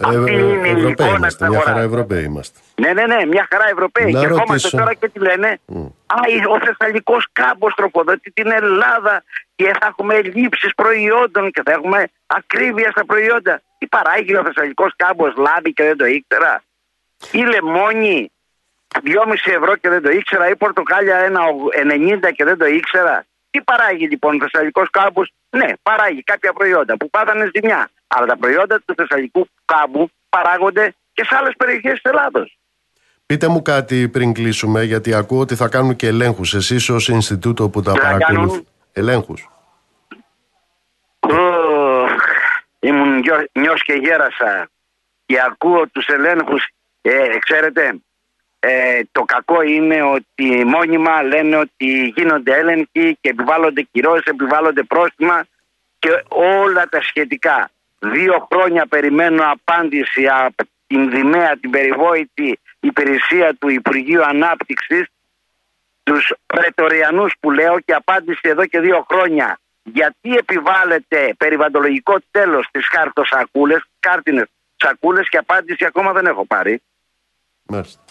Αυτή 0.04 0.16
Ε, 0.32 0.32
είναι 0.32 0.68
η 0.68 0.70
Ευρωπαίοι 0.70 0.90
εικόνα 0.90 1.16
είμαστε, 1.16 1.44
της 1.44 1.48
μια 1.48 1.58
αγοράς. 1.58 1.64
χαρά 1.64 1.80
Ευρωπαίοι 1.80 2.24
είμαστε. 2.24 2.58
Ναι, 2.80 2.92
ναι, 2.92 3.06
ναι, 3.06 3.26
μια 3.26 3.46
χαρά 3.50 3.68
Ευρωπαίοι. 3.68 4.12
Να 4.12 4.20
και 4.20 4.24
ερχόμαστε 4.26 4.52
ρωτήσω. 4.52 4.76
τώρα 4.76 4.94
και 4.94 5.08
τι 5.08 5.18
λένε. 5.18 5.60
Α, 6.06 6.16
ο 6.50 6.58
Θεσσαλικός 6.64 7.28
κάμπος 7.32 7.74
τροφοδοτεί 7.74 8.30
την 8.30 8.50
Ελλάδα 8.50 9.24
και 9.54 9.64
θα 9.80 9.86
έχουμε 9.86 10.22
λήψει 10.22 10.68
προϊόντων 10.76 11.50
και 11.50 11.62
θα 11.64 11.72
έχουμε 11.72 12.04
ακρίβεια 12.26 12.90
στα 12.90 13.04
προϊόντα. 13.04 13.62
Τι 13.78 13.86
παράγει 13.86 14.36
ο 14.36 14.42
Θεσσαλικός 14.44 14.92
κάμπος 14.96 15.34
λάδι 15.36 15.72
και 15.72 15.82
δεν 15.82 15.96
το 15.96 16.04
ήξερα; 16.04 16.62
Ή 17.32 17.38
λεμόνι; 17.38 18.32
2,5 19.04 19.34
ευρώ 19.44 19.76
και 19.76 19.88
δεν 19.88 20.02
το 20.02 20.10
ήξερα. 20.10 20.48
Ή 20.48 20.56
πορτοκάλια 20.56 21.16
1,90 21.20 22.30
και 22.36 22.44
δεν 22.44 22.58
το 22.58 22.66
ήξερα. 22.66 23.24
Τι 23.50 23.60
παράγει 23.62 24.06
λοιπόν 24.08 24.34
ο 24.34 24.38
Θεσσαλικός 24.48 24.90
κάμπο. 24.90 25.22
Ναι, 25.50 25.66
παράγει 25.82 26.22
κάποια 26.22 26.52
προϊόντα 26.52 26.96
που 26.96 27.10
πάθανε 27.10 27.50
ζημιά. 27.54 27.90
Αλλά 28.06 28.26
τα 28.26 28.36
προϊόντα 28.36 28.80
του 28.84 28.94
Θεσσαλικού 28.96 29.48
κάμπου 29.64 30.10
παράγονται 30.28 30.94
και 31.12 31.24
σε 31.24 31.34
άλλες 31.38 31.52
περιοχές 31.56 31.92
της 31.92 32.02
Ελλάδος. 32.10 32.56
Πείτε 33.26 33.48
μου 33.48 33.62
κάτι 33.62 34.08
πριν 34.08 34.32
κλείσουμε, 34.32 34.82
γιατί 34.82 35.14
ακούω 35.14 35.40
ότι 35.40 35.54
θα 35.54 35.68
κάνουν 35.68 35.96
και 35.96 36.06
ελέγχους. 36.06 36.54
Εσείς 36.54 36.88
ως 36.88 37.08
Ινστιτούτο 37.08 37.68
που 37.68 37.82
τα 37.82 37.92
Τι 37.92 37.98
θα 37.98 38.04
παρακολουθείτε. 38.04 38.48
κάνουν; 38.48 38.66
Ελέγχους. 38.92 39.48
Ω, 41.20 41.30
Ήμουν 42.80 43.18
νιώ- 43.18 43.48
νιός 43.52 43.82
και 43.82 43.92
γέρασα 43.92 44.68
και 45.26 45.36
ακούω 45.46 45.88
τους 45.88 46.06
ελέγχους. 46.06 46.68
Ε, 47.02 47.38
ξέρετε, 47.38 47.94
ε, 48.64 49.00
το 49.12 49.22
κακό 49.22 49.62
είναι 49.62 50.02
ότι 50.02 50.64
μόνιμα 50.64 51.22
λένε 51.22 51.56
ότι 51.56 52.12
γίνονται 52.16 52.54
έλεγχοι 52.54 53.18
και 53.20 53.28
επιβάλλονται 53.28 53.88
κυρώσεις, 53.92 54.24
επιβάλλονται 54.24 54.82
πρόστιμα 54.82 55.44
και 55.98 56.24
όλα 56.28 56.88
τα 56.88 57.02
σχετικά. 57.02 57.70
Δύο 57.98 58.48
χρόνια 58.52 58.86
περιμένω 58.86 59.42
απάντηση 59.50 60.26
από 60.26 60.62
την 60.86 61.10
Δημαία, 61.10 61.56
την 61.60 61.70
περιβόητη 61.70 62.58
υπηρεσία 62.80 63.54
του 63.54 63.68
Υπουργείου 63.68 64.24
Ανάπτυξης 64.24 65.06
τους 66.02 66.32
πρετοριανούς 66.46 67.34
που 67.40 67.50
λέω 67.50 67.80
και 67.80 67.94
απάντηση 67.94 68.40
εδώ 68.42 68.66
και 68.66 68.80
δύο 68.80 69.06
χρόνια 69.10 69.58
γιατί 69.82 70.34
επιβάλλεται 70.36 71.34
περιβαλλοντολογικό 71.38 72.16
τέλος 72.30 72.64
στις 72.66 72.88
χάρτοσακούλες, 72.88 73.84
κάρτινες 74.00 74.46
σακούλες 74.76 75.28
και 75.28 75.36
απάντηση 75.36 75.84
ακόμα 75.84 76.12
δεν 76.12 76.26
έχω 76.26 76.44
πάρει. 76.46 76.82
Μάλιστα. 77.62 78.02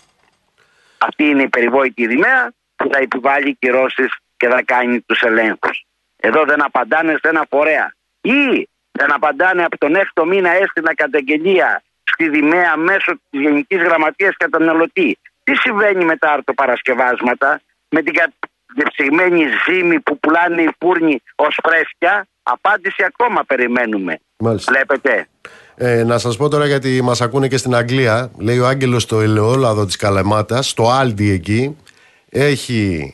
Αυτή 1.08 1.24
είναι 1.24 1.44
η 1.44 1.50
περιβόητη 1.50 2.08
Δημαία 2.08 2.54
που 2.76 2.90
θα 2.92 3.00
επιβάλλει 3.00 3.56
κυρώσεις 3.60 4.12
και 4.38 4.48
θα 4.48 4.62
κάνει 4.66 5.02
τους 5.02 5.22
ελέγχους. 5.22 5.86
Εδώ 6.16 6.44
δεν 6.44 6.64
απαντάνε 6.64 7.12
σε 7.12 7.28
ένα 7.28 7.46
φορέα. 7.50 7.94
Ή 8.22 8.70
δεν 8.92 9.14
απαντάνε 9.14 9.64
από 9.64 9.78
τον 9.78 9.96
έκτο 9.96 10.26
μήνα 10.26 10.50
έστειλα 10.50 10.94
καταγγελία 10.96 11.84
στη 12.04 12.30
Δημαία 12.30 12.78
μέσω 12.78 13.12
της 13.30 13.42
Γενικής 13.42 13.82
Γραμματείας 13.82 14.36
Καταναλωτή. 14.38 15.18
Τι 15.44 15.56
συμβαίνει 15.56 16.06
με 16.06 16.18
τα 16.18 16.32
αρτοπαρασκευάσματα, 16.32 17.62
με 17.90 18.02
την 18.02 18.14
κατεψυγμένη 18.14 19.46
ζύμη 19.66 20.00
που 20.00 20.20
πουλάνε 20.20 20.62
οι 20.62 20.70
φούρνοι 20.80 21.22
ως 21.36 21.60
φρέσκια; 21.64 22.28
Απάντηση 22.44 23.04
ακόμα 23.04 23.44
περιμένουμε. 23.44 24.20
Μάλιστα. 24.38 24.72
Βλέπετε. 24.72 25.28
Ε, 25.76 26.04
να 26.04 26.18
σας 26.18 26.38
πω 26.38 26.48
τώρα 26.50 26.66
γιατί 26.66 27.02
μας 27.02 27.22
ακούνε 27.22 27.48
και 27.48 27.58
στην 27.58 27.76
Αγγλία. 27.76 28.32
Λέει 28.38 28.60
ο 28.60 28.68
Άγγελος 28.68 29.04
στο 29.04 29.20
ελαιόλαδο 29.20 29.86
της 29.86 29.96
Καλαμάτας, 29.96 30.70
στο 30.70 30.90
Άλντι 30.90 31.30
εκεί, 31.32 31.76
έχει 32.30 33.14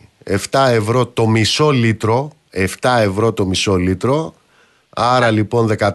7 0.52 0.68
ευρώ 0.70 1.06
το 1.06 1.28
μισό 1.28 1.70
λίτρο. 1.70 2.32
7 2.54 2.66
ευρώ 3.02 3.34
το 3.34 3.46
μισό 3.46 3.76
λίτρο. 3.76 4.34
Άρα 4.90 5.32
λοιπόν 5.32 5.68
14 5.68 5.90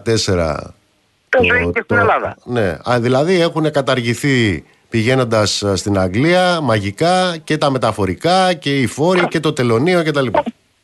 Τόσο 1.29 1.53
έχει 1.55 1.71
και 1.73 1.81
στην 1.83 1.97
Ελλάδα. 1.97 2.37
Ναι, 2.43 2.77
Α, 2.89 2.99
δηλαδή 2.99 3.41
έχουν 3.41 3.71
καταργηθεί 3.71 4.63
πηγαίνοντας 4.89 5.63
στην 5.73 5.97
Αγγλία 5.99 6.61
μαγικά 6.61 7.37
και 7.43 7.57
τα 7.57 7.71
μεταφορικά 7.71 8.53
και 8.53 8.79
οι 8.81 8.87
φόροι 8.87 9.27
και 9.27 9.39
το 9.39 9.53
τελωνίο 9.53 10.03
κτλ. 10.03 10.27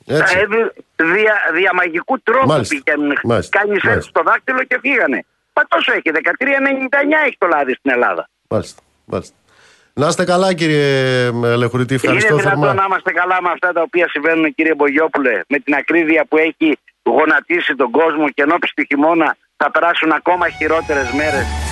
Έτσι. 0.06 0.38
Ε, 0.38 0.46
δι- 0.46 0.84
δια, 1.14 1.34
δια 1.56 1.72
μαγικού 1.76 2.22
τρόπου 2.24 2.48
Μάλιστα. 2.48 2.76
πηγαίνουν. 2.84 3.14
Μάλιστα. 3.24 3.58
Κάνεις 3.60 3.76
έτσι 3.76 3.88
Μάλιστα. 3.88 4.10
στο 4.10 4.22
δάκτυλο 4.26 4.64
και 4.64 4.78
φύγανε. 4.82 5.26
Μα 5.60 5.66
τόσο 5.68 5.92
έχει, 5.92 6.10
13,99 6.14 7.26
έχει 7.26 7.38
το 7.38 7.48
λάδι 7.48 7.74
στην 7.74 7.92
Ελλάδα. 7.92 8.30
Μάλιστα. 8.50 8.82
Μάλιστα. 9.06 9.36
Να 9.94 10.08
είστε 10.08 10.24
καλά 10.24 10.54
κύριε 10.54 11.30
Λεχουρητή, 11.62 11.94
ευχαριστώ 11.96 12.34
είναι 12.34 12.42
δυνατόν 12.42 12.62
θερμά. 12.62 12.82
να 12.82 12.86
είμαστε 12.88 13.12
καλά 13.12 13.38
με 13.42 13.50
αυτά 13.52 13.72
τα 13.72 13.82
οποία 13.82 14.08
συμβαίνουν, 14.10 14.54
κύριε 14.56 14.76
Μπογιόπουλε, 14.76 15.42
με 15.48 15.60
την 15.60 15.74
ακρίβεια 15.74 16.26
που 16.30 16.38
έχει 16.38 16.78
γονατίσει 17.04 17.76
τον 17.76 17.92
κόσμο 17.92 18.30
και 18.30 18.42
ενώπιση 18.42 18.74
του 18.76 18.84
χειμώνα 18.88 19.36
θα 19.58 19.72
περάσουν 19.72 20.12
ακόμα 20.12 20.50
χειρότερες 20.50 21.12
μέρες. 21.12 21.69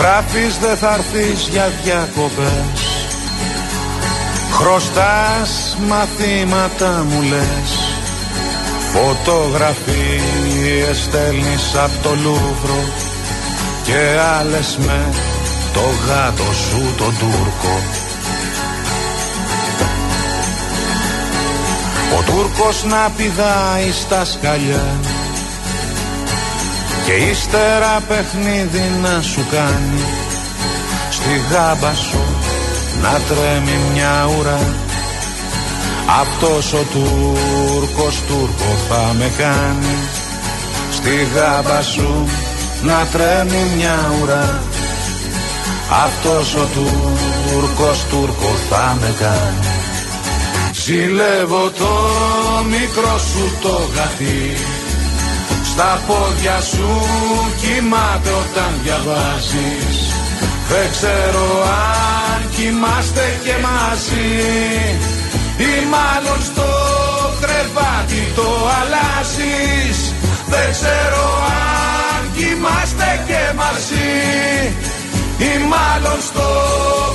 Γράφεις 0.00 0.58
δεν 0.58 0.76
θα 0.76 0.94
έρθεις 0.94 1.48
για 1.48 1.72
διακοπές 1.84 2.90
Χρωστάς 4.60 5.76
μαθήματα 5.88 7.06
μου 7.08 7.22
λες. 7.22 7.72
Φωτογραφίες 8.92 10.96
στέλνεις 10.96 11.74
από 11.74 12.02
το 12.02 12.14
Λούβρο 12.14 12.84
Και 13.82 14.18
άλλες 14.38 14.78
με 14.86 15.08
το 15.72 15.80
γάτο 16.06 16.52
σου 16.52 16.94
τον 16.96 17.16
Τούρκο. 17.18 17.82
Ο 22.18 22.22
Τούρκος 22.22 22.84
να 22.84 23.10
πηδάει 23.16 23.92
στα 23.92 24.24
σκαλιά 24.24 25.00
και 27.10 27.16
ύστερα 27.16 28.02
παιχνίδι 28.08 28.84
να 29.02 29.22
σου 29.22 29.46
κάνει 29.50 30.00
Στη 31.10 31.30
γάμπα 31.50 31.94
σου 31.94 32.24
να 33.02 33.20
τρέμει 33.28 33.78
μια 33.92 34.30
ουρά. 34.38 34.60
Αυτός 36.20 36.72
ο 36.72 36.82
Τούρκος 36.92 38.22
Τούρκο 38.26 38.70
θα 38.88 39.14
με 39.18 39.30
κάνει 39.38 39.96
Στη 40.92 41.10
γάμπα 41.34 41.82
σου 41.82 42.28
να 42.82 43.06
τρέμει 43.12 43.62
μια 43.76 43.98
ουρά. 44.22 44.62
Αυτός 46.04 46.54
ο 46.54 46.68
Τούρκος 46.74 48.04
Τούρκο 48.10 48.50
θα 48.70 48.96
με 49.00 49.14
κάνει. 49.18 49.68
Ζηλεύω 50.72 51.70
το 51.70 51.92
μικρό 52.70 53.18
σου 53.18 53.56
το 53.62 53.80
γατί 53.94 54.56
στα 55.80 56.00
πόδια 56.06 56.60
σου 56.60 56.90
κοιμάται 57.60 58.30
όταν 58.42 58.70
διαβάζεις. 58.82 59.98
Δεν 60.70 60.86
ξέρω 60.90 61.46
αν 61.80 62.40
κοιμάστε 62.54 63.26
και 63.44 63.54
μαζί. 63.66 64.30
Ή 65.70 65.72
μάλλον 65.94 66.40
στο 66.48 66.68
κρεβάτι 67.40 68.22
το 68.38 68.48
αλλάζεις. 68.78 69.98
Δεν 70.52 70.68
ξέρω 70.76 71.26
αν 71.60 72.22
κοιμάστε 72.36 73.10
και 73.28 73.42
μαζί. 73.60 74.12
Ή 75.48 75.52
μάλλον 75.72 76.18
στο 76.28 76.48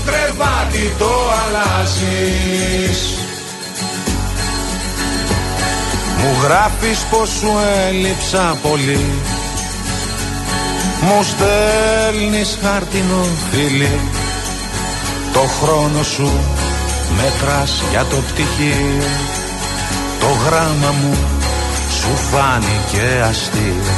κρεβάτι 0.06 0.86
το 1.00 1.12
αλλάζεις 1.42 3.25
μου 6.26 6.36
γράφεις 6.44 7.00
πως 7.10 7.30
σου 7.30 7.52
έλειψα 7.88 8.58
πολύ. 8.62 9.06
Μου 11.02 11.24
στέλνεις 11.24 12.58
χάρτινο 12.62 13.26
φίλι 13.52 14.00
Το 15.34 15.40
χρόνο 15.40 16.04
σου 16.04 16.32
μετράς 17.16 17.84
για 17.92 18.06
το 18.10 18.16
πτυχίο. 18.16 19.08
Το 20.20 20.28
γράμμα 20.46 20.92
μου 21.02 21.18
σου 22.00 22.16
φάνηκε 22.32 23.24
αστείο. 23.30 23.94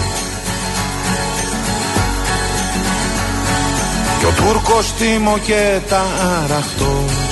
Κι 4.19 4.25
ο 4.25 4.29
Τούρκος 4.35 4.93
τίμω 4.93 5.37
και 5.37 5.79
τα 5.89 6.03
αραχτός 6.43 7.26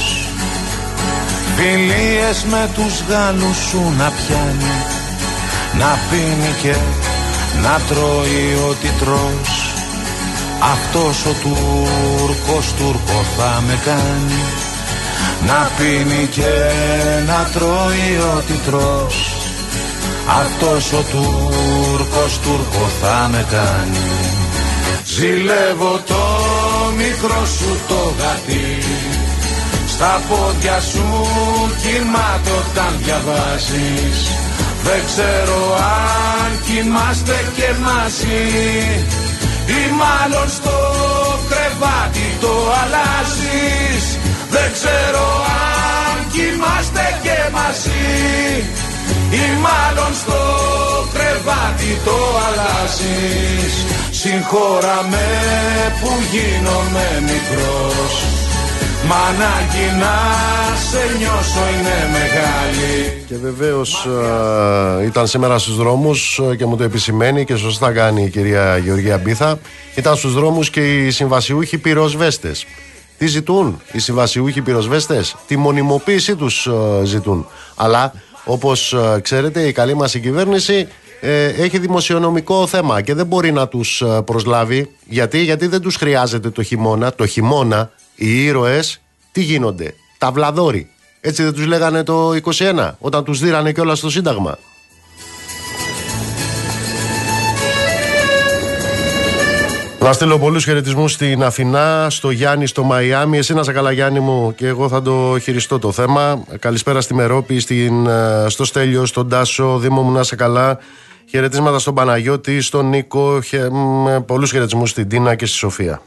Φιλίες 1.55 2.45
με 2.49 2.69
τους 2.75 3.03
Γάλλους 3.09 3.57
σου 3.69 3.81
να 3.97 4.11
πιάνει 4.17 4.73
Να 5.79 5.99
πίνει 6.09 6.53
και 6.61 6.75
να 7.61 7.79
τρώει 7.87 8.69
ό,τι 8.69 8.87
τρως. 8.99 9.73
Αυτός 10.73 11.25
ο 11.25 11.33
Τούρκος 11.43 12.73
Τούρκο 12.77 13.19
θα 13.37 13.63
με 13.67 13.79
κάνει 13.85 14.43
Να 15.47 15.69
πίνει 15.77 16.25
και 16.25 16.53
να 17.27 17.49
τρώει 17.53 18.09
ό,τι 18.37 18.53
τρως. 18.53 19.35
Αυτός 20.41 20.93
ο 20.93 21.03
Τούρκος 21.11 22.39
Τούρκο 22.43 22.85
θα 23.01 23.29
με 23.31 23.45
κάνει. 23.51 24.07
Ζηλεύω 25.05 26.01
το 26.07 26.23
μικρό 26.97 27.45
σου 27.45 27.77
το 27.87 28.13
γατί 28.19 29.14
στα 29.95 30.21
πόδια 30.29 30.79
σου 30.91 31.07
κοιμάται 31.81 32.51
όταν 32.61 32.91
διαβάζεις 33.03 34.19
Δεν 34.83 35.01
ξέρω 35.09 35.59
αν 35.95 36.49
κοιμάστε 36.65 37.37
και 37.57 37.69
μαζί. 37.85 38.45
Ή 39.79 39.81
μάλλον 40.01 40.47
στο 40.57 40.77
κρεβάτι 41.49 42.27
το 42.43 42.53
αλλάζεις. 42.81 44.05
Δεν 44.53 44.69
ξέρω 44.75 45.27
αν 45.63 46.15
κοιμάστε 46.33 47.05
και 47.25 47.39
μαζί. 47.57 48.07
Ή 49.43 49.45
μάλλον 49.65 50.11
στο 50.21 50.39
κρεβάτι 51.13 51.91
το 52.07 52.17
αλλάζεις. 52.45 53.73
Συγχώρα 54.19 54.97
με 55.11 55.27
που 55.99 56.11
γίνομαι 56.31 57.07
μικρός 57.29 58.44
Μα 59.07 59.15
ανάγκη 59.15 59.99
να 59.99 60.13
σε 60.89 61.17
νιώσω 61.17 61.59
είναι 61.73 62.09
μεγάλη 62.11 63.23
Και 63.27 63.35
βεβαίως 63.35 64.07
ήταν 65.05 65.27
σήμερα 65.27 65.57
στους 65.57 65.75
δρόμους 65.75 66.41
και 66.57 66.65
μου 66.65 66.77
το 66.77 66.83
επισημαίνει 66.83 67.45
και 67.45 67.55
σωστά 67.55 67.91
κάνει 67.91 68.23
η 68.23 68.29
κυρία 68.29 68.77
Γεωργία 68.77 69.17
Μπίθα 69.17 69.59
Ήταν 69.95 70.15
στους 70.15 70.33
δρόμους 70.33 70.69
και 70.69 71.05
οι 71.05 71.11
συμβασιούχοι 71.11 71.77
πυροσβέστες 71.77 72.65
τι 73.17 73.27
ζητούν 73.27 73.81
οι 73.91 73.99
συμβασιούχοι 73.99 74.61
πυροσβέστες, 74.61 75.35
τη 75.47 75.57
μονιμοποίησή 75.57 76.35
τους 76.35 76.69
ζητούν. 77.03 77.47
Αλλά 77.75 78.13
όπως 78.45 78.95
ξέρετε 79.21 79.61
η 79.61 79.71
καλή 79.71 79.93
μας 79.93 80.13
η 80.13 80.19
κυβέρνηση 80.19 80.87
ε, 81.21 81.45
έχει 81.45 81.79
δημοσιονομικό 81.79 82.67
θέμα 82.67 83.01
και 83.01 83.13
δεν 83.13 83.25
μπορεί 83.25 83.51
να 83.51 83.67
τους 83.67 84.03
προσλάβει. 84.25 84.91
Γιατί, 85.05 85.43
Γιατί 85.43 85.67
δεν 85.67 85.81
τους 85.81 85.95
χρειάζεται 85.95 86.49
το 86.49 86.63
χειμώνα. 86.63 87.13
Το 87.13 87.25
χειμώνα 87.25 87.91
οι 88.15 88.43
ήρωες 88.43 89.01
τι 89.31 89.41
γίνονται, 89.41 89.93
τα 90.17 90.31
βλαδόροι. 90.31 90.89
Έτσι 91.21 91.43
δεν 91.43 91.53
τους 91.53 91.65
λέγανε 91.65 92.03
το 92.03 92.31
21 92.31 92.91
όταν 92.99 93.23
τους 93.23 93.39
δίρανε 93.39 93.71
κιόλας 93.71 93.97
στο 93.97 94.09
Σύνταγμα. 94.09 94.57
Να 100.05 100.13
στείλω 100.13 100.39
πολλούς 100.39 100.63
χαιρετισμούς 100.63 101.11
στην 101.11 101.43
Αθηνά, 101.43 102.07
στο 102.09 102.29
Γιάννη, 102.29 102.67
στο 102.67 102.83
Μαϊάμι. 102.83 103.37
Εσύ 103.37 103.53
να 103.53 103.63
σε 103.63 103.71
καλά, 103.71 103.91
Γιάννη 103.91 104.19
μου, 104.19 104.55
και 104.55 104.67
εγώ 104.67 104.89
θα 104.89 105.01
το 105.01 105.37
χειριστώ 105.41 105.79
το 105.79 105.91
θέμα. 105.91 106.43
Καλησπέρα 106.59 107.01
στη 107.01 107.13
Μερόπη, 107.13 107.59
στην, 107.59 108.07
ε, 108.07 108.45
στο 108.47 108.65
Στέλιο, 108.65 109.05
στον 109.05 109.29
Τάσο. 109.29 109.77
Δήμο 109.77 110.01
μου 110.01 110.11
να 110.11 110.23
σε 110.23 110.35
καλά. 110.35 110.79
Χαιρετίσματα 111.29 111.79
στον 111.79 111.93
Παναγιώτη, 111.93 112.61
στον 112.61 112.89
Νίκο. 112.89 113.41
Χε, 113.41 113.69
πολλούς 114.25 114.51
χαιρετισμούς 114.51 114.89
στην 114.89 115.07
Τίνα 115.07 115.35
και 115.35 115.45
στη 115.45 115.57
Σοφία. 115.57 116.01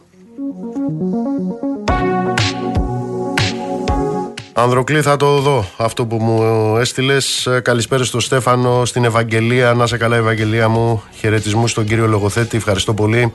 Ανδροκλή 4.60 5.02
θα 5.02 5.16
το 5.16 5.38
δω 5.40 5.64
αυτό 5.76 6.06
που 6.06 6.16
μου 6.16 6.76
έστειλες. 6.76 7.46
Ε, 7.46 7.60
καλησπέρα 7.60 8.04
στο 8.04 8.20
Στέφανο, 8.20 8.84
στην 8.84 9.04
Ευαγγελία. 9.04 9.74
Να 9.74 9.86
σε 9.86 9.96
καλά, 9.96 10.16
Ευαγγελία 10.16 10.68
μου. 10.68 11.02
Χαιρετισμού 11.18 11.66
στον 11.66 11.84
κύριο 11.84 12.06
Λογοθέτη. 12.06 12.56
Ευχαριστώ 12.56 12.94
πολύ. 12.94 13.32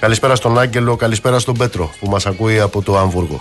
Καλησπέρα 0.00 0.34
στον 0.34 0.58
Άγγελο. 0.58 0.96
Καλησπέρα 0.96 1.38
στον 1.38 1.56
Πέτρο 1.56 1.90
που 2.00 2.08
μας 2.08 2.26
ακούει 2.26 2.60
από 2.60 2.82
το 2.82 2.96
Αμβούργο. 2.96 3.40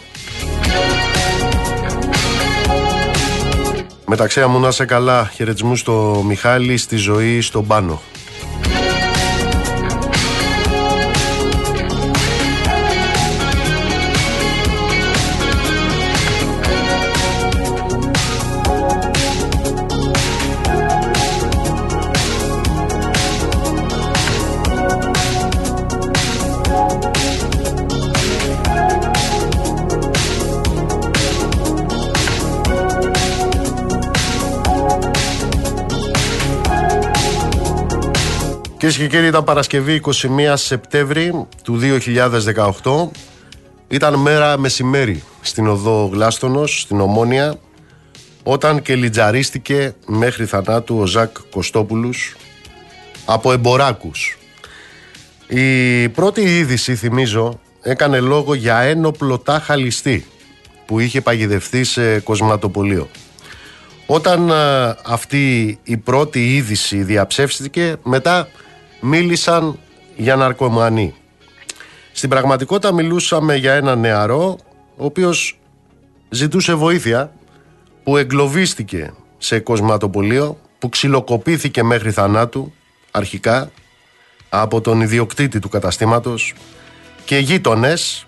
Μεταξύ 4.06 4.46
μου 4.46 4.60
να 4.60 4.72
σε 4.72 4.86
καλά. 4.86 5.32
Χαιρετισμού 5.34 5.76
στο 5.76 6.24
Μιχάλη, 6.28 6.78
στη 6.78 6.96
ζωή, 6.96 7.42
στον 7.42 7.68
Πάνο. 7.68 8.02
Κυρίες 38.86 39.04
και 39.04 39.16
κύριοι, 39.16 39.28
ήταν 39.28 39.44
Παρασκευή 39.44 40.02
21 40.06 40.12
Σεπτέμβρη 40.54 41.46
του 41.64 41.80
2018. 42.84 43.10
Ήταν 43.88 44.14
μέρα 44.14 44.58
μεσημέρι 44.58 45.24
στην 45.42 45.68
οδό 45.68 46.10
Γλάστονος, 46.14 46.82
στην 46.82 47.00
Ομόνια, 47.00 47.60
όταν 48.44 48.82
και 48.82 48.96
λιτζαρίστηκε 48.96 49.96
μέχρι 50.06 50.46
θανάτου 50.46 50.98
ο 50.98 51.06
Ζακ 51.06 51.38
Κωστόπουλους 51.52 52.36
από 53.26 53.52
εμποράκους. 53.52 54.38
Η 55.48 56.10
πρώτη 56.10 56.42
είδηση, 56.42 56.96
θυμίζω, 56.96 57.60
έκανε 57.82 58.20
λόγο 58.20 58.54
για 58.54 58.80
ένοπλο 58.80 59.40
τάχα 59.40 59.76
ληστή 59.76 60.26
που 60.86 61.00
είχε 61.00 61.22
παγιδευτεί 61.22 61.84
σε 61.84 62.20
κοσματοπολείο. 62.20 63.10
Όταν 64.06 64.52
αυτή 65.06 65.78
η 65.84 65.98
πρώτη 65.98 66.56
είδηση 66.56 67.04
διαψεύστηκε, 67.04 67.96
μετά 68.04 68.48
μίλησαν 69.02 69.80
για 70.16 70.36
ναρκωμανή. 70.36 71.14
Στην 72.12 72.30
πραγματικότητα 72.30 72.94
μιλούσαμε 72.94 73.56
για 73.56 73.74
ένα 73.74 73.96
νεαρό 73.96 74.58
ο 74.98 75.06
οποίος 75.06 75.60
ζητούσε 76.30 76.74
βοήθεια 76.74 77.32
που 78.04 78.18
εγκλωβίστηκε 78.18 79.14
σε 79.38 79.60
κοσματοπολείο 79.60 80.58
που 80.80 80.90
ξυλοκοπήθηκε 80.90 81.84
μέχρι 81.84 82.12
θανάτου 82.12 82.74
αρχικά 83.12 83.72
από 84.50 84.82
τον 84.82 85.02
ιδιοκτήτη 85.02 85.60
του 85.60 85.70
καταστήματος 85.70 86.54
και 87.26 87.38
γείτονες 87.38 88.26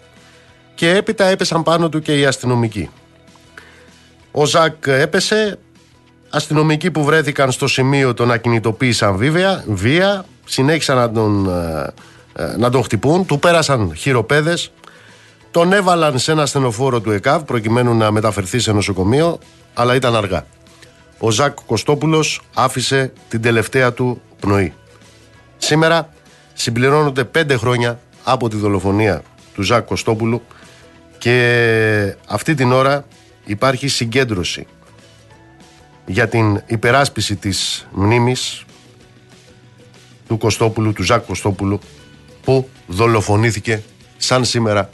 και 0.76 0.90
έπειτα 0.90 1.26
έπεσαν 1.26 1.64
πάνω 1.64 1.90
του 1.90 2.00
και 2.00 2.20
οι 2.20 2.26
αστυνομικοί. 2.26 2.90
Ο 4.32 4.46
Ζακ 4.46 4.88
έπεσε, 4.88 5.60
αστυνομικοί 6.30 6.92
που 6.92 7.04
βρέθηκαν 7.04 7.52
στο 7.52 7.68
σημείο 7.68 8.14
τον 8.14 8.32
ακινητοποίησαν 8.32 9.16
βία, 9.16 9.64
βία 9.68 10.26
συνέχισαν 10.48 10.98
να 10.98 11.12
τον, 11.12 11.50
ε, 11.50 11.94
ε, 12.44 12.58
να 12.58 12.70
τον 12.70 12.84
χτυπούν, 12.84 13.26
του 13.26 13.40
πέρασαν 13.40 13.96
χειροπέδες, 13.96 14.72
τον 15.52 15.74
έβαλαν 15.74 16.20
σε 16.20 16.32
ένα 16.32 16.46
στενοφόρο 16.46 17.02
του 17.02 17.12
ΕΚΑΒ 17.12 17.44
προκειμένου 17.44 17.96
να 17.96 18.12
μεταφερθεί 18.12 18.60
σε 18.60 18.72
νοσοκομείο, 18.72 19.40
αλλά 19.74 19.96
ήταν 19.96 20.16
αργά. 20.16 20.46
Ο 21.20 21.32
Ζακ 21.32 21.58
Κωστόπουλος 21.66 22.42
άφησε 22.54 23.14
την 23.30 23.42
τελευταία 23.42 23.94
του 23.94 24.22
πνοή. 24.40 24.74
Σήμερα 25.58 26.10
συμπληρώνονται 26.54 27.24
πέντε 27.24 27.58
χρόνια 27.58 28.00
από 28.24 28.50
τη 28.50 28.56
δολοφονία 28.56 29.22
του 29.54 29.62
Ζακ 29.62 29.86
Κωστόπουλου 29.86 30.42
και 31.18 32.16
αυτή 32.28 32.54
την 32.54 32.72
ώρα 32.72 33.06
υπάρχει 33.46 33.88
συγκέντρωση 33.88 34.68
για 36.06 36.28
την 36.28 36.62
υπεράσπιση 36.66 37.36
της 37.36 37.88
μνήμης 37.92 38.66
του 40.28 40.38
Κωστόπουλου, 40.38 40.94
του 40.94 41.04
Ζακ 41.04 41.26
Κωστόπουλου, 41.26 41.80
που 42.44 42.70
δολοφονήθηκε 42.88 43.84
σαν 44.18 44.46
σήμερα 44.46 44.90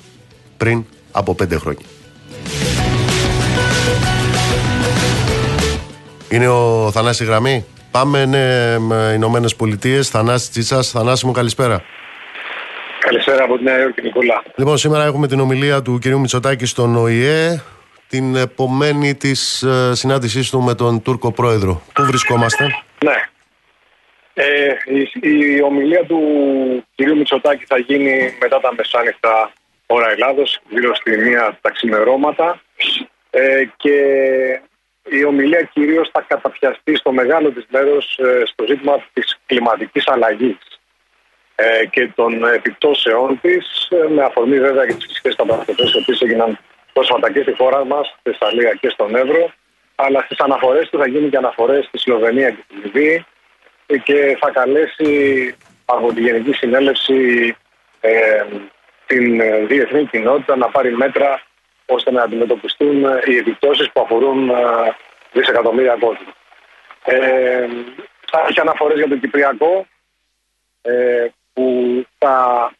πριν 0.57 0.85
από 1.11 1.35
πέντε 1.35 1.57
χρόνια. 1.57 1.85
Είναι 6.29 6.47
ο 6.47 6.91
Θανάσης 6.91 7.27
Γραμμή. 7.27 7.65
Πάμε 7.91 8.25
ναι, 8.25 8.79
με 8.79 9.11
Ηνωμένες 9.15 9.55
Πολιτείες. 9.55 10.09
Θανάση 10.09 10.51
Τσίτσα. 10.51 10.81
Θανάση 10.81 11.25
μου, 11.25 11.31
καλησπέρα. 11.31 11.81
Καλησπέρα 12.99 13.43
από 13.43 13.57
τη 13.57 13.63
Νέα 13.63 13.79
Υόρκη, 13.79 14.01
Νικόλα. 14.01 14.43
Λοιπόν, 14.55 14.77
σήμερα 14.77 15.03
έχουμε 15.05 15.27
την 15.27 15.39
ομιλία 15.39 15.81
του 15.81 15.99
κυρίου 15.99 16.19
Μητσοτάκη 16.19 16.65
στον 16.65 16.95
ΟΗΕ. 16.95 17.61
Την 18.07 18.35
επομένη 18.35 19.15
της 19.15 19.63
ε, 19.63 19.95
συνάντησής 19.95 20.49
του 20.49 20.61
με 20.61 20.73
τον 20.73 21.01
Τούρκο 21.01 21.31
πρόεδρο. 21.31 21.81
Πού 21.93 22.03
βρισκόμαστε, 22.05 22.63
Ναι. 23.03 23.13
Ε, 24.33 24.73
η, 24.85 25.11
η, 25.21 25.61
ομιλία 25.61 26.05
του 26.05 26.19
κυρίου 26.95 27.17
Μητσοτάκη 27.17 27.65
θα 27.65 27.77
γίνει 27.77 28.37
μετά 28.41 28.59
τα 28.59 28.73
μεσάνυχτα 28.73 29.51
ώρα 29.85 30.11
Ελλάδος, 30.11 30.59
γύρω 30.69 30.95
στη 30.95 31.17
μία 31.17 31.57
τα 31.61 31.69
ξημερώματα. 31.69 32.61
Ε, 33.29 33.63
και 33.77 33.95
η 35.09 35.23
ομιλία 35.23 35.61
κυρίως 35.73 36.09
θα 36.13 36.25
καταπιαστεί 36.27 36.95
στο 36.95 37.11
μεγάλο 37.11 37.51
της 37.51 37.65
μέρος 37.69 38.19
ε, 38.19 38.43
στο 38.45 38.65
ζήτημα 38.67 39.05
της 39.13 39.39
κλιματικής 39.45 40.07
αλλαγής 40.07 40.57
ε, 41.55 41.85
και 41.85 42.11
των 42.15 42.45
επιπτώσεών 42.45 43.39
της 43.41 43.87
ε, 43.89 44.07
με 44.09 44.23
αφορμή 44.23 44.59
βέβαια 44.59 44.85
και 44.85 44.93
τις 44.93 45.05
φυσικές 45.05 45.35
καταστροφές 45.35 45.93
οι 45.93 45.97
οποίες 45.97 46.21
έγιναν 46.21 46.59
πρόσφατα 46.93 47.31
και 47.31 47.41
στη 47.41 47.53
χώρα 47.55 47.85
μας, 47.85 48.07
στη 48.07 48.29
Θεσσαλία 48.29 48.73
και 48.73 48.89
στον 48.89 49.15
Εύρο. 49.15 49.53
Αλλά 49.95 50.21
στις 50.21 50.39
αναφορές 50.39 50.89
του 50.89 50.97
θα 50.97 51.07
γίνει 51.07 51.29
και 51.29 51.37
αναφορές 51.37 51.85
στη 51.85 51.97
Σλοβενία 51.97 52.49
και 52.49 52.63
στη 52.65 52.75
Λιβύη 52.83 53.25
και 53.97 54.37
θα 54.39 54.49
καλέσει 54.51 55.55
από 55.85 56.13
τη 56.13 56.21
Γενική 56.21 56.53
Συνέλευση 56.53 57.55
ε, 58.01 58.43
την 59.05 59.41
διεθνή 59.67 60.05
κοινότητα 60.05 60.55
να 60.55 60.69
πάρει 60.69 60.95
μέτρα 60.95 61.41
ώστε 61.85 62.11
να 62.11 62.23
αντιμετωπιστούν 62.23 63.05
οι 63.25 63.37
επιπτώσεις 63.37 63.91
που 63.91 64.01
αφορούν 64.01 64.49
ε, 64.49 64.53
δισεκατομμύρια 65.31 65.97
κόσμου. 65.99 66.33
Ε, 67.05 67.67
θα 68.31 68.45
έχει 68.49 68.59
αναφορές 68.59 68.97
για 68.97 69.07
το 69.07 69.17
Κυπριακό 69.17 69.87
ε, 70.81 71.27
που 71.53 71.65
θα 72.17 72.71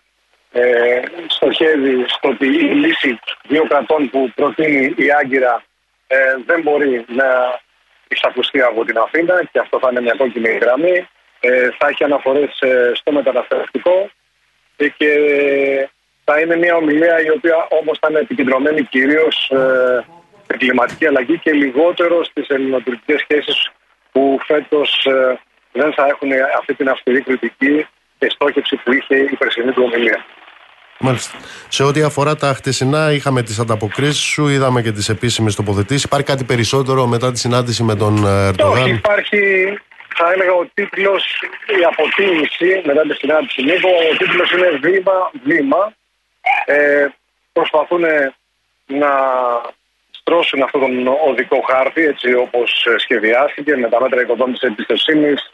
ε, 0.52 1.02
στοχεύει 1.28 2.06
στο 2.08 2.30
ότι 2.30 2.46
η 2.46 2.74
λύση 2.74 3.20
δύο 3.48 3.68
κρατών 3.68 4.10
που 4.10 4.32
προτείνει 4.36 4.94
η 4.98 5.12
Άγκυρα 5.12 5.64
ε, 6.08 6.18
δεν 6.46 6.62
μπορεί 6.62 7.06
να 7.08 7.60
εισακουστεί 8.14 8.62
από 8.62 8.86
την 8.86 8.98
Αθήνα 8.98 9.44
και 9.52 9.60
αυτό 9.60 9.80
θα 9.80 9.88
είναι 9.92 10.02
μια 10.02 10.16
κόκκινη 10.18 10.50
γραμμή. 10.50 11.08
Ε, 11.40 11.70
θα 11.78 11.88
έχει 11.88 12.04
αναφορές 12.04 12.60
ε, 12.60 12.92
στο 12.96 13.12
μεταναστευτικό 13.12 14.10
και 14.98 15.12
Θα 16.24 16.40
είναι 16.40 16.56
μια 16.56 16.76
ομιλία 16.76 17.22
η 17.22 17.30
οποία 17.30 17.68
όμως 17.70 17.98
θα 18.02 18.08
είναι 18.10 18.20
επικεντρωμένη 18.20 18.84
κυρίως 18.84 19.50
ε, 19.50 20.06
στην 20.44 20.58
κλιματική 20.58 21.08
αλλαγή 21.08 21.38
και 21.38 21.52
λιγότερο 21.52 22.24
στις 22.24 22.48
ελληνοτουρκικές 22.48 23.20
σχέσεις 23.20 23.70
που 24.12 24.40
φέτος 24.46 25.06
ε, 25.06 25.40
δεν 25.72 25.94
θα 25.94 26.06
έχουν 26.06 26.30
αυτή 26.58 26.74
την 26.74 26.90
αυστηρή 26.90 27.22
κριτική 27.22 27.88
και 28.18 28.30
στόχευση 28.30 28.76
που 28.76 28.94
είχε 28.94 29.16
η 29.16 29.36
περσινή 29.36 29.72
του 29.72 29.84
ομιλία. 29.84 30.26
Μάλιστα. 31.06 31.38
Σε 31.68 31.84
ό,τι 31.84 32.02
αφορά 32.02 32.36
τα 32.36 32.54
χτεσινά, 32.54 33.12
είχαμε 33.12 33.42
τις 33.44 33.60
ανταποκρίσεις 33.60 34.24
σου, 34.24 34.48
είδαμε 34.48 34.82
και 34.82 34.92
τις 34.92 35.10
επίσημες 35.10 35.56
τοποθετήσεις. 35.56 36.04
Υπάρχει 36.04 36.26
κάτι 36.26 36.44
περισσότερο 36.44 37.06
μετά 37.08 37.32
τη 37.32 37.40
συνάντηση 37.40 37.84
με 37.84 37.96
τον 37.96 38.26
ε, 38.26 38.48
Ερντογάν; 38.48 38.82
Όχι, 38.82 38.92
υπάρχει, 38.92 39.40
θα 40.16 40.32
έλεγα 40.34 40.54
ο 40.54 40.66
τίτλος, 40.74 41.24
η 41.80 41.84
αποτίμηση 41.92 42.82
μετά 42.86 43.02
τη 43.02 43.14
συνάντηση 43.14 43.64
Νίκο. 43.64 43.90
Ο 44.12 44.18
τίτλος 44.18 44.52
είναι 44.52 44.70
βήμα-βήμα. 44.82 45.94
Ε, 46.66 47.06
προσπαθούν 47.54 48.04
να 48.86 49.12
στρώσουν 50.12 50.62
αυτόν 50.62 50.82
τον 50.82 51.08
οδικό 51.08 51.60
χάρτη 51.70 52.02
έτσι 52.06 52.34
όπως 52.34 52.86
σχεδιάστηκε 52.98 53.76
με 53.76 53.90
τα 53.90 54.02
μέτρα 54.02 54.22
οικοδόμησης 54.22 54.70
εμπιστοσύνης, 54.70 55.53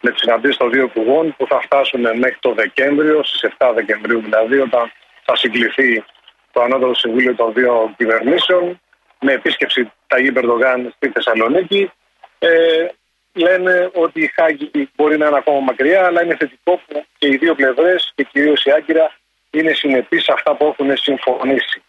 με 0.00 0.10
τις 0.10 0.20
συναντήσεις 0.20 0.56
των 0.56 0.70
δύο 0.70 0.82
υπουργών 0.82 1.34
που 1.36 1.46
θα 1.46 1.60
φτάσουν 1.60 2.00
μέχρι 2.00 2.36
το 2.40 2.52
Δεκέμβριο, 2.52 3.22
στις 3.24 3.50
7 3.58 3.72
Δεκεμβρίου 3.74 4.20
δηλαδή, 4.20 4.58
όταν 4.58 4.92
θα 5.24 5.36
συγκληθεί 5.36 6.04
το 6.52 6.62
Ανώτατο 6.62 6.94
Συμβούλιο 6.94 7.34
των 7.34 7.52
δύο 7.52 7.94
κυβερνήσεων 7.96 8.80
με 9.20 9.32
επίσκεψη 9.32 9.92
Ταγί 10.06 10.32
Περδογάν 10.32 10.92
στη 10.96 11.08
Θεσσαλονίκη. 11.08 11.90
Ε, 12.38 12.86
λένε 13.32 13.90
ότι 13.94 14.22
η 14.22 14.32
Χάγη 14.34 14.90
μπορεί 14.96 15.18
να 15.18 15.26
είναι 15.26 15.36
ακόμα 15.36 15.60
μακριά, 15.60 16.06
αλλά 16.06 16.24
είναι 16.24 16.36
θετικό 16.36 16.80
που 16.86 17.04
και 17.18 17.28
οι 17.28 17.36
δύο 17.36 17.54
πλευρές 17.54 18.12
και 18.14 18.22
κυρίως 18.22 18.64
η 18.64 18.70
Άγκυρα 18.70 19.12
είναι 19.50 19.72
συνεπείς 19.72 20.24
σε 20.24 20.32
αυτά 20.32 20.54
που 20.54 20.64
έχουν 20.64 20.96
συμφωνήσει. 20.96 21.82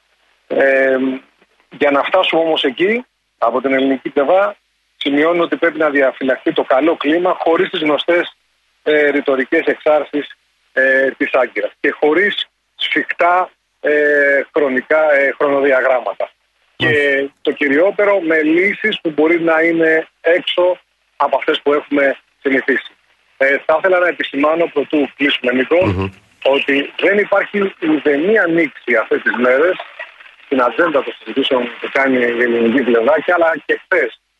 Ε, 0.47 0.97
για 1.69 1.91
να 1.91 2.03
φτάσουμε 2.03 2.41
όμως 2.41 2.63
εκεί, 2.63 3.05
από 3.37 3.61
την 3.61 3.73
ελληνική 3.73 4.09
πλευρά, 4.09 4.55
σημειώνω 5.03 5.43
ότι 5.43 5.55
πρέπει 5.57 5.77
να 5.77 5.89
διαφυλαχθεί 5.89 6.53
το 6.53 6.63
καλό 6.63 6.95
κλίμα 6.95 7.37
χωρίς 7.39 7.69
τις 7.69 7.81
γνωστές 7.81 8.35
ε, 8.83 9.09
ρητορικές 9.09 9.63
εξάρσεις 9.65 10.25
ε, 10.73 11.11
της 11.17 11.29
Άγκυρας 11.33 11.71
και 11.79 11.91
χωρίς 11.99 12.47
σφιχτά 12.75 13.49
ε, 13.81 14.41
χρονικά 14.53 15.13
ε, 15.13 15.31
χρονοδιαγράμματα. 15.37 16.31
Και 16.75 17.29
το 17.41 17.51
κυριότερο 17.51 18.19
με 18.19 18.41
λύσεις 18.41 19.01
που 19.01 19.09
μπορεί 19.09 19.41
να 19.41 19.61
είναι 19.61 20.07
έξω 20.21 20.79
από 21.15 21.37
αυτές 21.37 21.61
που 21.63 21.73
έχουμε 21.73 22.17
συνηθίσει. 22.41 22.91
Ε, 23.37 23.57
θα 23.65 23.75
ήθελα 23.77 23.99
να 23.99 24.07
επισημάνω 24.07 24.65
πρωτού 24.73 25.09
κλείσουμε 25.15 25.67
ότι 26.43 26.93
δεν 26.97 27.17
υπάρχει 27.17 27.57
ουδέμια 27.89 28.43
ανοίξη 28.43 28.95
αυτές 29.01 29.21
τις 29.21 29.35
μέρες 29.37 29.75
στην 30.45 30.61
ατζέντα 30.61 31.03
των 31.03 31.13
συζητήσεων 31.17 31.63
που 31.79 31.89
κάνει 31.91 32.17
η 32.17 32.23
ελληνική 32.23 32.81
πλευρά 32.83 33.15
και 33.25 33.33
αλλά 33.35 33.51
και 33.65 33.81
χθες 33.83 34.09
ε, 34.09 34.30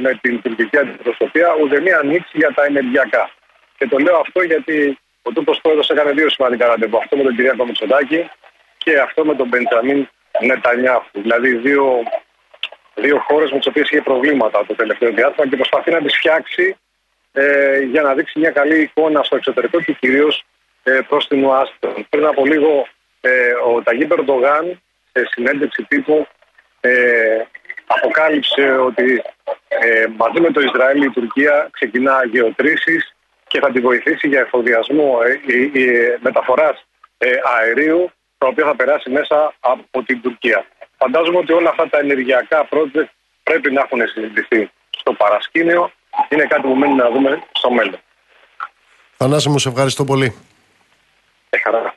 με 0.00 0.18
την 0.22 0.42
τουρκική 0.42 0.78
αντιπροσωπεία 0.78 1.48
ουδέμια 1.60 1.98
ανοίξη 1.98 2.30
για 2.32 2.52
τα 2.54 2.64
ενεργειακά. 2.64 3.30
Και 3.78 3.88
το 3.88 3.98
λέω 3.98 4.16
αυτό 4.16 4.42
γιατί 4.42 4.98
ο 5.22 5.32
Τούρκος 5.32 5.60
πρόεδρος 5.60 5.90
έκανε 5.90 6.12
δύο 6.12 6.28
σημαντικά 6.30 6.66
ραντεβού. 6.66 6.96
Αυτό 6.96 7.16
με 7.16 7.22
τον 7.22 7.36
Κυριάκο 7.36 7.64
Μητσοτάκη 7.66 8.30
και 8.78 8.98
αυτό 8.98 9.24
με 9.24 9.34
τον 9.34 9.48
Μπεντζαμίν 9.48 10.08
Νετανιάχου. 10.40 11.08
Δηλαδή 11.12 11.54
δύο, 11.54 12.02
δύο 12.94 13.18
χώρες 13.18 13.50
με 13.50 13.58
τις 13.58 13.66
οποίες 13.66 13.90
είχε 13.90 14.02
προβλήματα 14.02 14.66
το 14.66 14.74
τελευταίο 14.74 15.10
διάστημα 15.10 15.48
και 15.48 15.56
προσπαθεί 15.56 15.90
να 15.90 16.02
τις 16.02 16.16
φτιάξει 16.16 16.76
ε, 17.32 17.78
για 17.78 18.02
να 18.02 18.14
δείξει 18.14 18.38
μια 18.38 18.50
καλή 18.50 18.80
εικόνα 18.80 19.22
στο 19.22 19.36
εξωτερικό 19.36 19.80
και 19.80 19.92
κυρίως 19.92 20.44
ε, 20.82 21.00
προς 21.08 21.28
την 21.28 21.44
Ουάσιγκτον. 21.44 22.06
Πριν 22.08 22.26
από 22.26 22.44
λίγο 22.46 22.86
ε, 23.20 23.52
ο 23.66 23.82
Ταγί 23.82 24.06
Περντογάν 24.06 24.82
σε 25.12 25.28
συνέντευξη 25.30 25.82
τύπου 25.82 26.26
ε, 26.80 27.42
αποκάλυψε 27.86 28.70
ότι 28.70 29.22
ε, 29.82 30.06
μαζί 30.16 30.40
με 30.40 30.50
το 30.50 30.60
Ισραήλ 30.60 31.02
η 31.02 31.10
Τουρκία 31.10 31.68
ξεκινά 31.70 32.24
γεωτρήσεις 32.24 33.14
και 33.46 33.60
θα 33.60 33.70
τη 33.72 33.80
βοηθήσει 33.80 34.28
για 34.28 34.40
εφοδιασμό 34.40 35.18
ε, 35.46 35.52
η, 35.52 35.84
μεταφοράς 36.20 36.84
ε, 37.18 37.30
αερίου 37.58 38.10
το 38.38 38.46
οποίο 38.46 38.66
θα 38.66 38.76
περάσει 38.76 39.10
μέσα 39.10 39.54
από 39.60 40.02
την 40.02 40.20
Τουρκία. 40.20 40.66
Φαντάζομαι 40.96 41.38
ότι 41.38 41.52
όλα 41.52 41.68
αυτά 41.68 41.88
τα 41.88 41.98
ενεργειακά 41.98 42.68
project 42.70 43.08
πρέπει 43.42 43.72
να 43.72 43.80
έχουν 43.80 44.08
συζητηθεί 44.08 44.70
στο 44.90 45.12
παρασκήνιο. 45.12 45.92
Είναι 46.28 46.44
κάτι 46.44 46.60
που 46.62 46.74
μένει 46.74 46.94
να 46.94 47.10
δούμε 47.10 47.42
στο 47.52 47.70
μέλλον. 47.70 48.00
Θανάση 49.16 49.48
μου, 49.48 49.58
σε 49.58 49.68
ευχαριστώ 49.68 50.04
πολύ. 50.04 50.34
Ε, 51.50 51.58
χαρά. 51.58 51.94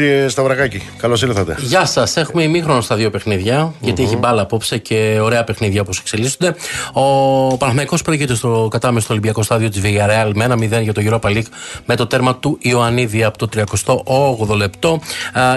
Κύριε 0.00 0.28
Σταυρακάκη, 0.28 0.82
καλώς 0.96 1.22
ήρθατε. 1.22 1.56
Γεια 1.58 1.86
σας. 1.86 2.16
Έχουμε 2.16 2.42
ημίχρονο 2.42 2.80
στα 2.80 2.96
δύο 2.96 3.10
παιχνίδια, 3.10 3.74
γιατί 3.80 4.02
έχει 4.02 4.16
μπάλα 4.16 4.42
απόψε 4.42 4.78
και 4.78 5.18
ωραία 5.22 5.44
παιχνίδια 5.44 5.80
όπως 5.80 5.98
εξελίσσονται. 5.98 6.54
Ο 6.92 7.56
Παναθηναϊκός 7.56 8.02
προηγείται 8.02 8.34
στο 8.34 8.68
κατάμεστο 8.70 9.12
Ολυμπιακό 9.12 9.42
στάδιο 9.42 9.68
της 9.68 9.80
Villarreal 9.84 10.30
με 10.34 10.44
ένα 10.44 10.54
0 10.54 10.82
για 10.82 10.92
το 10.92 11.02
Europa 11.04 11.28
League 11.30 11.46
με 11.86 11.96
το 11.96 12.06
τέρμα 12.06 12.36
του 12.36 12.58
Ιωαννίδη 12.60 13.24
από 13.24 13.38
το 13.38 13.48
38ο 13.54 14.56
λεπτό. 14.56 15.00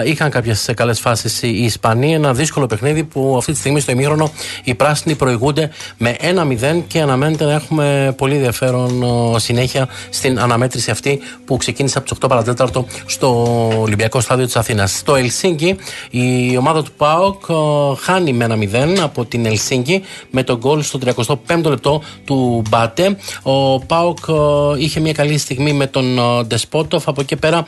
είχαν 0.04 0.30
κάποιες 0.30 0.70
καλές 0.76 1.00
φάσεις 1.00 1.42
οι 1.42 1.48
Ισπανοί. 1.48 2.14
Ένα 2.14 2.34
δύσκολο 2.34 2.66
παιχνίδι 2.66 3.04
που 3.04 3.34
αυτή 3.38 3.52
τη 3.52 3.58
στιγμή 3.58 3.80
στο 3.80 3.92
ημίχρονο 3.92 4.30
οι 4.64 4.74
πράσινοι 4.74 5.14
προηγούνται 5.14 5.70
με 5.98 6.16
1-0 6.20 6.82
και 6.86 7.00
αναμένεται 7.00 7.44
να 7.44 7.52
έχουμε 7.52 8.14
πολύ 8.16 8.34
ενδιαφέρον 8.34 9.04
συνέχεια 9.38 9.88
στην 10.10 10.38
αναμέτρηση 10.38 10.90
αυτή 10.90 11.20
που 11.44 11.56
ξεκίνησε 11.56 11.98
από 11.98 12.08
τις 12.08 12.18
8 12.24 12.28
παρατέταρτο 12.28 12.86
στο 13.06 13.42
Ολυμπιακό 13.80 14.20
στάδιο 14.20 14.32
της 14.42 14.56
Αθήνας. 14.56 14.96
Στο 14.98 15.14
Ελσίνκι 15.14 15.76
η 16.10 16.56
ομάδα 16.56 16.82
του 16.82 16.90
ΠΑΟΚ 16.96 17.42
ε, 17.48 17.54
χάνει 18.00 18.32
με 18.32 18.44
ένα 18.44 18.56
0 18.96 18.98
από 19.02 19.24
την 19.24 19.46
Ελσίνκι 19.46 20.02
με 20.30 20.42
τον 20.42 20.56
γκολ 20.56 20.82
στο 20.82 20.98
35ο 21.04 21.64
λεπτό 21.64 22.02
του 22.24 22.62
Μπάτε. 22.68 23.16
Ο 23.42 23.78
ΠΑΟΚ 23.78 24.18
ε, 24.28 24.82
είχε 24.82 25.00
μια 25.00 25.12
καλή 25.12 25.38
στιγμή 25.38 25.72
με 25.72 25.86
τον 25.86 26.18
ε, 26.18 26.44
Ντεσπότοφ. 26.44 27.08
Από 27.08 27.20
εκεί 27.20 27.36
πέρα 27.36 27.66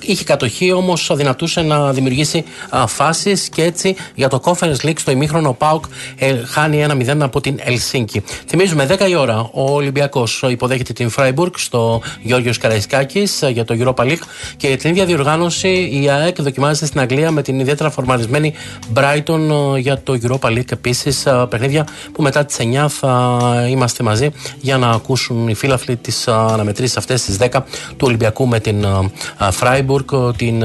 είχε 0.00 0.24
κατοχή, 0.24 0.72
όμως 0.72 1.10
δυνατούσε 1.14 1.60
να 1.60 1.92
δημιουργήσει 1.92 2.44
φάσεις 2.86 3.48
και 3.48 3.62
έτσι 3.62 3.96
για 4.14 4.28
το 4.28 4.40
Conference 4.44 4.86
League 4.86 4.98
στο 4.98 5.10
ημίχρονο 5.10 5.48
ο 5.48 5.54
ΠΑΟΚ 5.54 5.84
χάνει 6.46 6.82
ένα 6.82 6.94
0 6.94 7.20
από 7.20 7.40
την 7.40 7.58
Ελσίνκι. 7.60 8.22
Θυμίζουμε 8.46 8.86
10 8.98 9.08
η 9.08 9.14
ώρα 9.14 9.50
ο 9.52 9.72
Ολυμπιακός 9.72 10.42
υποδέχεται 10.48 10.92
την 10.92 11.10
Φράιμπουργκ 11.10 11.52
στο 11.56 12.02
Γιώργιος 12.22 12.58
Καραϊσκάκης 12.58 13.42
για 13.52 13.64
το 13.64 13.76
Europa 13.78 14.04
League 14.04 14.22
και 14.56 14.76
την 14.76 14.90
ίδια 14.90 15.04
διοργάνωση 15.04 15.68
η 16.00 16.08
ΑΕΚ 16.08 16.42
δοκιμάζεται 16.42 16.86
στην 16.86 17.00
Αγγλία 17.00 17.30
με 17.30 17.42
την 17.42 17.60
ιδιαίτερα 17.60 17.90
φορμαρισμένη 17.90 18.54
Brighton 18.94 19.74
ε, 19.74 19.78
για 19.78 20.02
το 20.02 20.18
Europa 20.22 20.48
League. 20.48 20.72
Επίσης, 20.72 21.26
ε, 21.26 21.46
παιχνίδια 21.48 21.86
που 22.12 22.22
μετά 22.22 22.44
τις 22.44 22.56
9 22.60 22.88
θα 22.88 23.40
είμαστε 23.68 24.02
μαζί 24.02 24.30
για 24.60 24.78
να 24.78 24.90
ακούσουν 24.90 25.48
οι 25.48 25.54
φίλαθλοι 25.54 25.96
τις 25.96 26.26
ε, 26.26 26.32
αναμετρήσεις 26.32 26.96
αυτές 26.96 27.22
τι 27.22 27.36
10 27.38 27.60
του 27.88 28.06
Ολυμπιακού 28.06 28.46
με 28.46 28.60
την 28.60 28.86
Freiburg, 29.60 30.34
την 30.36 30.64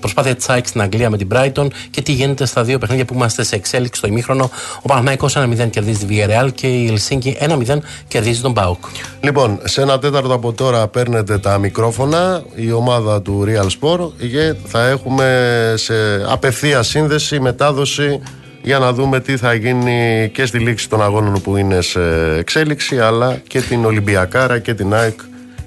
προσπάθεια 0.00 0.34
της 0.34 0.48
ΑΕΚ 0.48 0.66
στην 0.66 0.80
Αγγλία 0.80 1.10
με 1.10 1.16
την 1.16 1.28
Brighton 1.34 1.66
και 1.90 2.02
τι 2.02 2.12
γίνεται 2.12 2.46
στα 2.46 2.62
δύο 2.62 2.78
παιχνίδια 2.78 3.04
που 3.04 3.14
είμαστε 3.14 3.42
σε 3.42 3.54
εξέλιξη 3.54 3.98
στο 3.98 4.08
ημίχρονο. 4.08 4.50
Ο 4.82 4.88
Παναγιώ 4.88 5.28
1-0 5.34 5.70
κερδίζει 5.70 6.06
τη 6.06 6.16
Villarreal 6.16 6.48
και 6.54 6.66
η 6.66 6.86
Ελσίνκη 6.86 7.36
1-0 7.40 7.78
κερδίζει 8.08 8.40
τον 8.40 8.52
Μπάουκ. 8.52 8.84
Λοιπόν, 9.20 9.60
σε 9.64 9.82
ένα 9.82 9.98
τέταρτο 9.98 10.34
από 10.34 10.52
τώρα 10.52 10.88
παίρνετε 10.88 11.38
τα 11.38 11.58
μικρόφωνα 11.58 12.42
η 12.54 12.72
ομάδα 12.72 13.22
του 13.22 13.44
Real 13.46 13.66
Sport 13.80 14.08
και 14.52 14.68
θα 14.68 14.88
έχουμε 14.88 15.74
σε 15.76 15.94
απευθεία 16.28 16.82
σύνδεση, 16.82 17.40
μετάδοση 17.40 18.20
για 18.62 18.78
να 18.78 18.92
δούμε 18.92 19.20
τι 19.20 19.36
θα 19.36 19.54
γίνει 19.54 20.30
και 20.34 20.46
στη 20.46 20.58
λήξη 20.58 20.88
των 20.88 21.02
αγώνων 21.02 21.42
που 21.42 21.56
είναι 21.56 21.80
σε 21.80 22.00
εξέλιξη 22.38 23.00
αλλά 23.00 23.40
και 23.46 23.60
την 23.60 23.84
Ολυμπιακάρα 23.84 24.58
και 24.58 24.74
την 24.74 24.94
ΑΕΚ. 24.94 25.20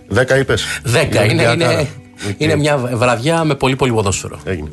Δέκα 0.08 0.38
είπες. 0.38 0.64
Δέκα. 0.84 1.24
Είναι, 1.24 1.44
είναι, 1.44 1.88
είναι 2.38 2.56
μια 2.56 2.78
βραδιά 2.78 3.44
με 3.44 3.56
πολύ 3.56 3.76
πολύ 3.76 3.92
ποδόσφαιρο. 3.92 4.40
Έγινε. 4.44 4.70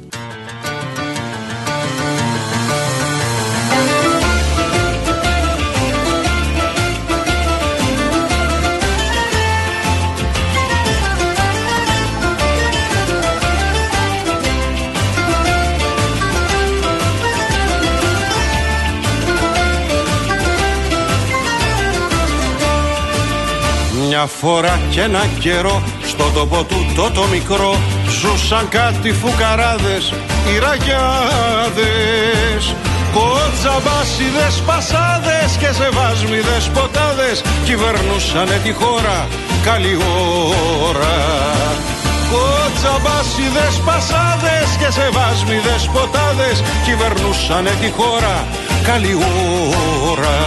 Μια 24.21 24.29
φορά 24.29 24.81
και 24.91 25.01
ένα 25.01 25.25
καιρό 25.39 25.83
στο 26.07 26.31
τόπο 26.35 26.65
του 26.65 27.11
το 27.15 27.25
μικρό 27.33 27.79
Ζούσαν 28.21 28.69
κάτι 28.69 29.13
φουκαράδες, 29.13 30.13
οι 30.49 30.59
ραγιάδες 30.59 32.75
Κοτζαμπάσιδες, 33.15 34.63
πασάδες 34.67 35.57
και 35.59 35.73
σεβάσμιδες 35.73 36.71
ποτάδες 36.75 37.43
Κυβερνούσανε 37.65 38.61
τη 38.65 38.73
χώρα 38.73 39.29
καλή 39.65 39.99
ώρα. 40.89 41.17
Κοτζαμπάσιδες, 42.33 43.75
πασάδες 43.87 44.69
και 44.81 44.91
σεβάσμιδες 44.99 45.83
ποτάδες 45.93 46.63
Κυβερνούσανε 46.85 47.73
τη 47.81 47.91
χώρα 47.91 48.37
καλή 48.89 49.15
ώρα 50.11 50.39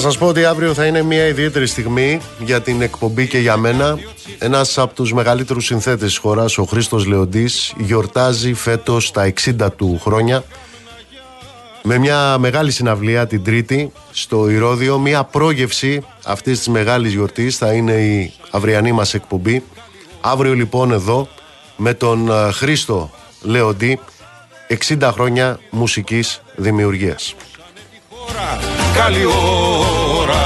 σας 0.00 0.18
πω 0.18 0.26
ότι 0.26 0.44
αύριο 0.44 0.74
θα 0.74 0.86
είναι 0.86 1.02
μια 1.02 1.26
ιδιαίτερη 1.26 1.66
στιγμή 1.66 2.20
για 2.38 2.60
την 2.60 2.82
εκπομπή 2.82 3.26
και 3.26 3.38
για 3.38 3.56
μένα. 3.56 3.98
Ένας 4.38 4.78
από 4.78 4.94
τους 4.94 5.12
μεγαλύτερους 5.12 5.64
συνθέτες 5.64 6.08
της 6.08 6.16
χώρας, 6.16 6.58
ο 6.58 6.64
Χρήστος 6.64 7.06
Λεοντής, 7.06 7.72
γιορτάζει 7.78 8.54
φέτος 8.54 9.10
τα 9.10 9.24
60 9.24 9.70
του 9.76 10.00
χρόνια 10.02 10.44
με 11.82 11.98
μια 11.98 12.38
μεγάλη 12.38 12.70
συναυλία 12.70 13.26
την 13.26 13.44
Τρίτη 13.44 13.92
στο 14.10 14.50
Ηρώδιο, 14.50 14.98
μια 14.98 15.24
πρόγευση 15.24 16.04
αυτής 16.24 16.58
της 16.58 16.68
μεγάλης 16.68 17.12
γιορτής 17.12 17.56
θα 17.56 17.72
είναι 17.72 17.92
η 17.92 18.32
αυριανή 18.50 18.92
μας 18.92 19.14
εκπομπή. 19.14 19.64
Αύριο 20.20 20.54
λοιπόν 20.54 20.92
εδώ 20.92 21.28
με 21.76 21.94
τον 21.94 22.30
ε, 22.30 22.52
Χρήστο 22.52 23.10
Λεοντή 23.42 24.00
60 24.88 25.10
χρόνια 25.12 25.58
μουσικής 25.70 26.42
δημιουργίας. 26.56 27.34
Καλή 28.96 29.24
ώρα. 30.20 30.42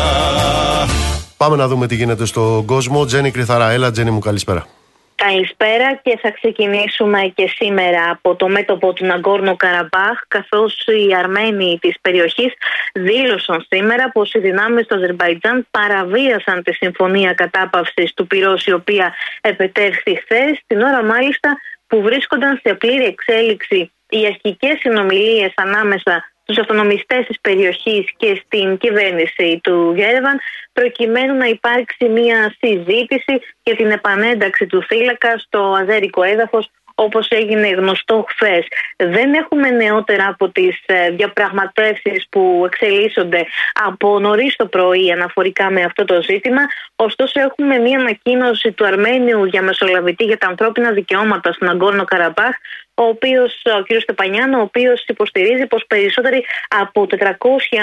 Πάμε 1.37 1.57
να 1.57 1.69
δούμε 1.69 1.87
τι 1.87 1.95
γίνεται 1.95 2.27
στον 2.27 2.65
κόσμο. 2.65 3.05
Τζένι 3.05 3.31
Κρυθαρά, 3.31 3.71
έλα 3.71 3.91
Τζένι 3.91 4.11
μου 4.11 4.19
καλησπέρα. 4.19 4.67
Καλησπέρα 5.15 5.95
και 6.03 6.19
θα 6.23 6.31
ξεκινήσουμε 6.31 7.33
και 7.35 7.51
σήμερα 7.57 8.11
από 8.11 8.35
το 8.35 8.49
μέτωπο 8.49 8.93
του 8.93 9.05
Ναγκόρνο 9.05 9.57
Καραμπάχ 9.57 10.19
καθώς 10.29 10.87
οι 10.87 11.15
Αρμένοι 11.15 11.79
της 11.81 11.95
περιοχής 12.01 12.53
δήλωσαν 12.93 13.67
σήμερα 13.69 14.11
πως 14.11 14.33
οι 14.35 14.39
δυνάμεις 14.39 14.87
του 14.87 14.95
Αζερβαϊτζάν 14.95 15.67
παραβίασαν 15.71 16.63
τη 16.63 16.73
συμφωνία 16.73 17.33
κατάπαυσης 17.33 18.15
του 18.15 18.27
πυρός 18.27 18.67
η 18.67 18.73
οποία 18.73 19.15
επετέχθη 19.41 20.15
χθες, 20.23 20.61
την 20.67 20.81
ώρα 20.81 21.05
μάλιστα 21.05 21.59
που 21.87 22.03
βρίσκονταν 22.03 22.61
σε 22.63 22.75
πλήρη 22.75 23.05
εξέλιξη 23.05 23.93
οι 24.09 24.27
αρχικές 24.27 24.79
συνομιλίες 24.79 25.53
ανάμεσα 25.57 26.34
στους 26.45 26.59
αυτονομιστές 26.59 27.27
της 27.27 27.41
περιοχής 27.41 28.05
και 28.17 28.43
στην 28.45 28.77
κυβέρνηση 28.77 29.61
του 29.63 29.93
Γέρεβαν 29.97 30.41
προκειμένου 30.73 31.35
να 31.35 31.47
υπάρξει 31.47 32.09
μια 32.09 32.55
συζήτηση 32.59 33.41
για 33.63 33.77
την 33.77 33.91
επανένταξη 33.91 34.67
του 34.67 34.83
θύλακα 34.83 35.39
στο 35.39 35.77
αζέρικο 35.81 36.23
έδαφος 36.23 36.71
όπως 36.95 37.29
έγινε 37.29 37.69
γνωστό 37.69 38.25
χθες. 38.29 38.67
Δεν 38.97 39.35
έχουμε 39.35 39.71
νεότερα 39.71 40.27
από 40.27 40.49
τις 40.49 40.83
ε, 40.87 41.11
διαπραγματεύσεις 41.11 42.27
που 42.31 42.63
εξελίσσονται 42.67 43.47
από 43.85 44.21
νωρίς 44.21 44.57
το 44.57 44.67
πρωί 44.67 45.13
αναφορικά 45.13 45.71
με 45.71 45.83
αυτό 45.83 46.05
το 46.05 46.23
ζήτημα. 46.23 46.63
Ωστόσο 46.97 47.41
έχουμε 47.41 47.79
μία 47.79 47.99
ανακοίνωση 47.99 48.73
του 48.73 48.87
Αρμένιου 48.87 49.45
για 49.45 49.63
μεσολαβητή 49.63 50.25
για 50.25 50.39
τα 50.39 50.47
ανθρώπινα 50.47 50.91
δικαιώματα 50.91 51.53
στον 51.53 51.69
Αγκόρνο 51.69 52.05
Καραμπάχ 52.05 52.55
ο 52.95 53.03
οποίος, 53.03 53.63
ο 53.79 53.83
κ. 53.83 54.01
Στεπανιάνο, 54.01 54.59
ο 54.59 54.61
οποίος 54.61 55.05
υποστηρίζει 55.07 55.67
πως 55.67 55.85
περισσότεροι 55.87 56.45
από 56.69 57.07
400 57.11 57.27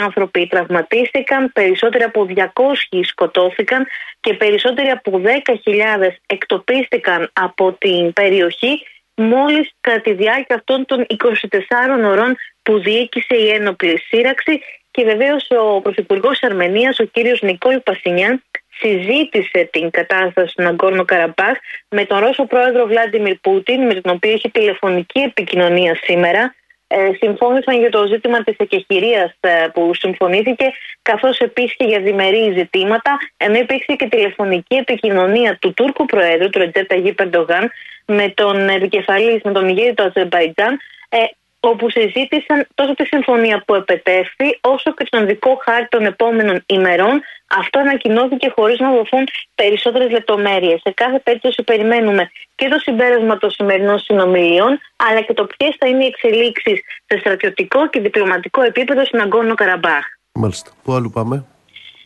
άνθρωποι 0.04 0.48
τραυματίστηκαν, 0.48 1.52
περισσότεροι 1.54 2.04
από 2.04 2.28
200 2.30 2.44
σκοτώθηκαν 3.04 3.88
και 4.20 4.34
περισσότεροι 4.34 4.90
από 4.90 5.22
10.000 5.24 6.08
εκτοπίστηκαν 6.26 7.30
από 7.34 7.74
την 7.74 8.14
περιοχή 8.14 8.86
μόλις 9.16 9.72
κατά 9.82 10.02
τη 10.02 10.14
διάρκεια 10.14 10.56
αυτών 10.56 10.86
των 10.86 11.06
24 11.10 12.06
ωρών 12.06 12.36
που 12.64 12.80
διοίκησε 12.80 13.36
η 13.36 13.50
ένοπλη 13.50 14.00
σύραξη 14.00 14.62
και 14.92 15.04
βεβαίως 15.04 15.48
ο 15.50 15.82
Πρωθυπουργός 15.82 16.44
Αρμενίας, 16.44 17.00
ο 17.00 17.04
κύριος 17.04 17.42
Νικόλ 17.42 17.80
Πασινιάν, 17.80 18.44
συζήτησε 18.82 19.70
την 19.72 19.90
κατάσταση 19.90 20.56
του 20.56 20.64
Ναγκόρνο 20.64 21.06
Καραμπάχ 21.06 21.58
με 21.90 22.06
τον 22.06 22.20
Ρώσο 22.20 22.46
πρόεδρο 22.46 22.86
Βλάντιμιρ 22.86 23.36
Πούτιν, 23.36 23.86
με 23.86 23.94
τον 23.94 24.14
οποίο 24.16 24.32
έχει 24.32 24.50
τηλεφωνική 24.50 25.20
επικοινωνία 25.20 26.00
σήμερα. 26.04 26.56
Ε, 26.94 27.12
συμφώνησαν 27.20 27.80
για 27.80 27.90
το 27.90 28.06
ζήτημα 28.08 28.44
της 28.44 28.56
εκεχηρίας 28.58 29.34
ε, 29.40 29.68
που 29.74 29.92
συμφωνήθηκε, 29.94 30.72
καθώς 31.02 31.38
επίσης 31.38 31.76
και 31.76 31.86
για 31.86 32.00
διμερεί 32.00 32.54
ζητήματα, 32.58 33.18
ενώ 33.38 33.56
υπήρξε 33.56 33.96
και 33.96 34.08
τηλεφωνική 34.08 34.76
επικοινωνία 34.76 35.58
του 35.62 35.74
Τούρκου 35.74 36.06
Προέδρου, 36.06 36.50
του 36.50 36.60
Ρετζέτα 36.60 36.96
Γη 36.96 37.14
Περντογάν, 37.14 37.72
με 38.06 38.30
τον 38.30 38.70
επικεφαλής, 38.70 39.42
με 39.44 39.52
τον 39.52 39.68
ηγέτη 39.68 39.94
του 39.94 40.04
Αζερμπαϊτζάν, 40.04 40.80
ε, 41.10 41.18
όπου 41.70 41.90
συζήτησαν 41.90 42.68
τόσο 42.76 42.94
τη 42.94 43.06
συμφωνία 43.06 43.64
που 43.66 43.76
επετέφθη, 43.76 44.48
όσο 44.62 44.94
και 44.94 45.06
τον 45.10 45.26
δικό 45.26 45.60
χάρτη 45.64 45.88
των 45.90 46.06
επόμενων 46.06 46.64
ημερών. 46.66 47.22
Αυτό 47.60 47.80
ανακοινώθηκε 47.80 48.54
χωρίς 48.56 48.80
να 48.80 48.92
δοθούν 48.92 49.24
περισσότερες 49.56 50.10
λεπτομέρειες. 50.12 50.82
Σε 50.84 50.92
κάθε 50.92 51.20
περίπτωση, 51.20 51.64
περιμένουμε 51.64 52.32
και 52.56 52.68
το 52.68 52.78
συμπέρασμα 52.80 53.38
των 53.38 53.52
σημερινών 53.52 54.00
συνομιλιών, 54.00 54.80
αλλά 54.96 55.22
και 55.22 55.34
το 55.34 55.48
ποιες 55.58 55.76
θα 55.80 55.88
είναι 55.88 56.04
οι 56.04 56.08
εξελίξεις 56.08 56.80
σε 57.06 57.18
στρατιωτικό 57.20 57.90
και 57.90 58.00
διπλωματικό 58.00 58.62
επίπεδο 58.62 59.06
στην 59.06 59.22
Αγκόρνο 59.22 59.54
Καραμπάχ. 59.54 60.06
Μάλιστα. 60.34 60.72
Πού 60.84 60.94
αλλού 60.94 61.10
πάμε; 61.10 61.46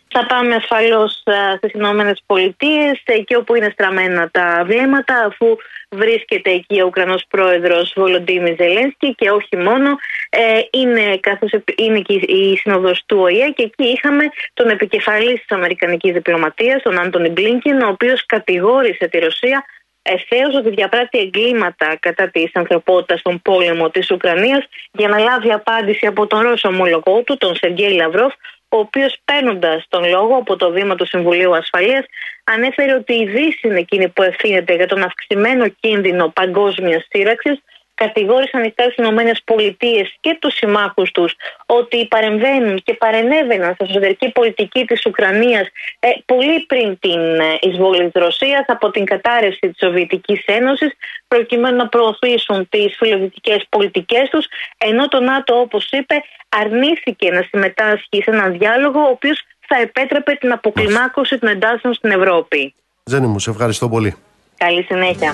Θα 0.08 0.26
πάμε 0.26 0.56
ασφαλώς 0.56 1.24
στις 1.58 1.72
Ηνωμένες 1.74 2.24
Πολιτείες, 2.26 3.02
εκεί 3.06 3.36
όπου 3.36 3.56
είναι 3.56 3.70
στραμμένα 3.70 4.30
τα 4.32 4.64
βλέμματα, 4.66 5.26
αφού 5.26 5.58
βρίσκεται 5.90 6.52
εκεί 6.52 6.82
ο 6.82 6.86
Ουκρανός 6.86 7.26
πρόεδρος 7.30 7.94
Βολοντίμι 7.96 8.56
Ζελένσκι 8.60 9.16
και 9.16 9.30
όχι 9.30 9.58
μόνο, 9.58 9.90
ε, 10.30 10.60
είναι, 10.72 11.18
καθώς 11.18 11.52
είναι 11.76 12.00
και 12.00 12.14
η 12.14 12.58
σύνοδος 12.58 13.04
του 13.06 13.18
ΟΗΕ 13.20 13.50
και 13.50 13.64
εκεί 13.64 13.84
είχαμε 13.84 14.24
τον 14.54 14.70
επικεφαλής 14.70 15.40
της 15.40 15.52
Αμερικανικής 15.52 16.14
Διπλωματίας, 16.14 16.82
τον 16.82 17.00
Άντωνι 17.00 17.30
Μπλίνκιν, 17.30 17.82
ο 17.82 17.88
οποίος 17.88 18.26
κατηγόρησε 18.26 19.08
τη 19.08 19.20
Ρωσία 19.20 19.66
ευθέως 20.02 20.56
ότι 20.56 20.70
διαπράττει 20.70 21.20
εγκλήματα 21.20 21.98
κατά 22.00 22.30
της 22.30 22.52
ανθρωπότητας 22.54 23.20
στον 23.20 23.42
πόλεμο 23.42 23.90
της 23.90 24.12
Ουκρανίας 24.12 24.66
για 24.92 25.08
να 25.08 25.18
λάβει 25.18 25.52
απάντηση 25.52 26.06
από 26.06 26.28
τον 26.28 26.42
Ρώσο 26.42 26.68
ομολογό 26.68 27.24
του, 27.26 27.38
τον 27.38 27.56
Σεργέη 27.56 27.94
Λαυρόφ, 27.94 28.34
ο 28.76 28.80
οποίος 28.80 29.18
παίρνοντας 29.26 29.86
τον 29.90 30.10
λόγο 30.10 30.36
από 30.36 30.56
το 30.56 30.72
βήμα 30.72 30.96
του 30.96 31.06
Συμβουλίου 31.06 31.56
Ασφαλείας, 31.56 32.06
ανέφερε 32.44 32.94
ότι 32.94 33.14
η 33.14 33.26
Δύση 33.28 33.60
είναι 33.68 33.80
εκείνη 33.80 34.08
που 34.10 34.24
ευθύνεται 34.24 34.76
για 34.76 34.88
τον 34.88 35.04
αυξημένο 35.04 35.68
κίνδυνο 35.68 36.30
παγκόσμιας 36.30 37.08
σύραξης 37.10 37.58
κατηγόρησαν 37.96 38.64
οι 38.64 38.74
Ηνωμένες 38.98 39.42
Πολιτείες 39.44 40.16
και 40.20 40.38
τους 40.42 40.54
συμμάχους 40.54 41.12
τους 41.12 41.36
ότι 41.66 42.08
παρεμβαίνουν 42.08 42.82
και 42.84 42.94
παρενέβαιναν 42.94 43.74
στην 43.74 43.86
εσωτερική 43.90 44.32
πολιτική 44.32 44.86
της 44.86 45.06
Ουκρανίας 45.06 45.68
ε, 46.00 46.10
πολύ 46.26 46.66
πριν 46.68 47.00
την 47.00 47.20
ε, 47.40 47.58
εισβολή 47.62 48.12
της 48.12 48.22
Ρωσίας 48.22 48.64
από 48.68 48.92
την 48.92 49.06
κατάρρευση 49.06 49.60
της 49.60 49.78
Σοβιετικής 49.78 50.44
Ένωσης, 50.46 50.92
προκειμένου 51.28 51.76
να 51.78 51.88
προωθήσουν 51.88 52.70
τις 52.70 52.96
φιλοδυτικές 52.98 53.66
πολιτικές 53.70 54.30
τους, 54.30 54.46
ενώ 54.78 55.08
το 55.08 55.20
ΝΑΤΟ, 55.20 55.60
όπως 55.60 55.90
είπε, 55.92 56.16
αρνήθηκε 56.50 57.32
να 57.32 57.42
συμμετάσχει 57.50 58.22
σε 58.24 58.32
έναν 58.32 58.58
διάλογο 58.58 59.00
ο 59.00 59.10
οποίος 59.10 59.42
θα 59.68 59.82
επέτρεπε 59.82 60.34
την 60.34 60.52
αποκλιμάκωση 60.52 61.38
των 61.38 61.50
εντάσεων 61.50 61.94
στην 61.94 62.12
Ευρώπη. 62.12 62.74
Ζένι 63.04 63.28
μου, 63.28 63.40
σε 63.40 63.50
ευχαριστώ 63.50 63.90
πολύ. 63.90 64.16
Καλή 64.58 64.84
συνέχεια. 64.84 65.34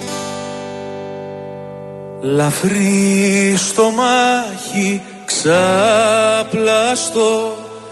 Λαφρύ 2.24 3.54
στο 3.58 3.92
μάχη 3.92 5.02
ξαπλαστό 5.26 6.76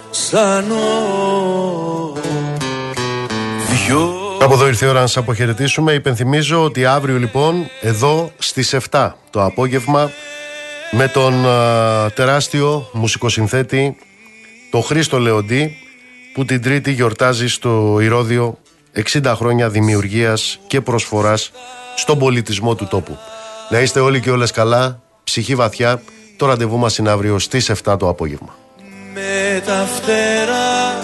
σαν 0.10 0.72
Από 4.42 4.54
εδώ 4.54 4.68
ήρθε 4.68 4.86
η 4.86 4.90
ώρα 4.90 5.00
να 5.00 5.08
σας 5.08 5.18
αποχαιρετήσουμε. 5.18 5.94
Υπενθυμίζω 5.94 6.64
ότι 6.64 6.86
αύριο 6.86 7.18
λοιπόν 7.18 7.70
εδώ 7.82 8.32
στις 8.38 8.76
7 8.90 9.12
το 9.30 9.44
απόγευμα 9.44 10.12
με 10.92 11.08
τον 11.08 11.34
τεράστιο 12.16 12.90
μουσικοσυνθέτη 12.94 13.98
το 14.72 14.82
Χρήστο 14.82 15.20
Λεοντή 15.20 15.78
που 16.34 16.46
την 16.46 16.62
Τρίτη 16.62 16.92
γιορτάζει 16.92 17.48
στο 17.48 17.98
Ηρώδιο 18.02 18.58
60 19.12 19.34
χρόνια 19.36 19.70
δημιουργίας 19.70 20.60
και 20.68 20.82
προσφοράς 20.82 21.52
στον 21.96 22.20
πολιτισμό 22.20 22.76
του 22.76 22.88
τόπου. 22.88 23.18
Να 23.70 23.80
είστε 23.80 24.00
όλοι 24.00 24.20
και 24.20 24.32
όλες 24.32 24.52
καλά, 24.52 25.00
ψυχή 25.24 25.56
βαθιά. 25.56 26.02
Το 26.38 26.46
ραντεβού 26.46 26.78
μας 26.78 26.98
είναι 26.98 27.10
αύριο 27.10 27.40
στις 27.40 27.72
7 27.84 27.96
το 28.00 28.10
απόγευμα. 28.10 28.56
Με 29.14 29.62
τα 29.66 29.88
φτερά 29.96 31.04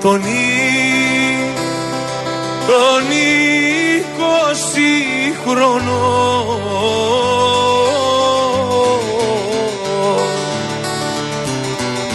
τον 0.00 0.22
τον 2.66 3.10
είκοσι 3.90 4.92
χρονό 5.44 6.44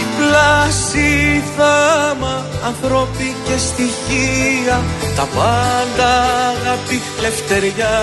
Η 0.00 0.04
πλάση 0.18 1.42
θάμα 1.56 2.46
ανθρώπι 2.66 3.34
και 3.44 3.56
στοιχεία 3.56 4.82
τα 5.16 5.28
πάντα 5.34 6.22
αγάπη, 6.22 7.00
λευτεριά, 7.20 8.00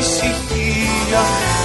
ησυχία 0.00 0.69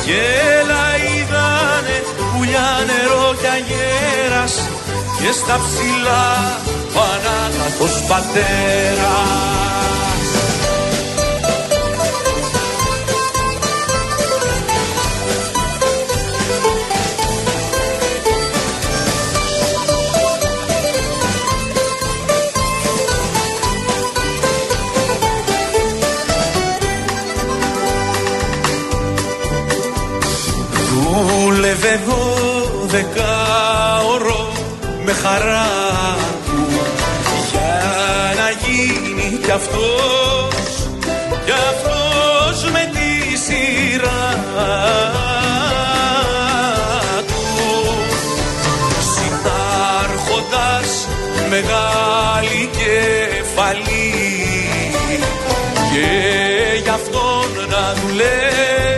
γέλα 0.07 0.85
είδανε 1.05 1.97
πουλιά 2.31 2.69
νερό 2.88 3.27
κι 3.39 3.49
αγέρας 3.57 4.53
και 5.19 5.31
στα 5.39 5.55
ψηλά 5.65 6.26
Πανάγαθος 6.93 7.95
πατέρας 8.07 9.35
Δούλευε 31.97 32.35
δεκάωρο 32.85 34.51
με 35.05 35.11
χαρά 35.11 35.67
του 36.45 36.67
για 37.51 38.34
να 38.35 38.49
γίνει 38.65 39.38
κι 39.43 39.51
αυτός 39.51 40.55
κι 41.45 41.51
αυτός 41.51 42.72
με 42.72 42.89
τη 42.93 43.38
σειρά 43.38 44.23
του. 47.27 47.43
Συντάρχοντας 49.13 50.89
μεγάλη 51.49 52.69
κεφαλή 52.72 54.13
και 55.91 56.09
γι' 56.84 56.89
αυτόν 56.89 57.49
να 57.69 57.93
δουλεύει 57.93 58.94